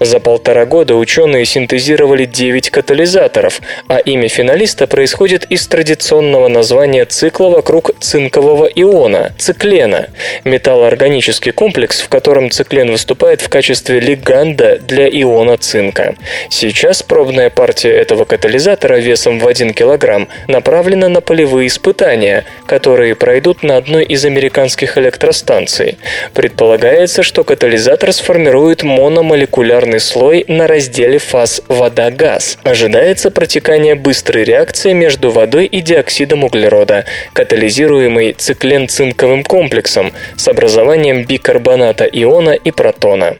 За 0.00 0.20
полтора 0.20 0.66
года 0.66 0.96
ученые 0.96 1.44
синтезировали 1.44 2.24
9 2.24 2.70
катализаторов, 2.70 3.60
а 3.88 3.98
имя 3.98 4.28
финалиста 4.28 4.86
происходит 4.86 5.44
из 5.44 5.66
традиционного 5.66 6.48
названия 6.48 7.04
цикла 7.04 7.48
вокруг 7.48 7.92
цинкового 8.00 8.66
иона– 8.66 9.32
циклена, 9.38 10.08
металлоорганический 10.44 11.52
комплекс, 11.52 12.00
в 12.00 12.08
котором 12.08 12.50
циклен 12.50 12.90
выступает 12.90 13.40
в 13.40 13.48
качестве 13.48 14.00
лиганда 14.00 14.78
для 14.78 15.08
иона 15.08 15.56
цинка. 15.56 16.16
Сейчас 16.50 17.02
пробная 17.02 17.50
партия 17.50 17.90
этого 17.90 18.24
катализатора 18.24 18.96
весом 18.96 19.38
в 19.38 19.46
1 19.46 19.74
кг 19.74 20.28
направлена 20.48 21.08
на 21.08 21.20
полевые 21.20 21.68
испытания, 21.68 22.44
которые 22.66 23.14
пройдут 23.14 23.62
на 23.62 23.76
одной 23.76 24.04
из 24.04 24.24
американских 24.24 24.98
электростанций. 24.98 25.98
Предполагается, 26.32 27.03
Предполагается, 27.04 27.22
что 27.22 27.44
катализатор 27.44 28.12
сформирует 28.14 28.82
мономолекулярный 28.82 30.00
слой 30.00 30.46
на 30.48 30.66
разделе 30.66 31.18
фаз 31.18 31.60
вода-газ. 31.68 32.56
Ожидается 32.62 33.30
протекание 33.30 33.94
быстрой 33.94 34.44
реакции 34.44 34.94
между 34.94 35.30
водой 35.30 35.66
и 35.66 35.82
диоксидом 35.82 36.44
углерода, 36.44 37.04
катализируемой 37.34 38.32
циклен-цинковым 38.32 39.44
комплексом 39.44 40.14
с 40.36 40.48
образованием 40.48 41.26
бикарбоната 41.26 42.06
иона 42.06 42.52
и 42.52 42.70
протона. 42.70 43.36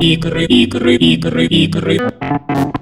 Игры, 0.00 0.44
игры, 0.44 0.94
игры, 0.94 1.46
игры. 1.46 1.98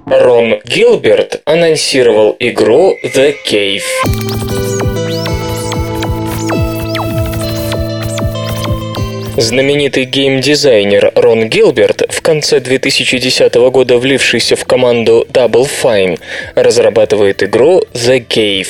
Рон 0.05 0.59
Гилберт 0.63 1.41
анонсировал 1.45 2.35
игру 2.39 2.95
The 3.15 3.33
Cave. 3.49 4.90
Знаменитый 9.37 10.03
геймдизайнер 10.03 11.13
Рон 11.15 11.47
Гилберт, 11.47 12.03
в 12.09 12.21
конце 12.21 12.59
2010 12.59 13.53
года 13.71 13.97
влившийся 13.97 14.57
в 14.57 14.65
команду 14.65 15.25
Double 15.31 15.69
Fine, 15.81 16.19
разрабатывает 16.55 17.41
игру 17.41 17.81
The 17.93 18.25
Cave. 18.27 18.67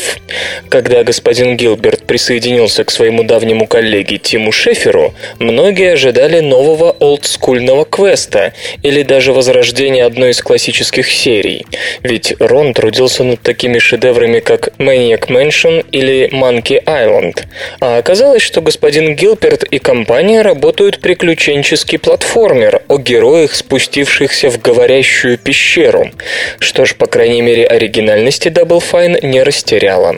Когда 0.70 1.04
господин 1.04 1.58
Гилберт 1.58 2.06
присоединился 2.06 2.84
к 2.84 2.92
своему 2.92 3.24
давнему 3.24 3.66
коллеге 3.66 4.20
Тиму 4.20 4.52
Шеферу, 4.52 5.16
многие 5.40 5.94
ожидали 5.94 6.42
нового 6.42 6.92
олдскульного 6.92 7.86
квеста 7.86 8.54
или 8.84 9.02
даже 9.02 9.34
возрождения 9.34 10.06
одной 10.06 10.30
из 10.30 10.42
классических 10.42 11.10
серий. 11.10 11.66
Ведь 12.04 12.36
Рон 12.40 12.74
трудился 12.76 13.24
над 13.24 13.42
такими 13.42 13.80
шедеврами, 13.80 14.40
как 14.40 14.70
Maniac 14.78 15.28
Mansion 15.28 15.84
или 15.92 16.30
Monkey 16.32 16.84
Island. 16.84 17.46
А 17.80 17.98
оказалось, 17.98 18.44
что 18.44 18.62
господин 18.62 19.16
Гилберт 19.16 19.64
и 19.64 19.80
компания 19.80 20.51
работают 20.52 21.00
приключенческий 21.00 21.98
платформер 21.98 22.82
о 22.90 22.98
героях, 22.98 23.56
спустившихся 23.56 24.50
в 24.50 24.62
говорящую 24.62 25.38
пещеру. 25.38 26.12
Что 26.60 26.84
ж, 26.84 26.94
по 26.96 27.06
крайней 27.06 27.42
мере, 27.42 27.66
оригинальности 27.66 28.50
Double 28.50 28.84
Fine 28.84 29.26
не 29.26 29.44
растеряла. 29.44 30.18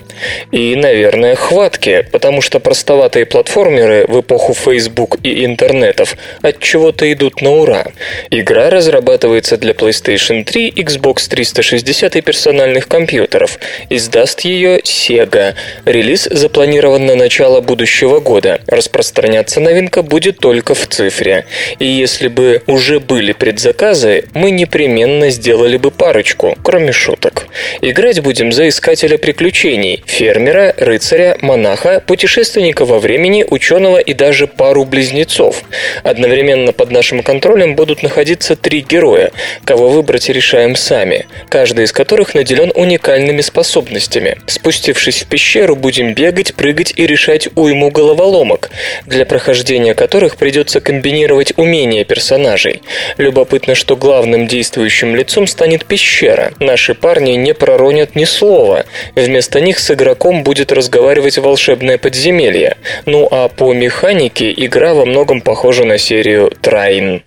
И, 0.52 0.76
наверное, 0.76 1.36
хватки, 1.36 2.08
потому 2.12 2.42
что 2.42 2.60
простоватые 2.60 3.28
платформеры 3.28 4.06
в 4.08 4.22
эпоху 4.22 4.56
Facebook 4.56 5.18
и 5.22 5.46
интернетов 5.46 6.18
от 6.42 6.60
чего-то 6.60 7.12
идут 7.14 7.42
на 7.42 7.52
ура. 7.52 7.86
Игра 8.32 8.72
разрабатывается 8.72 9.58
для 9.58 9.74
PlayStation 9.74 10.44
3, 10.44 10.72
Xbox 10.72 11.28
360 11.30 12.16
и 12.16 12.22
персональных 12.22 12.88
компьютеров. 12.88 13.60
Издаст 13.92 14.42
ее 14.42 14.80
Sega. 14.80 15.54
Релиз 15.86 16.28
запланирован 16.32 17.06
на 17.06 17.14
начало 17.14 17.62
будущего 17.62 18.20
года. 18.20 18.62
Распространяться 18.66 19.60
новинка 19.60 20.02
будет 20.02 20.23
будет 20.24 20.40
только 20.40 20.74
в 20.74 20.88
цифре. 20.88 21.46
И 21.80 21.86
если 21.86 22.30
бы 22.30 22.62
уже 22.66 23.02
были 23.02 23.34
предзаказы, 23.34 24.24
мы 24.34 24.52
непременно 24.52 25.30
сделали 25.30 25.76
бы 25.76 25.92
парочку, 25.92 26.58
кроме 26.64 26.94
шуток. 26.94 27.48
Играть 27.82 28.22
будем 28.22 28.54
за 28.54 28.70
искателя 28.70 29.18
приключений, 29.18 30.02
фермера, 30.06 30.74
рыцаря, 30.78 31.38
монаха, 31.42 32.02
путешественника 32.08 32.86
во 32.86 33.00
времени, 33.00 33.46
ученого 33.50 33.98
и 33.98 34.14
даже 34.14 34.48
пару 34.48 34.86
близнецов. 34.86 35.64
Одновременно 36.04 36.72
под 36.72 36.92
нашим 36.92 37.22
контролем 37.22 37.76
будут 37.76 38.02
находиться 38.02 38.56
три 38.56 38.80
героя, 38.80 39.32
кого 39.66 39.90
выбрать 39.90 40.30
решаем 40.30 40.78
сами, 40.78 41.26
каждый 41.50 41.84
из 41.84 41.92
которых 41.92 42.34
наделен 42.34 42.72
уникальными 42.76 43.42
способностями. 43.42 44.38
Спустившись 44.48 45.24
в 45.24 45.28
пещеру, 45.28 45.76
будем 45.76 46.14
бегать, 46.14 46.54
прыгать 46.54 46.94
и 46.96 47.06
решать 47.06 47.50
уйму 47.56 47.92
головоломок, 47.92 48.70
для 49.06 49.26
прохождения 49.26 49.94
которых 49.94 50.13
которых 50.14 50.38
придется 50.38 50.80
комбинировать 50.80 51.54
умения 51.58 52.04
персонажей. 52.04 52.84
Любопытно, 53.18 53.74
что 53.74 53.96
главным 53.96 54.46
действующим 54.46 55.16
лицом 55.16 55.48
станет 55.48 55.86
пещера. 55.86 56.54
Наши 56.60 56.94
парни 56.94 57.32
не 57.32 57.56
проронят 57.56 58.16
ни 58.16 58.26
слова. 58.26 58.86
Вместо 59.16 59.60
них 59.60 59.80
с 59.80 59.90
игроком 59.90 60.44
будет 60.44 60.72
разговаривать 60.72 61.40
волшебное 61.40 61.98
подземелье. 61.98 62.78
Ну 63.08 63.28
а 63.32 63.48
по 63.48 63.74
механике 63.74 64.54
игра 64.56 64.94
во 64.94 65.06
многом 65.06 65.42
похожа 65.42 65.84
на 65.84 65.98
серию 65.98 66.52
Трайн. 66.62 67.24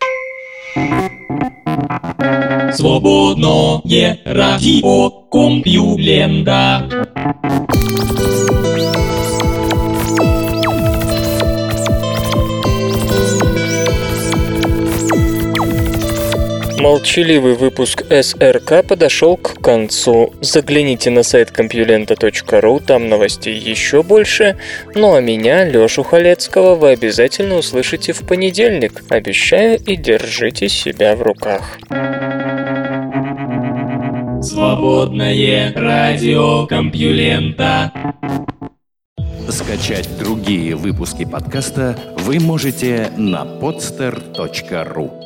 Свободное 2.73 4.21
радио 4.25 5.11
Компьюлента. 5.29 6.85
Молчаливый 16.87 17.55
выпуск 17.55 18.05
СРК 18.09 18.87
подошел 18.87 19.37
к 19.37 19.61
концу. 19.61 20.33
Загляните 20.41 21.11
на 21.11 21.25
сайт 21.25 21.51
компьюлента.ру, 21.51 22.79
там 22.79 23.09
новостей 23.09 23.59
еще 23.59 24.05
больше. 24.05 24.57
Ну 24.95 25.17
а 25.17 25.21
меня, 25.21 25.65
Лешу 25.65 26.05
Халецкого, 26.05 26.77
вы 26.77 26.91
обязательно 26.91 27.57
услышите 27.57 28.13
в 28.13 28.21
понедельник. 28.21 29.03
Обещаю 29.09 29.81
и 29.81 29.97
держите 29.97 30.69
себя 30.69 31.17
в 31.17 31.23
руках. 31.23 31.77
Свободное 34.41 35.73
радио 35.75 36.69
Компьюлента. 36.69 37.93
Скачать 39.49 40.09
другие 40.21 40.77
выпуски 40.77 41.25
подкаста 41.25 41.99
вы 42.19 42.39
можете 42.39 43.11
на 43.17 43.45
podster.ru 43.45 45.26